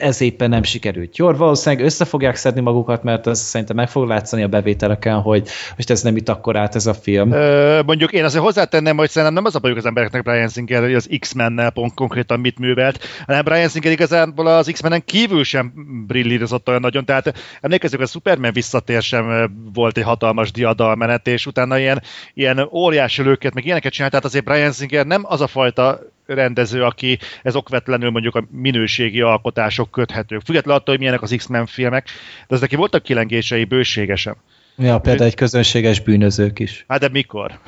[0.00, 1.36] ez éppen nem sikerült jól.
[1.36, 5.90] Valószínűleg össze fogják szedni magukat, mert az szerintem meg fog látszani a bevételeken, hogy most
[5.90, 7.32] ez nem itt akkor át ez a film.
[7.32, 10.82] Ö, mondjuk én azért hozzátennem, hogy szerintem nem az a bajuk az embereknek Brian Singer,
[10.82, 15.72] hogy az X-mennel pont konkrétan mit művelt, hanem Brian Singer igazából az X-menen kívül sem
[16.06, 21.78] brillírozott olyan nagyon, tehát emlékezzük, a Superman visszatér sem volt egy hatalmas diadalmenet, és utána
[21.78, 22.02] ilyen,
[22.34, 26.00] ilyen óriási lőket, meg ilyeneket csinált, tehát azért Brian Singer nem az a fajta
[26.34, 30.40] rendező, aki ez okvetlenül mondjuk a minőségi alkotások köthetők.
[30.44, 32.08] Függetlenül attól, hogy milyenek az X-Men filmek,
[32.48, 34.36] de az neki voltak kilengései bőségesen.
[34.76, 36.84] Ja, például egy közönséges bűnözők is.
[36.88, 37.58] Hát de mikor?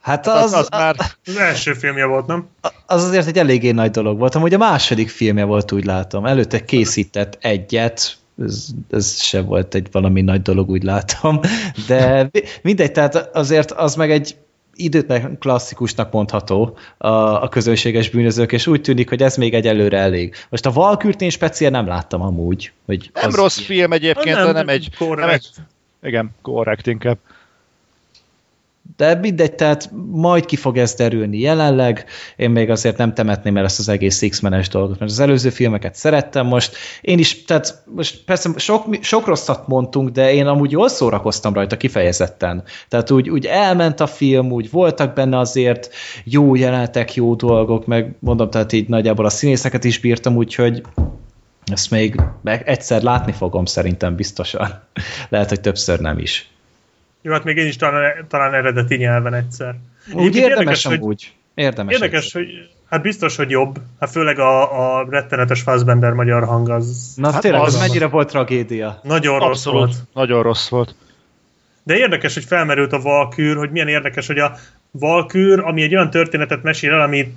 [0.00, 0.96] Hát az, az, az már...
[1.26, 2.48] Az első filmje volt, nem?
[2.86, 4.34] Az azért egy eléggé nagy dolog volt.
[4.34, 6.26] Amúgy a második filmje volt, úgy látom.
[6.26, 11.40] Előtte készített egyet, ez, ez se volt egy valami nagy dolog, úgy látom.
[11.86, 12.30] De
[12.62, 14.36] mindegy, tehát azért az meg egy
[14.76, 19.98] időtlen klasszikusnak mondható a, a közönséges bűnözők, és úgy tűnik, hogy ez még egy előre
[19.98, 20.34] elég.
[20.48, 22.72] Most a Valkürt én speciál nem láttam amúgy.
[22.86, 24.88] Hogy nem az rossz film egyébként, nem, nem egy...
[24.98, 25.48] Nem egy
[26.02, 27.18] igen, korrekt inkább
[28.96, 32.04] de mindegy, tehát majd ki fog ez derülni jelenleg,
[32.36, 35.94] én még azért nem temetném el ezt az egész X-menes dolgot, mert az előző filmeket
[35.94, 40.88] szerettem most, én is, tehát most persze sok, sok rosszat mondtunk, de én amúgy jól
[40.88, 42.62] szórakoztam rajta kifejezetten.
[42.88, 45.94] Tehát úgy, úgy elment a film, úgy voltak benne azért
[46.24, 50.82] jó jelenetek, jó dolgok, meg mondom, tehát így nagyjából a színészeket is bírtam, úgyhogy
[51.72, 54.82] ezt még egyszer látni fogom szerintem biztosan.
[55.28, 56.50] Lehet, hogy többször nem is.
[57.26, 59.74] Jó, hát még én is talán, talán eredeti nyelven egyszer.
[60.12, 61.32] Úgy érdemes érdekes, amúgy.
[61.54, 61.94] Érdemes.
[61.94, 62.42] Érdekes, egyszer.
[62.42, 62.52] hogy
[62.90, 63.78] hát biztos, hogy jobb.
[64.00, 67.12] Hát főleg a, a rettenetes Fassbender magyar hang az...
[67.16, 69.00] Na hát tényleg, az, az mennyire volt tragédia?
[69.02, 70.08] Nagyon Abszolút, rossz volt.
[70.12, 70.94] Nagyon rossz volt.
[71.82, 74.56] De érdekes, hogy felmerült a Valkűr, hogy milyen érdekes, hogy a
[74.90, 77.34] Valkűr, ami egy olyan történetet mesél el, amit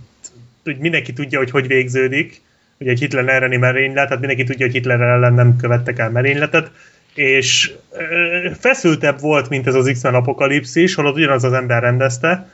[0.64, 2.42] hogy mindenki tudja, hogy hogy végződik,
[2.78, 6.72] hogy egy Hitler elleni merénylet, tehát mindenki tudja, hogy Hitler ellen nem követtek el merényletet,
[7.14, 7.72] és
[8.60, 12.50] feszültebb volt, mint ez az X-Men apokalipszis, holott ugyanaz az ember rendezte,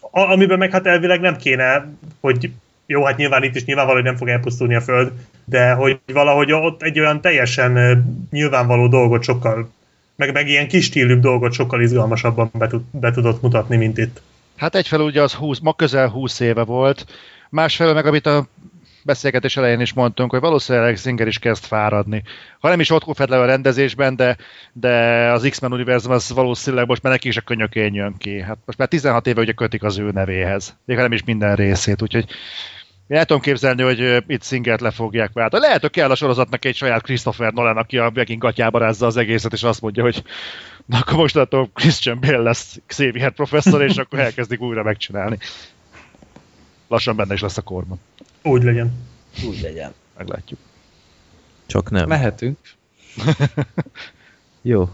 [0.00, 1.86] amiben meg hát elvileg nem kéne,
[2.20, 2.50] hogy
[2.86, 5.12] jó, hát nyilván itt is nyilvánvaló, hogy nem fog elpusztulni a Föld,
[5.44, 9.70] de hogy valahogy ott egy olyan teljesen nyilvánvaló dolgot sokkal,
[10.16, 14.22] meg, meg ilyen kis stílűbb dolgot sokkal izgalmasabban be, be tudott mutatni, mint itt.
[14.56, 17.06] Hát egyfelől ugye az 20, ma közel 20 éve volt,
[17.50, 18.46] másfelől meg amit a
[19.08, 22.22] beszélgetés elején is mondtunk, hogy valószínűleg Singer is kezd fáradni.
[22.60, 24.36] Ha nem is ott fed le a rendezésben, de,
[24.72, 24.92] de
[25.30, 28.40] az X-Men univerzum az valószínűleg most már neki is a könyökén jön ki.
[28.40, 30.76] Hát most már 16 éve ugye kötik az ő nevéhez.
[30.84, 32.24] Még nem is minden részét, úgyhogy
[33.06, 35.62] én el tudom képzelni, hogy itt Singert le fogják váltani.
[35.62, 39.16] Lehet, hogy kell a sorozatnak egy saját Christopher Nolan, aki a megint gatyába rázza az
[39.16, 40.22] egészet, és azt mondja, hogy
[40.86, 41.38] na akkor most
[41.74, 45.38] Christian Bale lesz Xavier professzor, és akkor elkezdik újra megcsinálni.
[46.88, 47.98] Lassan benne is lesz a korban.
[48.42, 48.92] Úgy legyen.
[49.46, 49.92] Úgy legyen.
[50.18, 50.58] Meglátjuk.
[51.66, 52.08] Csak nem.
[52.08, 52.58] Mehetünk.
[54.62, 54.88] Jó.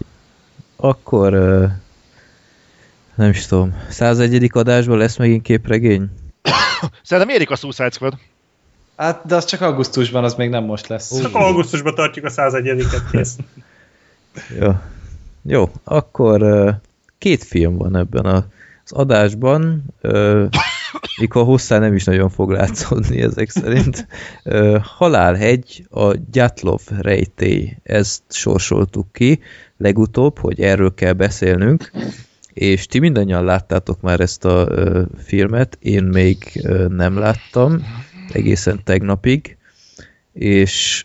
[0.76, 1.32] Akkor
[3.14, 4.50] nem is tudom, 101.
[4.52, 6.10] adásban lesz megint képregény?
[7.02, 8.14] Szerintem érik a Suicide Squad.
[8.96, 11.20] Hát, de az csak augusztusban, az még nem most lesz.
[11.20, 13.36] Csak augusztusban tartjuk a 101-et, kész.
[14.60, 14.72] Jó.
[15.42, 16.44] Jó, akkor
[17.18, 18.46] két film van ebben a,
[18.84, 19.84] az adásban,
[21.16, 24.06] mikor hosszá nem is nagyon fog látszódni ezek szerint.
[24.82, 29.40] Halálhegy, a Gyatlov rejtély, ezt sorsoltuk ki
[29.76, 31.90] legutóbb, hogy erről kell beszélnünk,
[32.52, 34.68] és ti mindannyian láttátok már ezt a
[35.16, 37.82] filmet, én még nem láttam,
[38.32, 39.56] egészen tegnapig,
[40.32, 41.04] és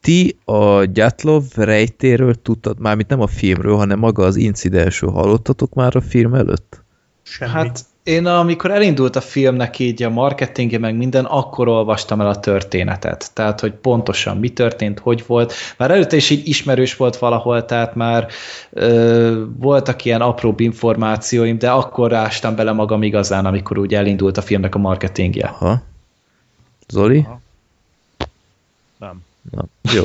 [0.00, 5.96] ti a Gyatlov rejtéről tudtad, mármint nem a filmről, hanem maga az incidensről hallottatok már
[5.96, 6.82] a film előtt?
[7.22, 7.50] Semmi.
[7.50, 12.40] Hát én amikor elindult a filmnek így a marketingje meg minden, akkor olvastam el a
[12.40, 13.30] történetet.
[13.34, 15.52] Tehát, hogy pontosan mi történt, hogy volt.
[15.76, 18.28] Már előtte is így ismerős volt valahol, tehát már
[18.70, 24.42] ö, voltak ilyen apróbb információim, de akkor ástam bele magam igazán, amikor úgy elindult a
[24.42, 25.46] filmnek a marketingje.
[25.46, 25.82] Aha.
[26.88, 27.18] Zoli?
[27.18, 27.40] Aha.
[28.98, 29.22] Nem.
[29.50, 29.64] Na,
[29.94, 30.04] jó.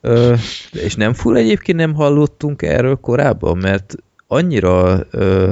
[0.00, 0.34] Ö,
[0.72, 3.94] és nem full egyébként nem hallottunk erről korábban, mert
[4.26, 5.50] annyira ö,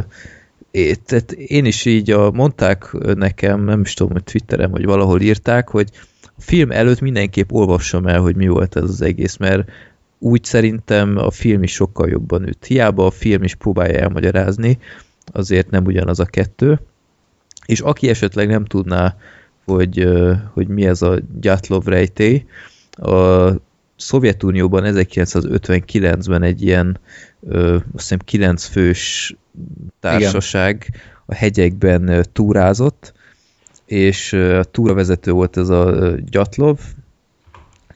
[0.73, 5.21] é, tehát én is így a, mondták nekem, nem is tudom, hogy Twitteren, vagy valahol
[5.21, 5.89] írták, hogy
[6.23, 9.71] a film előtt mindenképp olvassam el, hogy mi volt ez az egész, mert
[10.19, 12.65] úgy szerintem a film is sokkal jobban üt.
[12.65, 14.79] Hiába a film is próbálja elmagyarázni,
[15.27, 16.81] azért nem ugyanaz a kettő.
[17.67, 19.17] És aki esetleg nem tudná,
[19.65, 20.09] hogy,
[20.53, 22.45] hogy mi ez a Gyatlov rejtély,
[22.91, 23.51] a
[23.97, 26.99] Szovjetunióban 1959-ben egy ilyen
[27.47, 29.37] ö, azt hiszem 9 fős
[30.01, 31.01] társaság Igen.
[31.27, 33.13] a hegyekben túrázott,
[33.87, 36.79] és a túravezető volt ez a Gyatlov,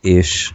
[0.00, 0.54] és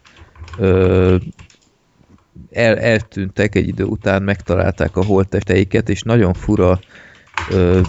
[2.51, 6.80] el, eltűntek egy idő után, megtalálták a holttesteiket, és nagyon fura
[7.49, 7.81] ö,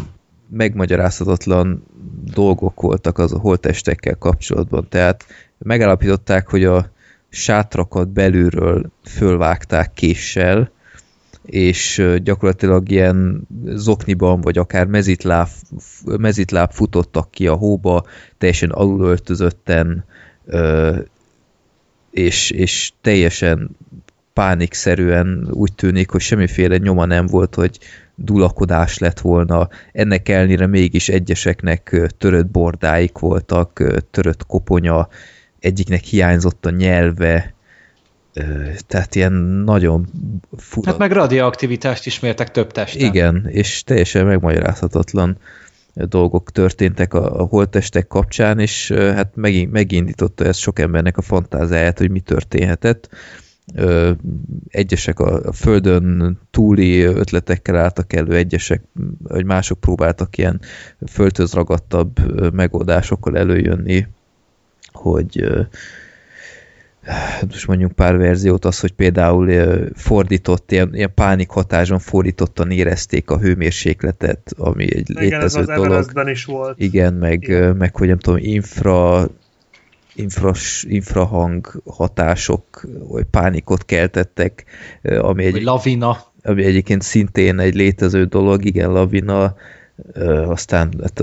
[0.49, 1.87] megmagyarázhatatlan
[2.25, 4.87] dolgok voltak az a holttestekkel kapcsolatban.
[4.89, 5.25] Tehát
[5.59, 6.91] megállapították, hogy a
[7.29, 10.71] sátrakat belülről fölvágták késsel,
[11.45, 15.49] és gyakorlatilag ilyen zokniban, vagy akár mezitláb,
[16.05, 18.05] mezitláb futottak ki a hóba,
[18.39, 20.05] teljesen alulöltözötten,
[22.11, 23.77] és, és teljesen
[24.33, 27.79] pánikszerűen úgy tűnik, hogy semmiféle nyoma nem volt, hogy
[28.15, 29.69] dulakodás lett volna.
[29.93, 35.09] Ennek ellenére mégis egyeseknek törött bordáik voltak, törött koponya,
[35.59, 37.55] egyiknek hiányzott a nyelve,
[38.87, 39.33] tehát ilyen
[39.65, 40.09] nagyon
[40.57, 40.91] fura.
[40.91, 43.07] Hát meg radioaktivitást ismértek több testen.
[43.07, 45.39] Igen, és teljesen megmagyarázhatatlan
[45.95, 51.99] dolgok történtek a, a holttestek kapcsán, és hát megint, megindította ez sok embernek a fantáziáját,
[51.99, 53.09] hogy mi történhetett.
[54.69, 58.83] Egyesek a, a földön túli ötletekkel álltak elő, egyesek,
[59.23, 60.61] vagy mások próbáltak ilyen
[61.07, 64.07] földhöz ragadtabb megoldásokkal előjönni,
[64.93, 65.45] hogy
[67.51, 69.51] most mondjuk pár verziót, az, hogy például
[69.95, 75.67] fordított, ilyen, ilyen pánik hatáson fordítottan érezték a hőmérsékletet, ami egy Igen, létező ez az
[75.67, 75.85] dolog.
[75.85, 76.81] Everestben is volt.
[76.81, 77.77] Igen, meg, Igen.
[77.77, 79.29] meg hogy nem tudom, infra,
[80.15, 84.65] infras, infrahang hatások, vagy pánikot keltettek,
[85.03, 86.19] ami Vagy egy, lavina.
[86.43, 89.55] ami egyébként szintén egy létező dolog, igen, lavina,
[90.47, 91.23] aztán hát,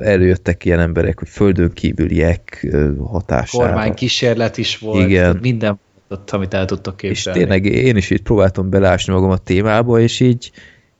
[0.00, 2.66] előjöttek ilyen emberek, hogy földön kívüliek
[3.04, 3.66] hatására.
[3.66, 5.08] Kormány kísérlet is volt.
[5.08, 5.38] Igen.
[5.40, 5.78] Minden
[6.08, 7.38] ott, amit el tudtok És képzelni.
[7.38, 10.50] tényleg én is így próbáltam belásni magam a témába, és így,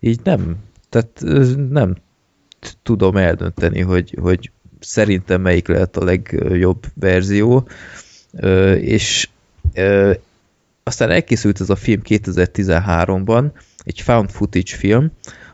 [0.01, 0.57] így nem,
[0.89, 1.23] tehát
[1.71, 1.97] nem
[2.83, 4.51] tudom eldönteni, hogy, hogy
[4.81, 7.69] szerintem melyik lehet a legjobb verzió,
[8.81, 9.29] és
[10.83, 13.51] aztán elkészült ez a film 2013-ban,
[13.85, 15.11] egy found footage film,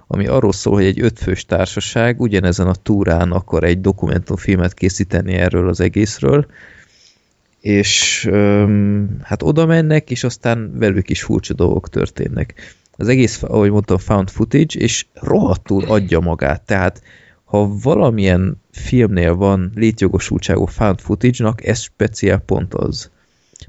[0.07, 5.69] ami arról szól, hogy egy ötfős társaság ugyanezen a túrán akar egy dokumentumfilmet készíteni erről
[5.69, 6.47] az egészről,
[7.61, 12.55] és öm, hát oda mennek, és aztán velük is furcsa dolgok történnek.
[12.97, 16.63] Az egész, ahogy mondtam, found footage, és rohadtul adja magát.
[16.63, 17.03] Tehát,
[17.45, 23.11] ha valamilyen filmnél van létjogosultságú found footage-nak, ez speciál pont az.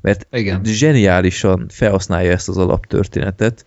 [0.01, 0.63] Mert Igen.
[0.63, 3.65] zseniálisan felhasználja ezt az alaptörténetet,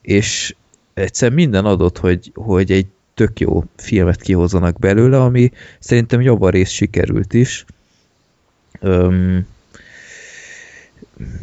[0.00, 0.54] és
[0.98, 7.34] egyszer minden adott, hogy, hogy egy tök jó filmet kihozzanak belőle, ami szerintem javarész sikerült
[7.34, 7.64] is.
[8.80, 9.46] Öm,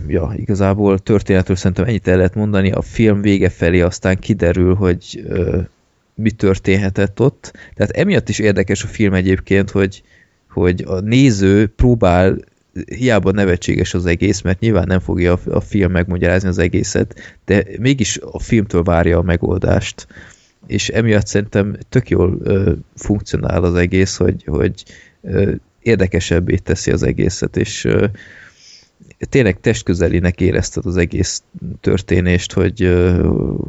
[0.08, 2.72] ja, igazából történetről szerintem ennyit el lehet mondani.
[2.72, 5.62] A film vége felé aztán kiderül, hogy ö,
[6.14, 7.52] mi történhetett ott.
[7.74, 10.04] Tehát emiatt is érdekes a film egyébként, hogy,
[10.50, 12.38] hogy a néző próbál
[12.86, 18.20] hiába nevetséges az egész, mert nyilván nem fogja a, film megmagyarázni az egészet, de mégis
[18.32, 20.08] a filmtől várja a megoldást.
[20.68, 24.84] És emiatt szerintem tök jól ö, funkcionál az egész, hogy, hogy
[25.22, 28.06] ö, érdekesebbé teszi az egészet, és ö,
[29.20, 31.44] tényleg testközelinek érezted az egész
[31.82, 33.06] történést, hogy,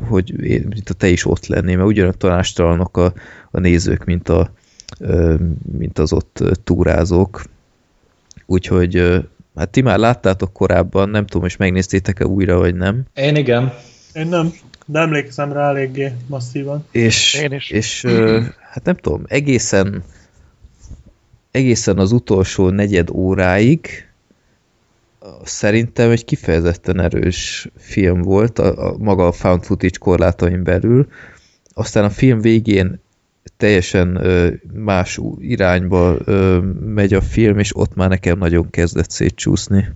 [0.08, 0.34] hogy
[0.68, 3.12] mint a te is ott lennél, mert ugyanak tanástalanok a,
[3.50, 4.52] a nézők, mint, a,
[5.72, 7.42] mint az ott túrázók,
[8.46, 9.22] úgyhogy
[9.56, 13.02] hát ti már láttátok korábban, nem tudom, és megnéztétek-e újra, vagy nem.
[13.14, 13.72] Én igen.
[14.12, 14.52] Én nem,
[14.86, 16.84] de emlékszem rá eléggé masszívan.
[16.90, 17.70] És, Én is.
[17.70, 18.04] és
[18.70, 20.04] hát nem tudom, egészen
[21.50, 24.06] egészen az utolsó negyed óráig
[25.44, 31.08] szerintem egy kifejezetten erős film volt, a, a maga a found footage korlátain belül.
[31.74, 33.00] Aztán a film végén
[33.56, 34.20] teljesen
[34.74, 36.16] más irányba
[36.80, 39.88] megy a film, és ott már nekem nagyon kezdett szétcsúszni.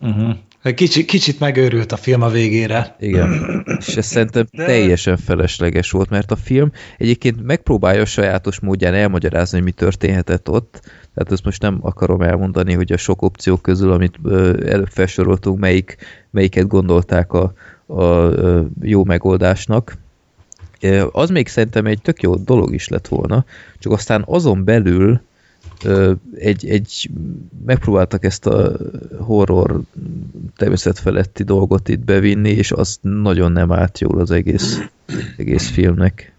[0.00, 0.34] Uh-huh.
[0.62, 2.96] Kicsit, kicsit megőrült a film a végére.
[2.98, 3.32] Igen,
[3.86, 9.56] és ez szerintem teljesen felesleges volt, mert a film egyébként megpróbálja a sajátos módján elmagyarázni,
[9.56, 10.80] hogy mi történhetett ott,
[11.14, 14.18] tehát ezt most nem akarom elmondani, hogy a sok opció közül, amit
[14.66, 15.96] előbb felsoroltunk, melyik,
[16.30, 17.52] melyiket gondolták a,
[17.86, 18.30] a
[18.80, 19.98] jó megoldásnak,
[21.12, 23.44] az még szerintem egy tök jó dolog is lett volna,
[23.78, 25.20] csak aztán azon belül
[26.34, 27.10] egy, egy
[27.66, 28.76] megpróbáltak ezt a
[29.18, 29.80] horror
[30.56, 34.80] természetfeletti dolgot itt bevinni, és az nagyon nem állt jól az egész,
[35.36, 36.31] egész filmnek.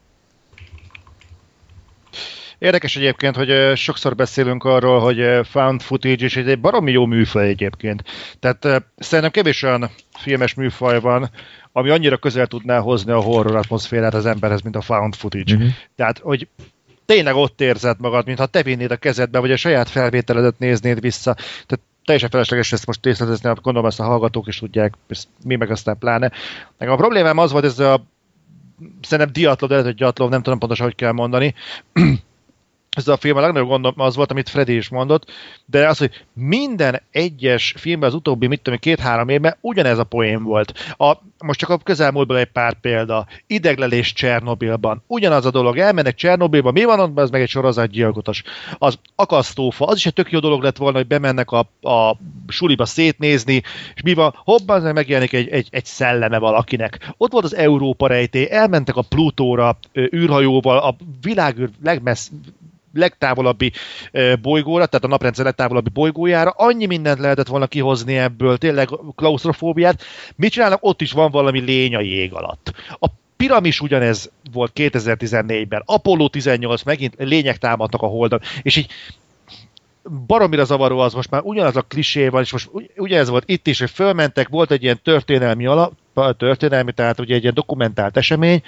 [2.63, 8.03] Érdekes egyébként, hogy sokszor beszélünk arról, hogy found footage és egy baromi jó műfaj egyébként.
[8.39, 11.29] Tehát szerintem kevés olyan filmes műfaj van,
[11.71, 15.53] ami annyira közel tudná hozni a horror atmoszférát az emberhez, mint a found footage.
[15.53, 15.69] Uh-huh.
[15.95, 16.47] Tehát, hogy
[17.05, 21.33] tényleg ott érzed magad, mintha te vinnéd a kezedbe, vagy a saját felvételedet néznéd vissza.
[21.33, 24.93] Tehát teljesen felesleges ezt most részletezni, gondolom ezt a hallgatók is tudják,
[25.45, 26.31] mi meg aztán pláne.
[26.77, 28.03] Nekem a problémám az volt, ez a
[29.01, 31.53] szerintem diatlov, de lehet, hogy gyatlov, nem tudom pontosan, hogy kell mondani,
[32.95, 35.31] ez a film a legnagyobb gondom az volt, amit Freddy is mondott,
[35.65, 40.43] de az, hogy minden egyes filmben az utóbbi, mit tudom, két-három évben ugyanez a poén
[40.43, 40.93] volt.
[40.97, 43.27] A, most csak a közelmúltban egy pár példa.
[43.47, 45.03] Ideglelés Csernobilban.
[45.07, 45.77] Ugyanaz a dolog.
[45.77, 48.43] Elmennek Csernobilba, mi van ott, ez meg egy sorozatgyilkos.
[48.77, 51.59] Az akasztófa, az is egy tök jó dolog lett volna, hogy bemennek a,
[51.89, 52.17] a
[52.47, 53.61] suliba szétnézni,
[53.95, 57.13] és mi van, hobban megjelenik egy, egy, egy szelleme valakinek.
[57.17, 59.77] Ott volt az Európa rejtély, elmentek a Plutóra
[60.15, 62.31] űrhajóval, a világ legmessz,
[62.93, 63.71] legtávolabbi
[64.41, 70.03] bolygóra, tehát a naprendszer legtávolabbi bolygójára, annyi mindent lehetett volna kihozni ebből, tényleg klaustrofóbiát.
[70.35, 70.83] Mit csinálnak?
[70.83, 72.73] Ott is van valami lény a jég alatt.
[72.99, 73.07] A
[73.37, 78.87] piramis ugyanez volt 2014-ben, Apollo 18 megint lények támadtak a holdon, és így
[80.27, 83.79] baromira zavaró az most már ugyanaz a klisé van, és most ugyanez volt itt is,
[83.79, 85.93] hogy fölmentek, volt egy ilyen történelmi alap,
[86.37, 88.63] történelmi, tehát ugye egy ilyen dokumentált esemény,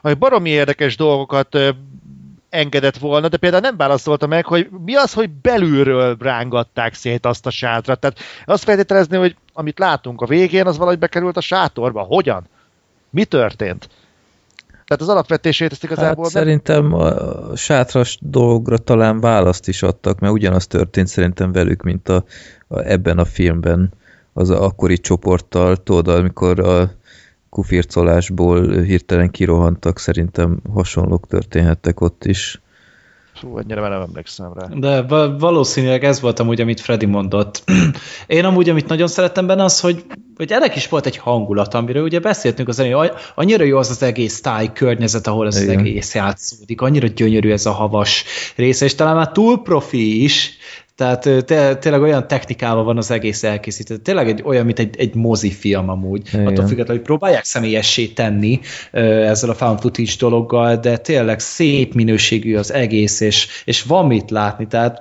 [0.00, 1.58] ami baromi érdekes dolgokat
[2.48, 7.46] engedett volna, de például nem válaszolta meg, hogy mi az, hogy belülről rángatták szét azt
[7.46, 8.00] a sátrat.
[8.00, 12.00] Tehát azt feltételezni, hogy amit látunk a végén, az valahogy bekerült a sátorba.
[12.00, 12.48] Hogyan?
[13.10, 13.88] Mi történt?
[14.86, 16.24] Tehát az alapvetését ezt igazából...
[16.24, 17.14] Hát szerintem a
[17.56, 22.24] sátras dolgra talán választ is adtak, mert ugyanaz történt szerintem velük, mint a,
[22.68, 23.92] a ebben a filmben
[24.32, 26.90] az akkori csoporttal, tudod, amikor a
[27.56, 32.60] kufircolásból hirtelen kirohantak, szerintem hasonlók történhettek ott is.
[33.34, 34.66] Fú, ennyire már nem emlékszem rá.
[34.66, 35.02] De
[35.38, 37.64] valószínűleg ez volt amúgy, amit Freddy mondott.
[38.26, 40.04] Én amúgy, amit nagyon szerettem benne az, hogy,
[40.36, 44.02] hogy ennek is volt egy hangulat, amiről ugye beszéltünk az hogy annyira jó az az
[44.02, 45.74] egész táj környezet, ahol ez Igen.
[45.74, 48.24] az egész játszódik, annyira gyönyörű ez a havas
[48.56, 50.58] része, és talán már túl profi is,
[50.96, 54.02] tehát té tényleg olyan technikával van az egész elkészített.
[54.02, 56.22] Tényleg egy, olyan, mint egy, egy mozifilm amúgy.
[56.28, 56.46] Igen.
[56.46, 58.60] Attól függetlenül, hogy próbálják személyessé tenni
[58.92, 64.30] ezzel a found footage dologgal, de tényleg szép minőségű az egész, és, és van mit
[64.30, 64.66] látni.
[64.66, 64.98] Tehát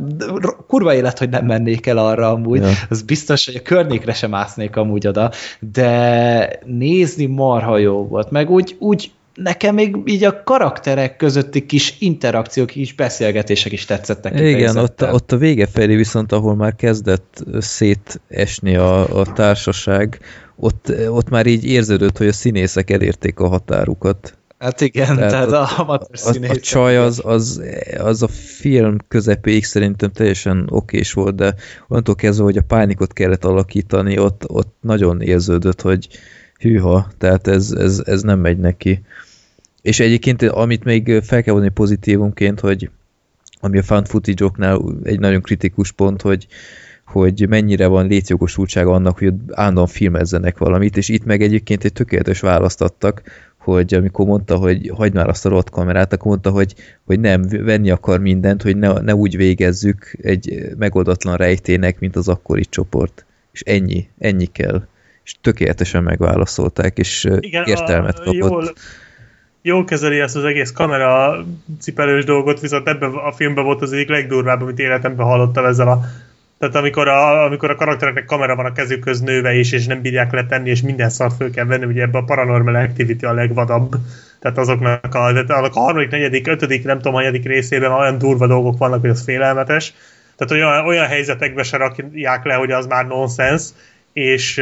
[0.68, 2.62] kurva élet, hogy nem mennék el arra amúgy.
[2.62, 2.70] Ja.
[2.90, 5.32] Az biztos, hogy a környékre sem másznék amúgy oda.
[5.60, 8.32] De nézni marha jó volt.
[8.32, 14.40] Meg úgy, úgy nekem még így a karakterek közötti kis interakciók, kis beszélgetések is tetszettek.
[14.40, 20.20] Igen, ott, ott a vége felé viszont, ahol már kezdett szétesni a, a társaság,
[20.56, 24.38] ott, ott már így érződött, hogy a színészek elérték a határukat.
[24.58, 27.62] Hát igen, tehát, tehát a, a, a, a csaj az, az,
[27.98, 31.56] az a film közepéig szerintem teljesen okés volt, de
[31.88, 36.08] onnantól kezdve, hogy a pánikot kellett alakítani, ott, ott nagyon érződött, hogy
[36.60, 39.02] hűha, tehát ez, ez, ez nem megy neki
[39.86, 42.90] És egyébként, amit még fel kell vonni pozitívumként, hogy
[43.60, 46.48] ami a found footage egy nagyon kritikus pont, hogy,
[47.06, 52.40] hogy mennyire van létjogosultsága annak, hogy állandóan filmezzenek valamit, és itt meg egyébként egy tökéletes
[52.40, 53.22] választ adtak,
[53.58, 57.42] hogy amikor mondta, hogy hagyd már azt a rott kamerát, akkor mondta, hogy, hogy nem,
[57.50, 63.26] venni akar mindent, hogy ne, ne úgy végezzük egy megoldatlan rejtének, mint az akkori csoport.
[63.52, 64.88] És ennyi, ennyi kell.
[65.24, 68.34] És tökéletesen megválaszolták, és Igen, értelmet kapott.
[68.36, 68.74] Jól,
[69.66, 71.46] jól kezeli ezt az egész kamera
[71.80, 76.00] cipelős dolgot, viszont ebben a filmben volt az egyik legdurvább, amit életemben hallottam ezzel a
[76.60, 80.32] tehát amikor a, amikor a karaktereknek kamera van a kezükhöz nőve is, és nem bírják
[80.32, 83.96] letenni, és minden szart föl kell venni, ugye ebben a Paranormal Activity a legvadabb.
[84.40, 88.78] Tehát azoknak a, tehát a harmadik, negyedik, ötödik, nem tudom, hanyadik részében olyan durva dolgok
[88.78, 89.94] vannak, hogy az félelmetes.
[90.36, 93.64] Tehát olyan, olyan helyzetekbe se rakják le, hogy az már nonsens,
[94.14, 94.62] és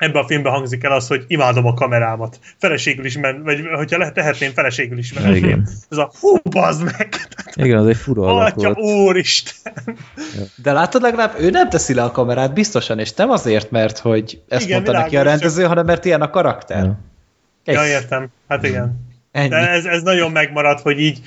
[0.00, 2.38] ebben a filmben hangzik el az, hogy imádom a kamerámat.
[2.58, 5.34] Feleségül is men, vagy hogyha lehet, tehetném, feleségül is men.
[5.34, 5.68] Igen.
[5.88, 7.14] Ez a hú, bazd meg!
[7.54, 9.72] Igen, az egy fura Atya, úristen!
[10.62, 14.42] De látod legalább, ő nem teszi le a kamerát biztosan, és nem azért, mert hogy
[14.48, 15.68] ezt igen, mondta neki a rendező, csak...
[15.68, 16.92] hanem mert ilyen a karakter.
[17.64, 18.28] Ja, ja értem.
[18.48, 19.09] Hát igen.
[19.32, 19.48] Ennyi.
[19.48, 21.20] De ez, ez nagyon megmaradt, hogy így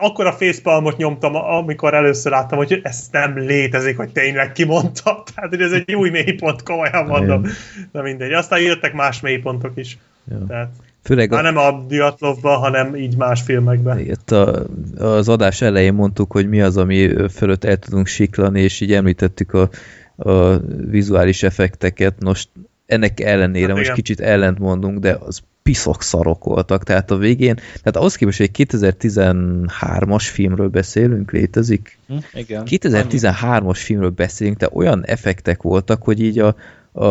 [0.00, 5.22] akkor a facepalmot nyomtam, amikor először láttam, hogy ez nem létezik, hogy tényleg kimondta.
[5.34, 7.46] Tehát, hogy ez egy új mélypont, komolyan mondom.
[7.92, 8.32] Na mindegy.
[8.32, 9.98] Aztán jöttek más mélypontok is.
[10.30, 10.46] Ja.
[10.48, 10.70] Tehát,
[11.02, 11.50] Főleg Már a...
[11.50, 13.98] nem a Diatlovban, hanem így más filmekben.
[13.98, 14.66] Itt a,
[14.98, 19.54] az adás elején mondtuk, hogy mi az, ami fölött el tudunk siklani, és így említettük
[19.54, 19.70] a,
[20.16, 20.58] a
[20.90, 22.14] vizuális effekteket.
[22.22, 22.48] Most
[22.90, 23.96] ennek ellenére hát most igen.
[23.96, 28.50] kicsit ellent mondunk, de az piszok szarok voltak, tehát a végén, tehát ahhoz képest, hogy
[28.52, 31.98] egy 2013-as filmről beszélünk, létezik?
[32.06, 32.62] Hm, igen.
[32.66, 36.56] 2013-as filmről beszélünk, de olyan effektek voltak, hogy így a,
[36.92, 37.06] a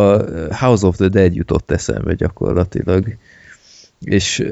[0.56, 3.16] House of the Dead jutott eszembe gyakorlatilag.
[4.00, 4.44] És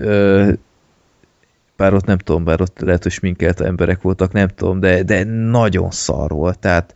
[1.78, 5.24] bár ott nem tudom, bár ott lehet, hogy sminkelt emberek voltak, nem tudom, de, de
[5.24, 6.94] nagyon szar volt, tehát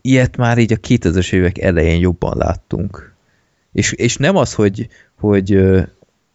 [0.00, 3.14] ilyet már így a 2000-es évek elején jobban láttunk.
[3.72, 4.88] És, és nem az, hogy,
[5.18, 5.56] hogy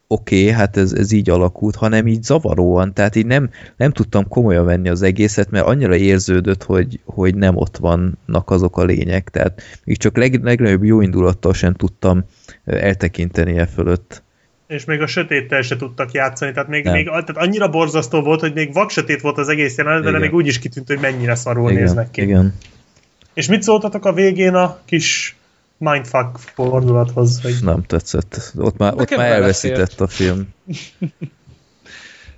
[0.07, 4.27] oké, okay, hát ez, ez így alakult, hanem így zavaróan, tehát így nem, nem tudtam
[4.27, 9.30] komolyan venni az egészet, mert annyira érződött, hogy, hogy nem ott vannak azok a lények,
[9.30, 12.23] tehát így csak leg, legnagyobb jó indulattal sem tudtam
[12.65, 14.23] eltekinteni e fölött.
[14.68, 18.53] És még a sötéttel se tudtak játszani, tehát még, még tehát annyira borzasztó volt, hogy
[18.53, 21.84] még vaksötét volt az egész jelenet, de még úgy is kitűnt, hogy mennyire szarul igen,
[21.84, 22.22] néznek ki.
[22.22, 22.53] Igen.
[23.34, 25.36] És mit szóltatok a végén a kis
[25.77, 27.41] mindfuck fordulathoz.
[27.41, 27.55] Hogy...
[27.61, 28.53] Nem tetszett.
[28.57, 30.47] Ott már, ott már elveszített a film.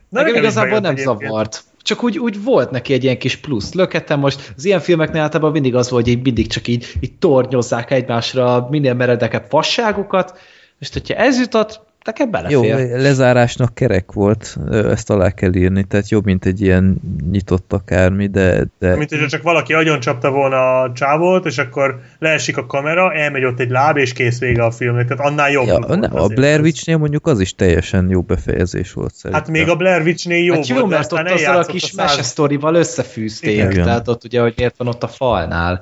[0.10, 1.64] De nekem igazából nem zavart.
[1.82, 4.20] Csak úgy, úgy volt neki egy ilyen kis plusz löketem.
[4.20, 7.92] Most az ilyen filmeknél általában mindig az volt, hogy így mindig csak így, így tornyozzák
[7.92, 10.38] egymásra minél meredekebb fasságokat,
[10.80, 12.80] és hogyha ez jutott, nekem belefér.
[12.80, 18.28] Jó, lezárásnak kerek volt, ezt alá kell írni, tehát jobb, mint egy ilyen nyitott akármi,
[18.28, 18.66] de...
[18.80, 18.96] de...
[18.96, 23.46] Mint hogyha csak valaki agyon csapta volna a csávót, és akkor leesik a kamera, elmegy
[23.46, 25.68] ott egy láb, és kész vége a filmnek, tehát annál jobb.
[25.68, 29.42] Ja, nem, a Blair Witch-nél mondjuk az is teljesen jó befejezés volt szerintem.
[29.42, 32.08] Hát még a Blair Witch-nél jó hát jó, volt, mert ott azzal a kis a
[32.08, 32.34] száz...
[32.62, 33.84] összefűzték, Igen.
[33.84, 35.82] tehát ott ugye, hogy miért van ott a falnál.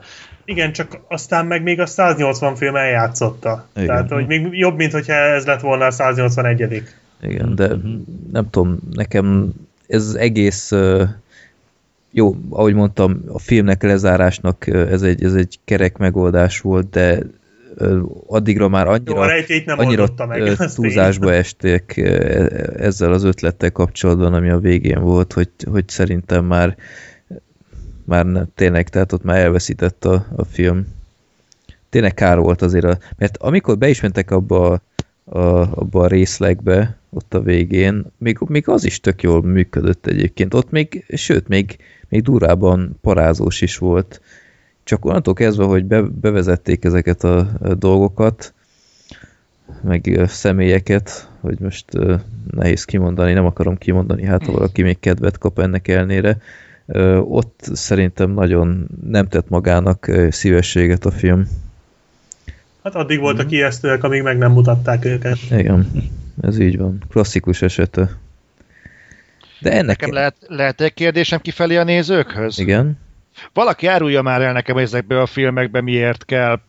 [0.49, 3.67] Igen, csak aztán meg még a 180 film eljátszotta.
[3.75, 3.87] Igen.
[3.87, 6.83] Tehát, hogy még jobb, mint hogyha ez lett volna a 181
[7.21, 7.69] Igen, de
[8.31, 9.53] nem tudom, nekem
[9.87, 10.73] ez egész
[12.11, 17.19] jó, ahogy mondtam, a filmnek lezárásnak ez egy, ez egy kerek megoldás volt, de
[18.27, 19.33] addigra már annyira,
[19.65, 21.97] jó, annyira meg, túlzásba esték
[22.77, 26.75] ezzel az ötlettel kapcsolatban, ami a végén volt, hogy, hogy szerintem már
[28.07, 30.87] már ne, tényleg, tehát ott már elveszített a, a film.
[31.89, 34.81] Tényleg kár volt azért, a, mert amikor be is mentek abba a,
[35.37, 40.53] a, abba a részlegbe, ott a végén, még, még az is tök jól működött egyébként.
[40.53, 41.77] Ott még, sőt, még,
[42.09, 44.21] még durában parázós is volt.
[44.83, 48.53] Csak onnantól kezdve, hogy be, bevezették ezeket a, a dolgokat,
[49.81, 52.19] meg személyeket, hogy most uh,
[52.51, 56.37] nehéz kimondani, nem akarom kimondani, hát ha valaki még kedvet kap ennek elnére,
[57.19, 61.47] ott szerintem nagyon nem tett magának szívességet a film.
[62.83, 63.49] Hát addig voltak mm.
[63.49, 65.37] ijesztőek, amíg meg nem mutatták őket.
[65.51, 65.91] Igen,
[66.41, 67.03] ez így van.
[67.09, 68.17] Klasszikus esete.
[69.59, 69.85] De ennek...
[69.85, 72.59] Nekem lehet, lehet egy kérdésem kifelé a nézőkhöz?
[72.59, 72.97] Igen.
[73.53, 76.59] Valaki árulja már el nekem ezekbe a filmekbe miért kell.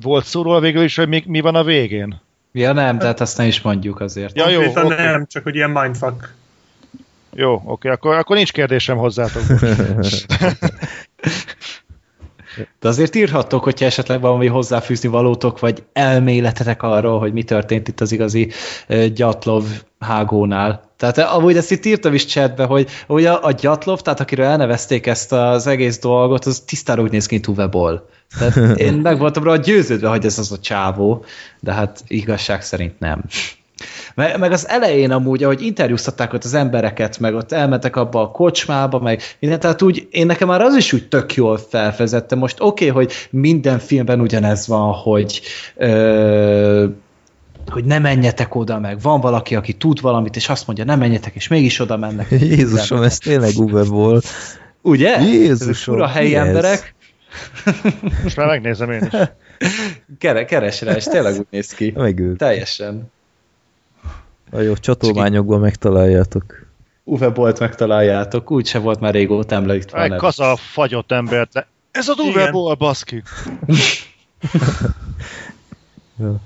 [0.00, 2.20] Volt szóról végül is, hogy mi, mi van a végén?
[2.52, 4.36] Ja nem, tehát azt ne is mondjuk azért.
[4.36, 4.88] Ja, jó, okay.
[4.88, 6.34] nem, csak hogy ilyen mindfuck.
[7.40, 9.42] Jó, oké, akkor, akkor nincs kérdésem hozzátok.
[12.80, 18.00] De azért írhattok, hogyha esetleg valami hozzáfűzni valótok, vagy elméletetek arról, hogy mi történt itt
[18.00, 18.50] az igazi
[19.14, 19.64] Gyatlov
[19.98, 20.92] hágónál.
[20.96, 25.06] Tehát amúgy ezt itt írtam is chatbe, hogy ugye a, a Gyatlov, tehát akiről elnevezték
[25.06, 28.08] ezt az egész dolgot, az tisztára úgy néz ki, mint Uwe Boll.
[28.38, 31.24] Tehát én meg voltam rá győződve, hogy ez az a csávó,
[31.60, 33.24] de hát igazság szerint nem.
[34.14, 38.30] Meg, meg az elején amúgy, ahogy interjúztatták ott az embereket, meg ott elmentek abba a
[38.30, 42.34] kocsmába, meg minden, tehát úgy, én nekem már az is úgy tök jól felfezette.
[42.34, 45.40] Most oké, okay, hogy minden filmben ugyanez van, hogy
[45.76, 46.86] ö,
[47.70, 51.34] hogy ne menjetek oda, meg van valaki, aki tud valamit, és azt mondja, nem menjetek,
[51.34, 52.30] és mégis oda mennek.
[52.56, 54.26] Jézusom, ez tényleg Uwe volt.
[54.82, 55.20] Ugye?
[55.20, 56.46] Jézusom, Fura helyi ez?
[56.46, 56.94] emberek.
[58.22, 59.18] Most már megnézem én is.
[60.18, 61.92] Kere, keres rá, és tényleg úgy néz ki.
[61.96, 62.36] Megők.
[62.36, 63.10] Teljesen.
[64.50, 66.66] A jó csatolmányokban megtaláljátok.
[67.04, 69.98] Uwe Bolt megtaláljátok, úgyse volt már régóta említve.
[69.98, 71.66] a Egy kaza fagyott embert le.
[71.90, 72.50] Ez a Uwe.
[72.50, 73.22] Boll, baszki.
[76.18, 76.40] Ja.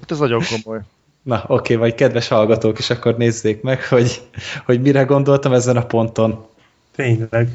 [0.00, 0.80] Hát ez nagyon komoly.
[1.22, 4.22] Na, oké, vagy kedves hallgatók is akkor nézzék meg, hogy,
[4.64, 6.46] hogy mire gondoltam ezen a ponton.
[6.94, 7.48] Tényleg.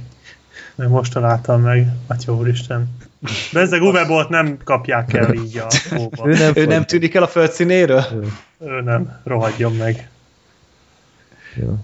[0.75, 1.87] Mert most találtam meg.
[2.07, 2.97] Atya úristen.
[3.53, 6.29] Bezzeg Uwe Bolt nem kapják el így a hóba.
[6.29, 8.03] Ő nem, Ő nem tűnik el a földszínéről?
[8.59, 9.19] Ő nem.
[9.23, 10.09] Rohadjon meg.
[11.55, 11.77] Jó.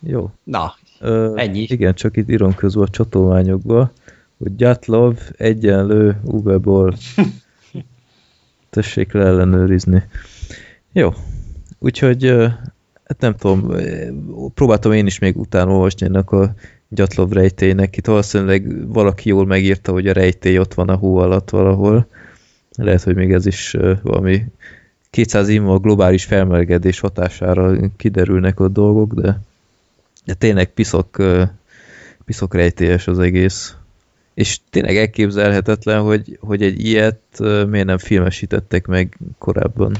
[0.00, 0.30] Jó.
[0.44, 1.66] Na, Ö, Ennyi.
[1.68, 3.92] Igen, csak itt írom közül a csatolmányokba,
[4.38, 6.94] hogy Gyatlov egyenlő Uwe Boll.
[8.70, 10.02] Tessék le ellenőrizni.
[10.92, 11.12] Jó.
[11.78, 12.26] Úgyhogy,
[13.04, 13.72] hát nem tudom,
[14.54, 16.54] próbáltam én is még utána olvasni ennek a
[16.94, 17.96] Gyatlov rejtélynek.
[17.96, 22.06] Itt valószínűleg valaki jól megírta, hogy a rejtély ott van a hó alatt valahol.
[22.76, 24.44] Lehet, hogy még ez is valami
[25.10, 29.40] 200 év a globális felmelegedés hatására kiderülnek ott dolgok, de
[30.24, 31.16] de tényleg piszok,
[32.24, 33.74] piszok rejtélyes az egész.
[34.34, 37.38] És tényleg elképzelhetetlen, hogy, hogy egy ilyet
[37.68, 39.96] miért nem filmesítettek meg korábban.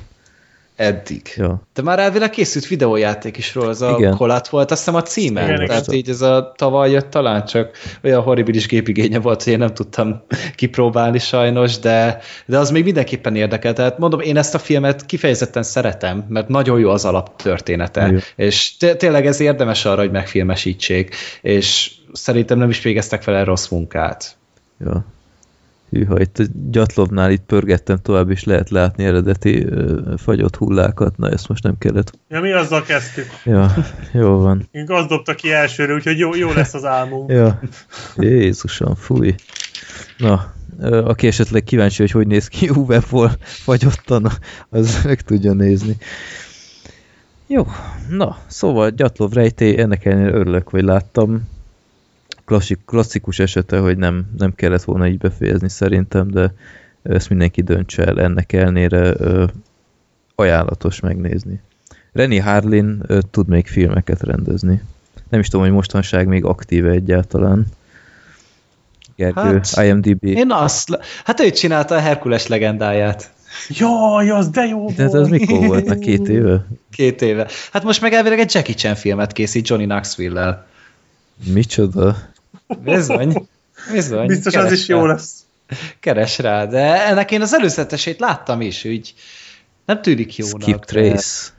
[0.77, 1.23] Eddig.
[1.36, 1.62] Ja.
[1.74, 4.16] De már elvileg készült videójáték is róla, az a Igen.
[4.16, 5.44] Kolat volt, azt hiszem a címe.
[5.44, 5.99] Igen, Tehát igen.
[5.99, 7.70] így ez a tavaly jött talán, csak
[8.03, 10.23] olyan horribilis gépigénye volt, hogy én nem tudtam
[10.55, 13.73] kipróbálni sajnos, de, de az még mindenképpen érdekel.
[13.73, 18.19] Tehát mondom, én ezt a filmet kifejezetten szeretem, mert nagyon jó az alaptörténete, Jó.
[18.36, 23.69] és té- tényleg ez érdemes arra, hogy megfilmesítsék, és szerintem nem is végeztek vele rossz
[23.69, 24.36] munkát.
[24.85, 25.05] ja.
[25.93, 31.16] Hűha, itt a Gyatlovnál itt pörgettem tovább, és lehet látni eredeti ö, fagyott hullákat.
[31.16, 32.12] Na, ezt most nem kellett.
[32.28, 33.27] Ja, mi azzal kezdtük.
[33.44, 33.74] Ja,
[34.12, 34.69] jó van.
[34.70, 37.31] Én az dobta ki elsőre, úgyhogy jó, jó lesz az álmunk.
[37.31, 37.60] Ja.
[38.16, 39.35] Jézusom, fúj.
[40.16, 44.31] Na, aki esetleg kíváncsi, hogy hogy néz ki UV-ból fagyottan,
[44.69, 45.97] az meg tudja nézni.
[47.47, 47.66] Jó,
[48.09, 51.48] na, szóval Gyatlov rejtély, ennek ellenére örülök, hogy láttam.
[52.44, 56.55] Klassik, klasszikus esete, hogy nem, nem kellett volna így befejezni szerintem, de
[57.02, 59.44] ezt mindenki döntse el, ennek ellenére ö,
[60.35, 61.60] ajánlatos megnézni.
[62.12, 64.82] René Harlin ö, tud még filmeket rendezni.
[65.28, 67.66] Nem is tudom, hogy mostanság még aktíve egyáltalán.
[69.16, 70.24] Gergő, Hát, IMDb.
[70.24, 73.32] Én azt, hát ő csinálta a Herkules legendáját.
[73.69, 75.23] Jaj, az de jó De hát volt.
[75.24, 75.85] az mikor volt?
[75.85, 76.66] Na két éve?
[76.90, 77.48] Két éve.
[77.73, 80.66] Hát most meg elvileg egy Jackie Chan filmet készít Johnny Knoxville-lel.
[81.53, 82.17] Micsoda?
[82.85, 83.49] Bizony.
[83.93, 84.27] Bizony.
[84.27, 84.97] Biztos Keres az is rá.
[84.97, 85.45] jó lesz.
[86.01, 89.15] Keres rá, de ennek én az előzetesét láttam is, úgy
[89.85, 90.63] nem tűnik jónak.
[90.63, 91.51] Skip de- Trace.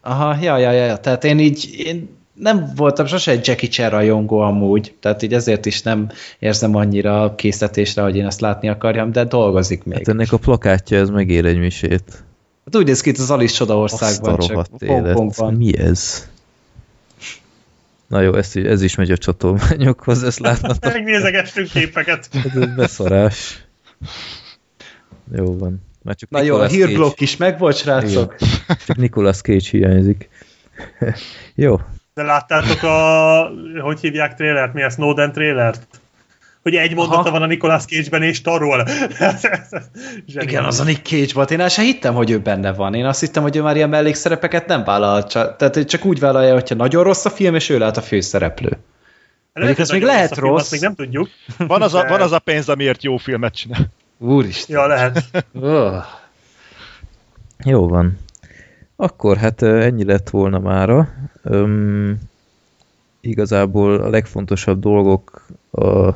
[0.00, 3.90] Aha, ja, ja, ja, ja, tehát én így, én nem voltam sose egy Jackie Chan
[3.90, 9.12] rajongó amúgy, tehát így ezért is nem érzem annyira készítésre, hogy én ezt látni akarjam,
[9.12, 9.96] de dolgozik még.
[9.96, 12.24] Hát ennek a plakátja, ez megér egy misét.
[12.64, 14.66] Hát úgy néz ki itt az Alice Azt Csodaországban, a csak.
[14.86, 15.54] Hongkongban.
[15.54, 16.28] Mi ez?
[18.08, 20.84] Na jó, ez, ez is megy a csatolmányokhoz, ezt látnatok.
[20.92, 22.28] Megnézegestünk képeket.
[22.32, 23.64] Ez egy beszarás.
[25.32, 25.82] Jó van.
[26.02, 28.34] Már csak Na jó, a Nicolas hírblokk is megvolt, srácok.
[28.38, 28.76] Igen.
[28.86, 30.28] Csak Nicolas Cage hiányzik.
[31.54, 31.80] jó.
[32.14, 33.50] De láttátok a,
[33.80, 34.74] hogy hívják trélert?
[34.74, 35.86] Mi a Snowden trélert?
[36.64, 37.30] Hogy egy mondata Aha.
[37.30, 38.86] van a Nicolas Cage-ben és tarol.
[40.26, 41.50] Igen, az a Nick Cage volt.
[41.50, 42.94] Én el sem hittem, hogy ő benne van.
[42.94, 45.26] Én azt hittem, hogy ő már ilyen mellékszerepeket nem vállal.
[45.26, 48.78] Csak, tehát csak úgy vállalja, hogyha nagyon rossz a film, és ő lehet a főszereplő.
[49.52, 50.60] Lehet, ez hogy még lehet rossz film, rossz.
[50.60, 51.28] Azt még nem tudjuk.
[51.58, 53.86] Van az, a, van az a pénz, amiért jó filmet csinál.
[54.18, 54.76] Úristen.
[54.76, 55.24] Ja, lehet.
[55.52, 56.04] Oh.
[57.64, 58.18] Jó van.
[58.96, 61.08] Akkor hát ennyi lett volna mára.
[61.42, 62.18] Öm,
[63.20, 66.08] igazából a legfontosabb dolgok a,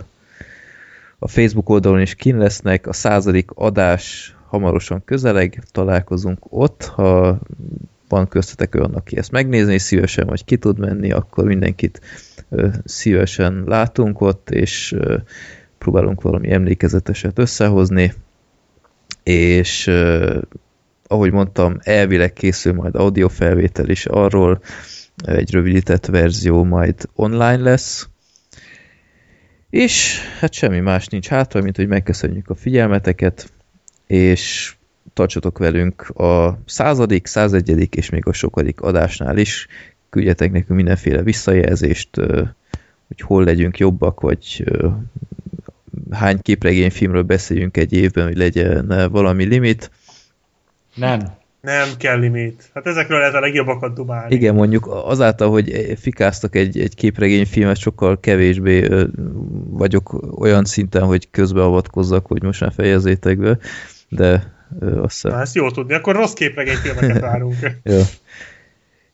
[1.19, 7.39] a Facebook oldalon is kin lesznek, a századik adás hamarosan közeleg, találkozunk ott, ha
[8.09, 12.01] van köztetek olyan, aki ezt megnézni szívesen, vagy ki tud menni, akkor mindenkit
[12.85, 15.17] szívesen látunk ott, és ö,
[15.79, 18.15] megpróbálunk valami emlékezeteset összehozni,
[19.23, 19.91] és
[21.07, 24.61] ahogy mondtam, elvileg készül majd audiofelvétel is arról,
[25.17, 28.09] egy rövidített verzió majd online lesz,
[29.71, 33.53] és hát semmi más nincs hátra, mint hogy megköszönjük a figyelmeteket,
[34.07, 34.75] és
[35.13, 39.67] tartsatok velünk a századik, százegyedik és még a sokadik adásnál is.
[40.11, 42.17] Küldjetek nekünk mindenféle visszajelzést,
[43.07, 44.65] hogy hol legyünk jobbak, vagy
[46.11, 49.91] hány képregényfilmről beszéljünk egy évben, hogy legyen valami limit.
[50.95, 51.21] Nem.
[51.69, 52.71] Nem kell limit.
[52.75, 54.35] Hát ezekről lehet a legjobbakat dumálni.
[54.35, 58.89] Igen, mondjuk azáltal, hogy fikáztak egy, egy képregényfilmet, sokkal kevésbé
[59.71, 63.59] vagyok olyan szinten, hogy közbeavatkozzak, hogy most már fejezzétek be,
[64.09, 64.57] de
[65.03, 65.23] azt.
[65.23, 67.57] Na, ezt jó tudni, akkor rossz képregényfilmeket várunk.
[67.83, 68.01] jó.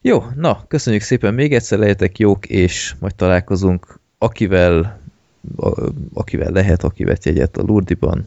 [0.00, 5.00] jó, na, köszönjük szépen még egyszer, lehetek jók, és majd találkozunk, akivel,
[5.56, 8.24] a, akivel lehet, aki vett jegyet a Lurdiban,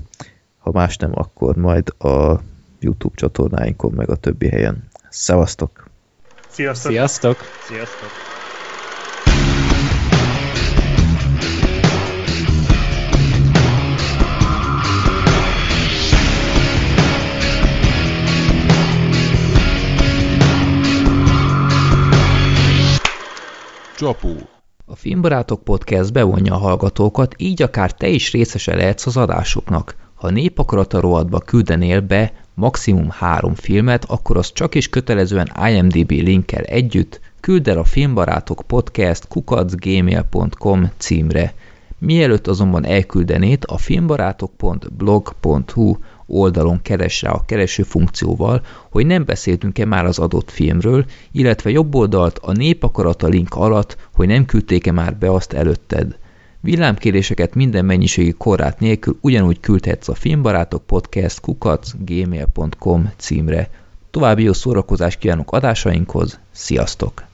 [0.57, 2.39] ha más nem, akkor majd a
[2.79, 4.87] YouTube csatornáinkon, meg a többi helyen.
[5.09, 5.89] Szevasztok!
[6.49, 6.91] Sziasztok!
[6.91, 7.37] Sziasztok!
[7.67, 8.09] Sziasztok!
[23.97, 24.29] Csapó.
[24.85, 29.95] A Filmbarátok Podcast bevonja a hallgatókat, így akár te is részese lehetsz az adásoknak.
[30.15, 36.63] Ha népakarata rovatba küldenél be maximum három filmet, akkor az csak is kötelezően IMDB linkkel
[36.63, 41.53] együtt küld el a Filmbarátok Podcast kukacgmail.com címre.
[41.97, 50.05] Mielőtt azonban elküldenét, a filmbarátok.blog.hu oldalon keres rá a kereső funkcióval, hogy nem beszéltünk-e már
[50.05, 55.31] az adott filmről, illetve jobb oldalt a népakarata link alatt, hogy nem küldték-e már be
[55.31, 56.17] azt előtted.
[56.67, 63.69] Villámkéréseket minden mennyiségi korrát nélkül ugyanúgy küldhetsz a filmbarátok podcast kukac gmail.com címre.
[64.11, 67.26] További jó szórakozást kívánok adásainkhoz, sziasztok!